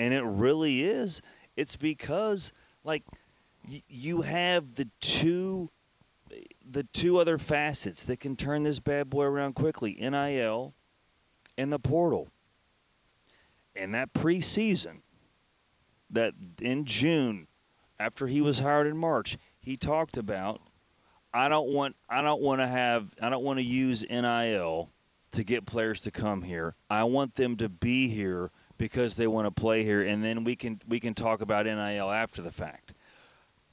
and 0.00 0.14
it 0.14 0.22
really 0.22 0.82
is. 0.82 1.20
It's 1.56 1.76
because 1.76 2.52
like 2.84 3.04
you 3.86 4.22
have 4.22 4.74
the 4.74 4.88
two 5.00 5.68
the 6.70 6.84
two 6.84 7.18
other 7.18 7.36
facets 7.36 8.04
that 8.04 8.18
can 8.18 8.34
turn 8.34 8.62
this 8.62 8.80
bad 8.80 9.10
boy 9.10 9.24
around 9.24 9.54
quickly: 9.54 9.98
NIL 10.00 10.74
and 11.58 11.70
the 11.70 11.78
portal. 11.78 12.28
And 13.76 13.94
that 13.94 14.12
preseason, 14.14 15.02
that 16.10 16.32
in 16.60 16.86
June, 16.86 17.46
after 18.00 18.26
he 18.26 18.40
was 18.40 18.58
hired 18.58 18.86
in 18.86 18.96
March, 18.96 19.36
he 19.60 19.76
talked 19.76 20.16
about 20.16 20.60
I 21.32 21.48
don't 21.48 21.68
want 21.68 21.94
I 22.08 22.22
don't 22.22 22.40
want 22.40 22.60
to 22.60 22.66
have 22.66 23.14
I 23.20 23.28
don't 23.28 23.44
want 23.44 23.58
to 23.58 23.64
use 23.64 24.04
NIL 24.08 24.90
to 25.32 25.44
get 25.44 25.66
players 25.66 26.00
to 26.02 26.10
come 26.10 26.42
here. 26.42 26.74
I 26.88 27.04
want 27.04 27.36
them 27.36 27.56
to 27.58 27.68
be 27.68 28.08
here 28.08 28.50
because 28.78 29.14
they 29.14 29.26
want 29.26 29.46
to 29.46 29.60
play 29.60 29.84
here, 29.84 30.02
and 30.02 30.24
then 30.24 30.42
we 30.42 30.56
can 30.56 30.80
we 30.88 30.98
can 30.98 31.14
talk 31.14 31.42
about 31.42 31.66
NIL 31.66 32.10
after 32.10 32.42
the 32.42 32.50
fact. 32.50 32.94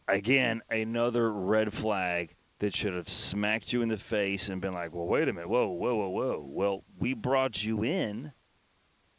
Again, 0.08 0.62
another 0.70 1.32
red 1.32 1.74
flag 1.74 2.36
that 2.60 2.76
should 2.76 2.94
have 2.94 3.10
smacked 3.10 3.72
you 3.72 3.82
in 3.82 3.90
the 3.90 3.98
face 3.98 4.50
and 4.50 4.62
been 4.62 4.74
like, 4.74 4.94
"Well, 4.94 5.08
wait 5.08 5.30
a 5.30 5.34
minute, 5.34 5.50
whoa, 5.50 5.68
whoa, 5.68 5.96
whoa, 5.96 6.10
whoa." 6.10 6.46
Well, 6.48 6.84
we 7.00 7.14
brought 7.14 7.64
you 7.64 7.84
in 7.84 8.34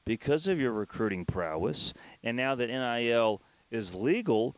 because 0.04 0.46
of 0.48 0.60
your 0.60 0.72
recruiting 0.72 1.24
prowess, 1.24 1.94
and 2.22 2.36
now 2.36 2.54
that 2.54 2.68
NIL 2.68 3.42
is 3.70 3.94
legal, 3.94 4.56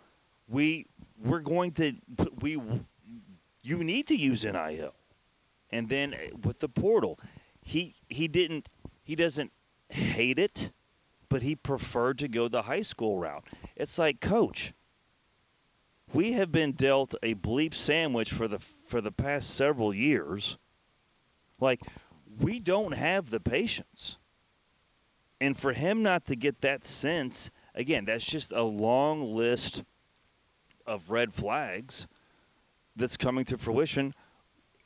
we 0.50 0.86
we're 1.24 1.40
going 1.40 1.72
to 1.72 1.94
we 2.40 2.60
you 3.62 3.84
need 3.84 4.08
to 4.08 4.16
use 4.16 4.44
NIL, 4.44 4.94
and 5.70 5.88
then 5.88 6.14
eh, 6.14 6.30
with 6.44 6.58
the 6.58 6.68
portal, 6.68 7.18
he 7.62 7.94
he 8.08 8.28
didn't 8.28 8.68
he 9.02 9.14
doesn't 9.14 9.52
hate 9.88 10.38
it 10.38 10.70
but 11.30 11.42
he 11.42 11.54
preferred 11.54 12.18
to 12.18 12.28
go 12.28 12.48
the 12.48 12.60
high 12.60 12.82
school 12.82 13.16
route. 13.16 13.46
It's 13.76 13.98
like, 13.98 14.20
coach, 14.20 14.74
we 16.12 16.32
have 16.32 16.52
been 16.52 16.72
dealt 16.72 17.14
a 17.22 17.34
bleep 17.34 17.72
sandwich 17.72 18.32
for 18.32 18.48
the 18.48 18.58
for 18.58 19.00
the 19.00 19.12
past 19.12 19.54
several 19.54 19.94
years. 19.94 20.58
Like, 21.60 21.80
we 22.40 22.58
don't 22.58 22.92
have 22.92 23.30
the 23.30 23.40
patience. 23.40 24.18
And 25.40 25.56
for 25.56 25.72
him 25.72 26.02
not 26.02 26.26
to 26.26 26.36
get 26.36 26.60
that 26.62 26.86
sense, 26.86 27.50
again, 27.74 28.04
that's 28.04 28.26
just 28.26 28.52
a 28.52 28.62
long 28.62 29.34
list 29.34 29.84
of 30.90 31.10
red 31.10 31.32
flags 31.32 32.06
that's 32.96 33.16
coming 33.16 33.44
to 33.46 33.58
fruition. 33.58 34.14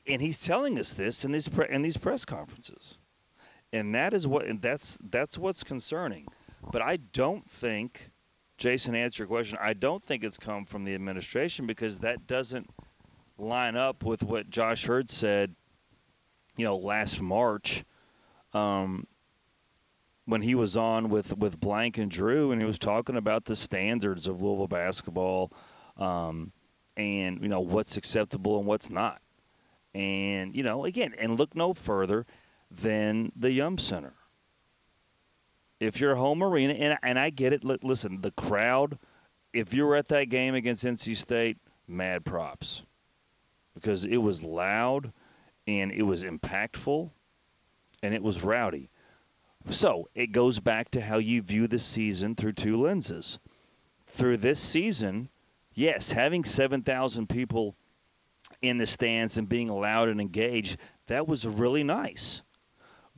And 0.07 0.21
he's 0.21 0.45
telling 0.45 0.79
us 0.79 0.95
this 0.95 1.25
in 1.25 1.33
these 1.33 1.49
pre- 1.49 1.71
in 1.71 1.83
these 1.83 1.97
press 1.97 2.25
conferences 2.25 2.99
and 3.75 3.97
that 3.97 4.15
is 4.15 4.27
what 4.27 4.47
and 4.47 4.63
that's 4.63 4.99
that's 5.11 5.37
what's 5.37 5.65
concerning. 5.65 6.29
But 6.71 6.81
I 6.81 6.97
don't 6.97 7.49
think, 7.51 8.11
Jason, 8.57 8.95
answer 8.95 9.25
your 9.25 9.29
question. 9.29 9.59
I 9.61 9.75
don't 9.75 10.03
think 10.03 10.23
it's 10.23 10.39
come 10.39 10.65
from 10.65 10.85
the 10.85 10.95
administration 10.95 11.67
because 11.67 11.99
that 11.99 12.27
doesn't 12.27 12.71
line 13.37 13.77
up 13.77 14.05
with 14.05 14.23
what 14.23 14.49
Josh 14.49 14.89
Heird 14.89 15.11
said. 15.11 15.55
You 16.57 16.65
know, 16.65 16.77
last 16.77 17.21
March, 17.21 17.85
um, 18.53 19.09
when 20.25 20.41
he 20.41 20.55
was 20.55 20.77
on 20.77 21.09
with 21.09 21.37
with 21.37 21.59
Blank 21.59 21.99
and 21.99 22.11
Drew, 22.11 22.53
and 22.53 22.63
he 22.63 22.67
was 22.67 22.79
talking 22.79 23.17
about 23.17 23.45
the 23.45 23.57
standards 23.57 24.29
of 24.29 24.41
Louisville 24.41 24.69
basketball, 24.69 25.51
um, 25.99 26.53
and 26.97 27.43
you 27.43 27.49
know 27.49 27.61
what's 27.61 27.97
acceptable 27.97 28.59
and 28.59 28.67
what's 28.67 28.91
not. 28.91 29.21
And 29.95 30.55
you 30.55 30.63
know, 30.63 30.85
again, 30.85 31.15
and 31.19 31.39
look 31.39 31.55
no 31.55 31.73
further 31.75 32.27
than 32.71 33.33
the 33.37 33.51
Yum 33.51 33.79
Center. 33.79 34.15
If 35.81 36.01
you're 36.01 36.13
a 36.13 36.17
home 36.17 36.43
arena, 36.43 36.73
and, 36.75 36.99
and 37.03 37.19
I 37.19 37.31
get 37.31 37.53
it, 37.53 37.65
listen, 37.65 38.21
the 38.21 38.31
crowd, 38.31 38.99
if 39.53 39.75
you 39.75 39.85
were 39.87 39.97
at 39.97 40.09
that 40.09 40.29
game 40.29 40.55
against 40.55 40.85
NC 40.85 41.17
State, 41.17 41.59
mad 41.87 42.25
props. 42.25 42.83
Because 43.75 44.05
it 44.05 44.17
was 44.17 44.43
loud 44.43 45.13
and 45.67 45.91
it 45.91 46.03
was 46.03 46.25
impactful 46.25 47.11
and 48.03 48.15
it 48.15 48.23
was 48.23 48.45
rowdy. 48.45 48.89
So 49.71 50.09
it 50.15 50.29
goes 50.29 50.61
back 50.61 50.91
to 50.91 51.01
how 51.01 51.19
you 51.19 51.43
view 51.43 51.67
the 51.67 51.79
season 51.79 52.35
through 52.35 52.53
two 52.53 52.81
lenses. 52.81 53.39
Through 54.07 54.37
this 54.39 54.61
season, 54.61 55.29
yes, 55.75 56.13
having 56.13 56.45
7,000 56.45 57.29
people 57.29 57.77
in 58.63 58.79
the 58.79 58.87
stands 58.87 59.39
and 59.39 59.49
being 59.49 59.69
loud 59.69 60.09
and 60.09 60.21
engaged, 60.21 60.79
that 61.09 61.29
was 61.29 61.47
really 61.47 61.85
nice. 61.85 62.43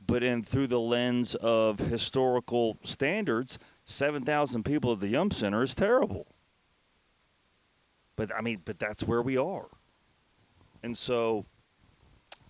but 0.07 0.23
in 0.23 0.43
through 0.43 0.67
the 0.67 0.79
lens 0.79 1.35
of 1.35 1.79
historical 1.79 2.77
standards, 2.83 3.59
7,000 3.85 4.63
people 4.63 4.93
at 4.93 4.99
the 4.99 5.07
Yum 5.09 5.31
Center 5.31 5.63
is 5.63 5.75
terrible. 5.75 6.27
But 8.17 8.33
I 8.35 8.41
mean, 8.41 8.61
but 8.65 8.79
that's 8.79 9.03
where 9.03 9.21
we 9.21 9.37
are. 9.37 9.67
And 10.83 10.97
so 10.97 11.45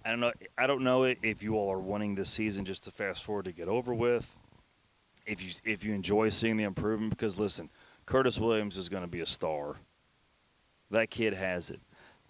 I 0.05 0.11
don't 0.11 0.19
know 0.21 0.33
I 0.57 0.67
don't 0.67 0.83
know 0.83 1.03
if 1.03 1.43
you 1.43 1.55
all 1.55 1.71
are 1.71 1.79
wanting 1.79 2.15
this 2.15 2.29
season 2.29 2.65
just 2.65 2.85
to 2.85 2.91
fast 2.91 3.23
forward 3.23 3.45
to 3.45 3.51
get 3.53 3.67
over 3.67 3.93
with. 3.93 4.29
If 5.25 5.43
you 5.43 5.51
if 5.65 5.83
you 5.85 5.93
enjoy 5.93 6.29
seeing 6.29 6.57
the 6.57 6.65
improvement 6.65 7.11
because 7.11 7.37
listen, 7.39 7.69
Curtis 8.05 8.39
Williams 8.39 8.77
is 8.77 8.89
going 8.89 9.03
to 9.03 9.07
be 9.09 9.21
a 9.21 9.25
star. 9.25 9.75
That 10.91 11.09
kid 11.09 11.33
has 11.33 11.71
it. 11.71 11.81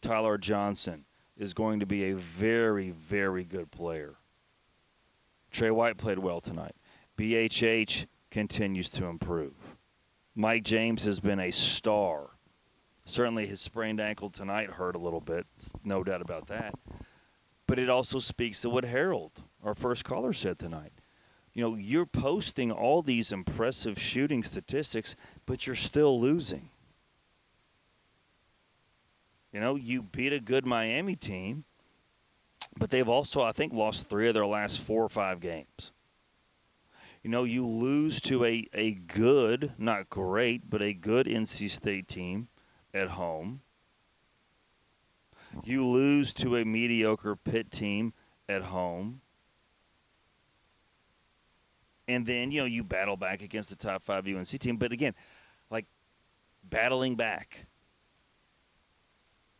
Ty-Laur 0.01 0.37
Johnson 0.37 1.05
is 1.37 1.53
going 1.53 1.81
to 1.81 1.85
be 1.85 2.05
a 2.05 2.15
very 2.15 2.91
very 2.91 3.43
good 3.43 3.69
player. 3.71 4.15
Tre 5.51 5.71
White 5.71 5.97
played 5.97 6.19
well 6.19 6.41
tonight. 6.41 6.75
BHH 7.17 8.05
continues 8.31 8.89
to 8.91 9.05
improve. 9.05 9.53
Mike 10.35 10.63
James 10.63 11.03
has 11.05 11.19
been 11.19 11.39
a 11.39 11.51
star. 11.51 12.29
Certainly 13.05 13.47
his 13.47 13.61
sprained 13.61 13.99
ankle 13.99 14.29
tonight 14.29 14.69
hurt 14.69 14.95
a 14.95 14.99
little 14.99 15.21
bit, 15.21 15.45
no 15.83 16.03
doubt 16.03 16.21
about 16.21 16.47
that. 16.47 16.75
But 17.65 17.79
it 17.79 17.89
also 17.89 18.19
speaks 18.19 18.61
to 18.61 18.69
what 18.69 18.83
Harold, 18.83 19.31
our 19.63 19.73
first 19.73 20.03
caller, 20.03 20.33
said 20.33 20.59
tonight. 20.59 20.91
You 21.53 21.63
know, 21.63 21.75
you're 21.75 22.05
posting 22.05 22.71
all 22.71 23.01
these 23.01 23.31
impressive 23.31 23.99
shooting 23.99 24.43
statistics, 24.43 25.15
but 25.45 25.65
you're 25.65 25.75
still 25.75 26.19
losing. 26.19 26.69
You 29.53 29.59
know, 29.59 29.75
you 29.75 30.01
beat 30.01 30.33
a 30.33 30.39
good 30.39 30.65
Miami 30.65 31.15
team, 31.15 31.63
but 32.77 32.89
they've 32.89 33.07
also, 33.07 33.41
I 33.41 33.51
think, 33.53 33.73
lost 33.73 34.09
three 34.09 34.27
of 34.27 34.33
their 34.33 34.45
last 34.45 34.81
four 34.81 35.03
or 35.03 35.09
five 35.09 35.39
games. 35.39 35.91
You 37.23 37.29
know, 37.31 37.43
you 37.43 37.65
lose 37.65 38.21
to 38.21 38.45
a, 38.45 38.67
a 38.73 38.91
good, 38.91 39.73
not 39.77 40.09
great, 40.09 40.69
but 40.69 40.81
a 40.81 40.93
good 40.93 41.25
NC 41.25 41.69
State 41.69 42.07
team 42.07 42.47
at 42.93 43.07
home. 43.07 43.61
You 45.63 45.85
lose 45.85 46.33
to 46.33 46.57
a 46.57 46.65
mediocre 46.65 47.35
Pitt 47.35 47.71
team 47.71 48.13
at 48.47 48.61
home. 48.61 49.21
And 52.07 52.25
then, 52.25 52.51
you 52.51 52.61
know, 52.61 52.65
you 52.65 52.83
battle 52.83 53.17
back 53.17 53.41
against 53.41 53.69
the 53.69 53.75
top 53.75 54.03
five 54.03 54.27
UNC 54.27 54.47
team. 54.47 54.77
But 54.77 54.91
again, 54.91 55.13
like 55.69 55.85
battling 56.63 57.15
back 57.15 57.65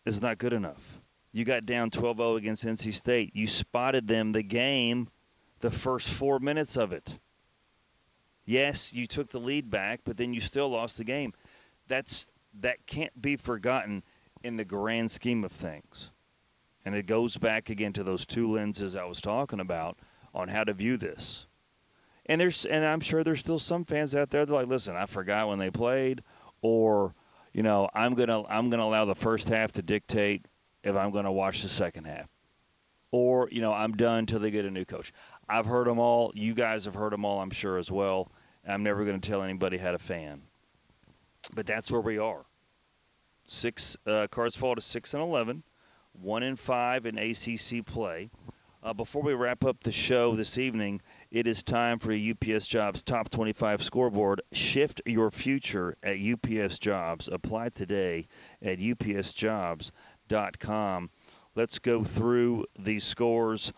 is 0.08 0.22
not 0.22 0.38
good 0.38 0.54
enough. 0.54 1.02
You 1.32 1.46
got 1.46 1.66
down 1.66 1.92
12 1.92 2.18
0 2.18 2.36
against 2.36 2.66
NC 2.66 2.94
State. 2.94 3.36
You 3.36 3.48
spotted 3.48 4.08
them 4.08 4.32
the 4.32 4.44
game, 4.44 5.10
the 5.60 5.72
first 5.72 6.10
four 6.10 6.40
minutes 6.40 6.78
of 6.78 6.94
it. 6.94 7.20
Yes, 8.46 8.94
you 8.94 9.08
took 9.08 9.30
the 9.30 9.40
lead 9.40 9.70
back, 9.70 10.02
but 10.06 10.16
then 10.18 10.34
you 10.34 10.40
still 10.40 10.70
lost 10.70 10.98
the 10.98 11.04
game. 11.04 11.34
That's 11.88 12.28
that 12.62 12.86
can't 12.88 13.22
be 13.22 13.36
forgotten 13.36 14.04
in 14.44 14.56
the 14.56 14.66
grand 14.66 15.12
scheme 15.12 15.44
of 15.44 15.52
things. 15.52 16.10
And 16.86 16.96
it 16.96 17.06
goes 17.06 17.36
back 17.36 17.70
again 17.70 17.94
to 17.94 18.04
those 18.04 18.26
two 18.26 18.50
lenses 18.54 18.96
I 18.96 19.04
was 19.04 19.20
talking 19.20 19.60
about 19.60 19.98
on 20.34 20.48
how 20.48 20.64
to 20.64 20.74
view 20.74 20.96
this. 20.96 21.46
And 22.26 22.40
there's 22.40 22.66
and 22.66 22.86
I'm 22.86 23.02
sure 23.02 23.24
there's 23.24 23.42
still 23.42 23.60
some 23.60 23.84
fans 23.84 24.16
out 24.16 24.30
there 24.30 24.46
that 24.46 24.54
are 24.54 24.60
like, 24.62 24.68
listen, 24.68 24.96
I 24.96 25.06
forgot 25.06 25.50
when 25.50 25.60
they 25.60 25.70
played, 25.70 26.24
or 26.62 27.14
you 27.58 27.64
know, 27.64 27.90
I'm 27.92 28.14
gonna 28.14 28.44
I'm 28.44 28.70
gonna 28.70 28.84
allow 28.84 29.06
the 29.06 29.16
first 29.16 29.50
half 29.50 29.74
to 29.74 29.82
dictate 29.82 30.46
if 30.84 30.96
I'm 30.96 31.10
gonna 31.10 31.32
watch 31.32 31.64
the 31.64 31.68
second 31.68 32.06
half, 32.06 32.30
or 33.10 33.50
you 33.52 33.62
know, 33.62 33.74
I'm 33.74 33.98
done 33.98 34.28
till 34.28 34.38
they 34.38 34.52
get 34.52 34.66
a 34.66 34.70
new 34.70 34.86
coach. 34.86 35.12
I've 35.50 35.66
heard 35.66 35.88
them 35.88 35.98
all. 35.98 36.32
You 36.36 36.54
guys 36.54 36.86
have 36.86 36.94
heard 36.94 37.12
them 37.12 37.26
all, 37.26 37.42
I'm 37.42 37.50
sure 37.50 37.80
as 37.80 37.92
well. 37.92 38.32
I'm 38.68 38.84
never 38.84 39.06
going 39.06 39.20
to 39.20 39.28
tell 39.28 39.42
anybody 39.42 39.78
how 39.78 39.92
to 39.92 39.98
fan, 39.98 40.44
but 41.56 41.66
that's 41.66 41.90
where 41.90 42.02
we 42.02 42.20
are. 42.20 42.46
Six 43.48 43.98
uh, 44.06 44.28
cards 44.30 44.56
fall 44.56 44.76
to 44.76 44.82
six 44.82 45.16
and 45.16 45.24
eleven, 45.24 45.64
one 46.14 46.44
and 46.44 46.60
five 46.60 47.08
in 47.08 47.18
ACC 47.18 47.84
play. 47.84 48.30
Uh, 48.84 48.94
before 48.94 49.24
we 49.24 49.34
wrap 49.34 49.66
up 49.66 49.82
the 49.84 49.92
show 49.92 50.36
this 50.36 50.60
evening, 50.60 51.02
it 51.30 51.46
is 51.48 51.62
time 51.64 52.00
for 52.00 52.14
UPS 52.14 52.68
Jobs 52.68 53.02
Top 53.02 53.30
25 53.30 53.84
scoreboard. 53.84 54.42
Shift 54.54 55.02
your 55.06 55.30
future 55.30 55.98
at 56.02 56.18
UPS 56.20 56.80
Jobs. 56.80 57.28
Apply 57.28 57.70
today 57.70 58.28
at 58.62 58.80
upsjobs.com. 58.80 59.92
Let's 61.56 61.80
go 61.80 62.04
through 62.04 62.66
the 62.80 63.00
scores. 63.00 63.74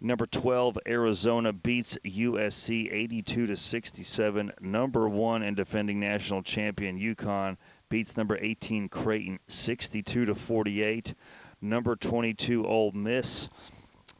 Number 0.00 0.26
12, 0.26 0.78
Arizona 0.86 1.52
beats 1.52 1.98
USC 2.04 2.92
82 2.92 3.46
to 3.48 3.56
67. 3.56 4.52
Number 4.60 5.08
one 5.08 5.42
and 5.42 5.56
defending 5.56 6.00
national 6.00 6.42
champion 6.42 6.98
UConn 6.98 7.56
beats 7.88 8.16
number 8.16 8.38
18 8.40 8.88
Creighton 8.88 9.38
62 9.48 10.26
to 10.26 10.34
48. 10.34 11.14
Number 11.60 11.96
22 11.96 12.66
Ole 12.66 12.92
Miss 12.92 13.48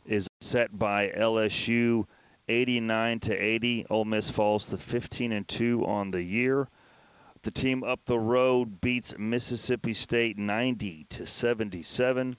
is 0.05 0.29
set 0.41 0.77
by 0.77 1.09
LSU 1.09 2.07
89 2.49 3.21
to 3.21 3.35
80. 3.37 3.87
Ole 3.91 4.05
Miss 4.05 4.31
falls 4.31 4.69
to 4.69 4.79
15 4.79 5.33
and 5.33 5.47
2 5.47 5.85
on 5.87 6.11
the 6.11 6.23
year. 6.23 6.69
The 7.43 7.51
team 7.51 7.85
up 7.85 8.05
the 8.05 8.19
road 8.19 8.81
beats 8.81 9.17
Mississippi 9.17 9.93
State 9.95 10.39
90 10.39 11.05
to 11.11 11.27
77. 11.27 12.37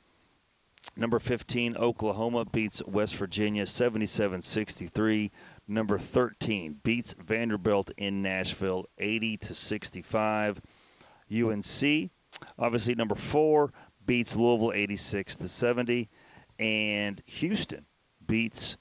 Number 0.95 1.19
15, 1.19 1.77
Oklahoma 1.77 2.45
beats 2.45 2.81
West 2.85 3.15
Virginia 3.15 3.65
77 3.65 4.41
63. 4.41 5.31
Number 5.67 5.97
13 5.97 6.79
beats 6.83 7.13
Vanderbilt 7.17 7.91
in 7.97 8.21
Nashville 8.21 8.87
80 8.97 9.37
to 9.37 9.55
65. 9.55 10.61
UNC, 11.31 12.11
obviously 12.57 12.95
number 12.95 13.15
4 13.15 13.71
beats 14.05 14.35
Louisville 14.35 14.73
86 14.73 15.35
to 15.37 15.47
70 15.47 16.09
and 16.57 17.21
Houston 17.25 17.85
beats 18.25 18.77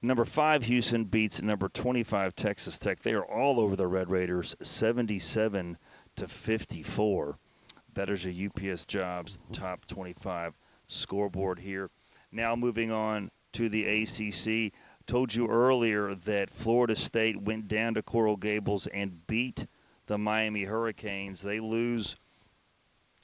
number 0.00 0.24
5 0.24 0.62
Houston 0.64 1.04
beats 1.04 1.42
number 1.42 1.68
25 1.68 2.34
Texas 2.34 2.78
Tech. 2.78 3.00
They 3.00 3.14
are 3.14 3.24
all 3.24 3.60
over 3.60 3.76
the 3.76 3.86
Red 3.86 4.10
Raiders 4.10 4.54
77 4.62 5.76
to 6.16 6.28
54. 6.28 7.38
That 7.94 8.10
is 8.10 8.26
a 8.26 8.46
UPS 8.46 8.84
Jobs 8.84 9.38
top 9.52 9.84
25 9.86 10.54
scoreboard 10.86 11.58
here. 11.58 11.90
Now 12.30 12.54
moving 12.54 12.92
on 12.92 13.30
to 13.54 13.68
the 13.68 14.02
ACC. 14.02 14.72
Told 15.06 15.34
you 15.34 15.48
earlier 15.48 16.14
that 16.14 16.50
Florida 16.50 16.94
State 16.94 17.40
went 17.40 17.66
down 17.66 17.94
to 17.94 18.02
Coral 18.02 18.36
Gables 18.36 18.86
and 18.86 19.26
beat 19.26 19.66
the 20.06 20.18
Miami 20.18 20.64
Hurricanes. 20.64 21.40
They 21.40 21.60
lose 21.60 22.16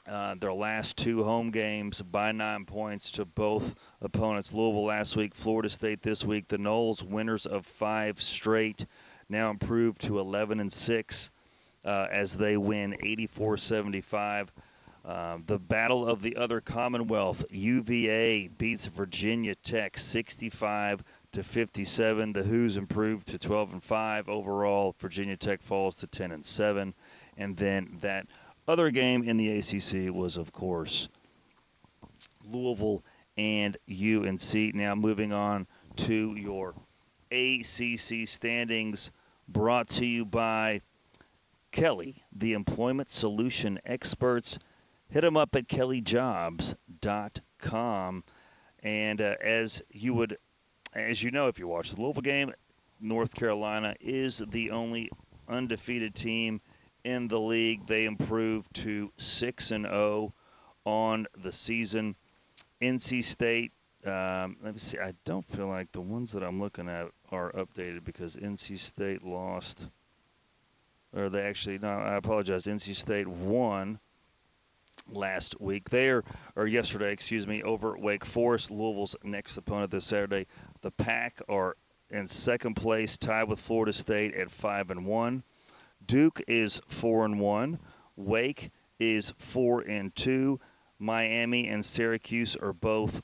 uh, 0.07 0.35
their 0.39 0.53
last 0.53 0.97
two 0.97 1.23
home 1.23 1.51
games 1.51 2.03
by 2.03 2.33
nine 2.33 2.65
points 2.65 3.13
to 3.13 3.25
both 3.25 3.75
opponents. 4.01 4.53
Louisville 4.53 4.85
last 4.85 5.17
week, 5.17 5.35
Florida 5.35 5.69
State 5.69 6.03
this 6.03 6.25
week. 6.25 6.49
The 6.49 6.59
Noles, 6.59 7.03
winners 7.03 7.47
of 7.47 7.67
five 7.67 8.21
straight, 8.21 8.87
now 9.29 9.51
improved 9.51 10.03
to 10.03 10.19
11 10.19 10.61
and 10.61 10.73
six 10.73 11.31
uh, 11.85 12.07
as 12.11 12.37
they 12.37 12.57
win 12.57 12.97
84-75 13.03 14.49
uh, 15.05 15.37
the 15.47 15.59
battle 15.59 16.07
of 16.07 16.23
the 16.23 16.37
other 16.37 16.63
Commonwealth. 16.63 17.45
UVA 17.51 18.49
beats 18.49 18.87
Virginia 18.87 19.55
Tech 19.55 19.99
65 19.99 21.05
to 21.33 21.43
57. 21.43 22.33
The 22.33 22.43
Hoos 22.43 22.79
improved 22.79 23.29
to 23.29 23.39
12 23.39 23.75
and 23.75 23.83
5 23.83 24.29
overall. 24.31 24.95
Virginia 24.99 25.37
Tech 25.37 25.61
falls 25.61 25.97
to 25.97 26.07
10 26.07 26.33
and 26.33 26.45
7. 26.45 26.95
And 27.37 27.57
then 27.57 27.99
that 28.01 28.27
other 28.67 28.91
game 28.91 29.25
in 29.25 29.37
the 29.37 29.59
ACC 29.59 30.15
was, 30.15 30.37
of 30.37 30.53
course, 30.53 31.09
Louisville 32.45 33.03
and 33.37 33.77
UNC. 33.89 34.75
Now 34.75 34.95
moving 34.95 35.33
on 35.33 35.67
to 35.97 36.35
your 36.35 36.75
ACC 37.31 38.29
standings, 38.29 39.11
brought 39.49 39.89
to 39.89 40.07
you 40.07 40.25
by 40.25 40.81
Kelly, 41.73 42.23
the 42.33 42.53
employment 42.53 43.11
solution 43.11 43.81
experts 43.85 44.59
hit 45.11 45.23
them 45.23 45.37
up 45.37 45.57
at 45.57 45.69
kellyjobs.com. 45.69 48.25
And 48.83 49.21
uh, 49.21 49.35
as 49.41 49.83
you 49.91 50.15
would, 50.15 50.39
as 50.95 51.23
you 51.23 51.31
know, 51.31 51.49
if 51.49 51.59
you 51.59 51.67
watch 51.67 51.93
the 51.93 52.01
Louisville 52.01 52.23
game, 52.23 52.53
North 53.01 53.35
Carolina 53.35 53.95
is 54.01 54.43
the 54.49 54.71
only 54.71 55.11
undefeated 55.49 56.15
team 56.15 56.61
in 57.05 57.29
the 57.29 57.39
league. 57.39 57.87
They 57.87 58.07
improved 58.07 58.75
to 58.77 59.13
six 59.17 59.71
and 59.71 59.85
zero 59.85 60.33
oh 60.85 60.91
on 60.91 61.27
the 61.43 61.53
season. 61.53 62.17
NC 62.83 63.23
State. 63.25 63.73
Um, 64.05 64.57
let 64.63 64.75
me 64.75 64.81
see. 64.81 64.99
I 64.99 65.15
don't 65.25 65.45
feel 65.45 65.69
like 65.69 65.93
the 65.93 66.01
ones 66.01 66.33
that 66.33 66.43
I'm 66.43 66.61
looking 66.61 66.89
at 66.89 67.09
are 67.31 67.53
updated 67.53 68.05
because 68.05 68.37
NC 68.37 68.79
State 68.79 69.23
lost, 69.23 69.87
or 71.15 71.31
they 71.31 71.43
actually 71.43 71.79
no. 71.79 71.89
I 71.89 72.17
apologize. 72.17 72.65
NC 72.65 72.97
State 72.97 73.27
won 73.27 73.99
last 75.11 75.61
week 75.61 75.89
there, 75.91 76.23
or 76.57 76.67
yesterday, 76.67 77.13
excuse 77.13 77.47
me, 77.47 77.63
over 77.63 77.97
Wake 77.97 78.25
Forest. 78.25 78.71
Louisville's 78.71 79.17
next 79.23 79.57
opponent 79.57 79.91
this 79.91 80.05
Saturday. 80.05 80.47
The 80.83 80.91
Pack 80.91 81.41
are 81.49 81.77
in 82.11 82.29
second 82.29 82.75
place, 82.75 83.17
tied 83.17 83.49
with 83.49 83.61
Florida 83.61 83.93
State 83.93 84.35
at 84.35 84.51
five 84.51 84.91
and 84.91 85.07
one. 85.07 85.43
Duke 86.07 86.43
is 86.49 86.81
four 86.89 87.25
and 87.25 87.41
one. 87.41 87.79
Wake 88.17 88.71
is 88.99 89.33
four 89.39 89.81
and 89.81 90.15
two. 90.15 90.61
Miami 90.99 91.69
and 91.69 91.85
Syracuse 91.85 92.57
are 92.57 92.73
both, 92.73 93.23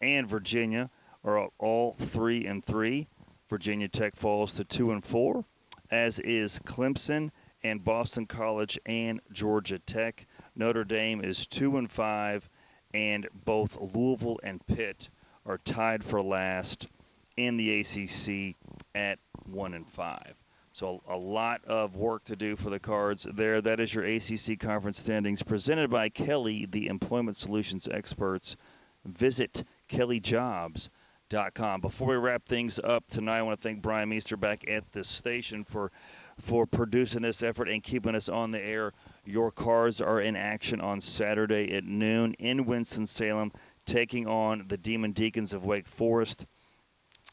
and 0.00 0.28
Virginia 0.28 0.90
are 1.24 1.50
all 1.58 1.94
three 1.94 2.46
and 2.46 2.64
three. 2.64 3.08
Virginia 3.48 3.88
Tech 3.88 4.16
falls 4.16 4.54
to 4.54 4.64
two 4.64 4.92
and 4.92 5.04
four, 5.04 5.44
as 5.90 6.18
is 6.20 6.58
Clemson 6.60 7.30
and 7.62 7.84
Boston 7.84 8.26
College 8.26 8.78
and 8.86 9.20
Georgia 9.32 9.78
Tech. 9.78 10.26
Notre 10.54 10.84
Dame 10.84 11.22
is 11.22 11.46
two 11.46 11.76
and 11.76 11.90
five, 11.90 12.48
and 12.94 13.28
both 13.44 13.76
Louisville 13.80 14.40
and 14.42 14.64
Pitt 14.66 15.10
are 15.44 15.58
tied 15.58 16.04
for 16.04 16.22
last 16.22 16.88
in 17.36 17.56
the 17.56 17.80
ACC 17.80 18.56
at 18.94 19.18
one 19.46 19.74
and 19.74 19.88
five. 19.88 20.39
So 20.72 21.02
a 21.08 21.16
lot 21.16 21.64
of 21.64 21.96
work 21.96 22.24
to 22.24 22.36
do 22.36 22.54
for 22.54 22.70
the 22.70 22.78
Cards 22.78 23.26
there. 23.34 23.60
That 23.60 23.80
is 23.80 23.92
your 23.92 24.04
ACC 24.04 24.58
conference 24.58 25.00
standings 25.00 25.42
presented 25.42 25.90
by 25.90 26.10
Kelly, 26.10 26.64
the 26.64 26.86
employment 26.86 27.36
solutions 27.36 27.88
experts. 27.88 28.56
Visit 29.04 29.64
kellyjobs.com. 29.88 31.80
Before 31.80 32.08
we 32.08 32.16
wrap 32.16 32.46
things 32.46 32.78
up 32.78 33.08
tonight, 33.08 33.38
I 33.38 33.42
want 33.42 33.60
to 33.60 33.68
thank 33.68 33.82
Brian 33.82 34.08
Meester 34.08 34.36
back 34.36 34.64
at 34.68 34.92
the 34.92 35.02
station 35.02 35.64
for 35.64 35.90
for 36.38 36.66
producing 36.66 37.22
this 37.22 37.42
effort 37.42 37.68
and 37.68 37.82
keeping 37.82 38.14
us 38.14 38.28
on 38.28 38.52
the 38.52 38.62
air. 38.62 38.92
Your 39.24 39.50
Cards 39.50 40.00
are 40.00 40.20
in 40.20 40.36
action 40.36 40.80
on 40.80 41.00
Saturday 41.00 41.74
at 41.74 41.84
noon 41.84 42.34
in 42.34 42.64
Winston-Salem, 42.64 43.52
taking 43.86 44.28
on 44.28 44.66
the 44.68 44.78
Demon 44.78 45.12
Deacons 45.12 45.52
of 45.52 45.64
Wake 45.64 45.88
Forest. 45.88 46.46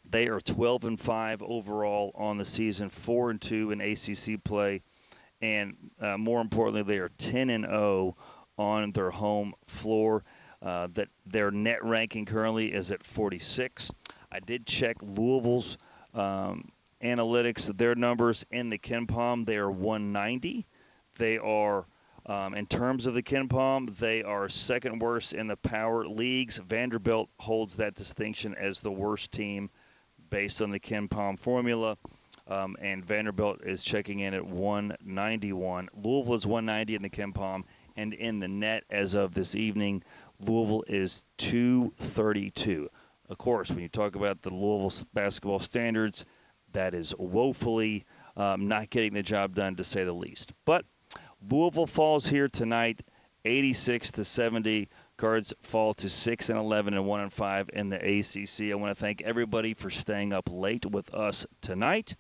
They 0.10 0.28
are 0.28 0.40
12 0.40 0.86
and 0.86 1.00
5 1.00 1.44
overall 1.44 2.12
on 2.16 2.38
the 2.38 2.46
season, 2.46 2.90
4 2.90 3.32
and 3.32 3.42
2 3.42 3.72
in 3.72 3.82
ACC 3.82 4.44
play, 4.44 4.82
and 5.42 5.76
uh, 6.00 6.18
more 6.18 6.42
importantly, 6.42 6.84
they 6.84 7.00
are 7.00 7.12
10 7.18 7.50
and 7.50 7.66
0 7.66 8.16
on 8.58 8.92
their 8.92 9.12
home 9.12 9.54
floor. 9.66 10.24
Uh, 10.60 10.88
that 10.96 11.08
their 11.28 11.52
net 11.52 11.84
ranking 11.86 12.26
currently 12.26 12.74
is 12.74 12.92
at 12.92 13.04
46. 13.04 13.92
I 14.32 14.40
did 14.40 14.66
check 14.66 14.98
Louisville's 15.04 15.78
um, 16.16 16.72
analytics. 17.04 17.78
Their 17.78 17.94
numbers 17.94 18.44
in 18.50 18.72
the 18.72 18.80
KenPom 18.80 19.46
they 19.46 19.58
are 19.58 19.70
190. 19.70 20.66
They 21.18 21.38
are 21.38 21.86
um, 22.26 22.56
in 22.56 22.66
terms 22.66 23.06
of 23.06 23.14
the 23.14 23.24
KenPom, 23.24 23.96
they 23.98 24.22
are 24.24 24.50
second 24.50 25.00
worst 25.00 25.34
in 25.34 25.48
the 25.48 25.56
power 25.56 26.06
leagues. 26.06 26.58
Vanderbilt 26.58 27.30
holds 27.40 27.78
that 27.78 27.96
distinction 27.96 28.54
as 28.56 28.82
the 28.82 28.92
worst 28.92 29.32
team 29.32 29.70
based 30.30 30.62
on 30.62 30.72
the 30.72 30.80
KenPom 30.80 31.40
formula. 31.40 31.98
Um, 32.48 32.78
and 32.80 33.04
Vanderbilt 33.04 33.62
is 33.64 33.84
checking 33.84 34.20
in 34.20 34.34
at 34.34 34.46
191. 34.46 35.90
Louisville 36.02 36.34
is 36.34 36.48
190 36.48 36.96
in 36.96 37.02
the 37.02 37.10
KenPom. 37.10 37.64
and 37.98 38.14
in 38.14 38.40
the 38.40 38.48
net 38.48 38.84
as 38.90 39.16
of 39.16 39.34
this 39.34 39.56
evening, 39.56 40.04
Louisville 40.40 40.84
is 40.88 41.24
232. 41.38 42.90
Of 43.30 43.38
course, 43.38 43.70
when 43.70 43.80
you 43.80 43.90
talk 43.90 44.16
about 44.16 44.42
the 44.42 44.54
Louisville 44.54 45.06
basketball 45.14 45.60
standards, 45.60 46.26
that 46.74 46.94
is 46.94 47.14
woefully 47.18 48.06
um, 48.38 48.68
not 48.68 48.90
getting 48.90 49.14
the 49.14 49.24
job 49.24 49.56
done, 49.56 49.76
to 49.76 49.84
say 49.84 50.04
the 50.04 50.14
least. 50.14 50.54
But 50.64 50.86
Louisville 51.50 51.88
falls 51.88 52.28
here 52.28 52.48
tonight, 52.48 53.02
86 53.46 54.12
to 54.12 54.26
70. 54.26 54.90
Cards 55.18 55.52
fall 55.62 55.96
to 55.96 56.10
6 56.10 56.50
and 56.50 56.60
11 56.60 56.94
and 56.94 57.06
1 57.06 57.22
and 57.22 57.34
5 57.34 57.70
in 57.74 57.90
the 57.90 57.98
ACC. 57.98 58.72
I 58.72 58.76
want 58.76 58.96
to 58.96 59.02
thank 59.02 59.24
everybody 59.24 59.74
for 59.74 59.90
staying 59.90 60.32
up 60.32 60.48
late 60.52 60.86
with 60.86 61.12
us 61.14 61.48
tonight. 61.62 62.16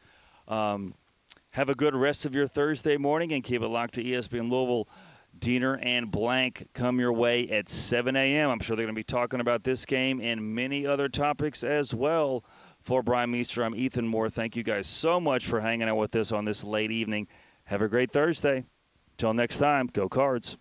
Um, 0.47 0.95
have 1.51 1.69
a 1.69 1.75
good 1.75 1.95
rest 1.95 2.25
of 2.25 2.33
your 2.33 2.47
Thursday 2.47 2.97
morning 2.97 3.33
and 3.33 3.43
keep 3.43 3.61
it 3.61 3.67
locked 3.67 3.95
to 3.95 4.03
ESPN 4.03 4.49
Louisville. 4.49 4.87
Deener 5.37 5.77
and 5.79 6.09
Blank 6.09 6.69
come 6.73 6.99
your 6.99 7.13
way 7.13 7.47
at 7.49 7.69
7 7.69 8.15
a.m. 8.15 8.49
I'm 8.49 8.59
sure 8.59 8.75
they're 8.75 8.85
going 8.85 8.95
to 8.95 8.99
be 8.99 9.03
talking 9.03 9.41
about 9.41 9.63
this 9.63 9.85
game 9.85 10.19
and 10.19 10.55
many 10.55 10.87
other 10.87 11.07
topics 11.07 11.63
as 11.63 11.93
well. 11.93 12.43
For 12.81 13.03
Brian 13.03 13.29
Meester, 13.29 13.63
I'm 13.63 13.75
Ethan 13.75 14.07
Moore. 14.07 14.29
Thank 14.29 14.55
you 14.55 14.63
guys 14.63 14.87
so 14.87 15.19
much 15.19 15.45
for 15.45 15.59
hanging 15.59 15.87
out 15.87 15.97
with 15.97 16.15
us 16.15 16.31
on 16.31 16.45
this 16.45 16.63
late 16.63 16.91
evening. 16.91 17.27
Have 17.65 17.83
a 17.83 17.87
great 17.87 18.11
Thursday. 18.11 18.63
Till 19.17 19.33
next 19.33 19.57
time, 19.57 19.87
go 19.93 20.09
Cards. 20.09 20.57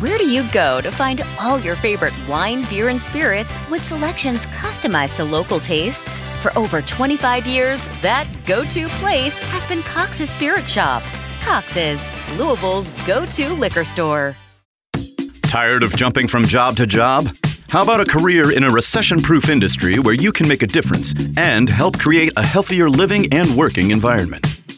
Where 0.00 0.16
do 0.16 0.26
you 0.26 0.50
go 0.50 0.80
to 0.80 0.90
find 0.90 1.22
all 1.38 1.60
your 1.60 1.76
favorite 1.76 2.14
wine, 2.26 2.64
beer, 2.70 2.88
and 2.88 2.98
spirits 2.98 3.58
with 3.70 3.84
selections 3.84 4.46
customized 4.46 5.16
to 5.16 5.24
local 5.24 5.60
tastes? 5.60 6.24
For 6.40 6.58
over 6.58 6.80
25 6.80 7.46
years, 7.46 7.86
that 8.00 8.26
go 8.46 8.64
to 8.64 8.88
place 8.88 9.38
has 9.38 9.66
been 9.66 9.82
Cox's 9.82 10.30
Spirit 10.30 10.66
Shop. 10.66 11.02
Cox's, 11.42 12.10
Louisville's 12.38 12.90
go 13.06 13.26
to 13.26 13.52
liquor 13.52 13.84
store. 13.84 14.34
Tired 15.42 15.82
of 15.82 15.94
jumping 15.94 16.28
from 16.28 16.46
job 16.46 16.76
to 16.76 16.86
job? 16.86 17.36
How 17.68 17.82
about 17.82 18.00
a 18.00 18.06
career 18.06 18.56
in 18.56 18.64
a 18.64 18.70
recession 18.70 19.20
proof 19.20 19.50
industry 19.50 19.98
where 19.98 20.14
you 20.14 20.32
can 20.32 20.48
make 20.48 20.62
a 20.62 20.66
difference 20.66 21.12
and 21.36 21.68
help 21.68 21.98
create 21.98 22.32
a 22.38 22.42
healthier 22.42 22.88
living 22.88 23.30
and 23.34 23.54
working 23.54 23.90
environment? 23.90 24.59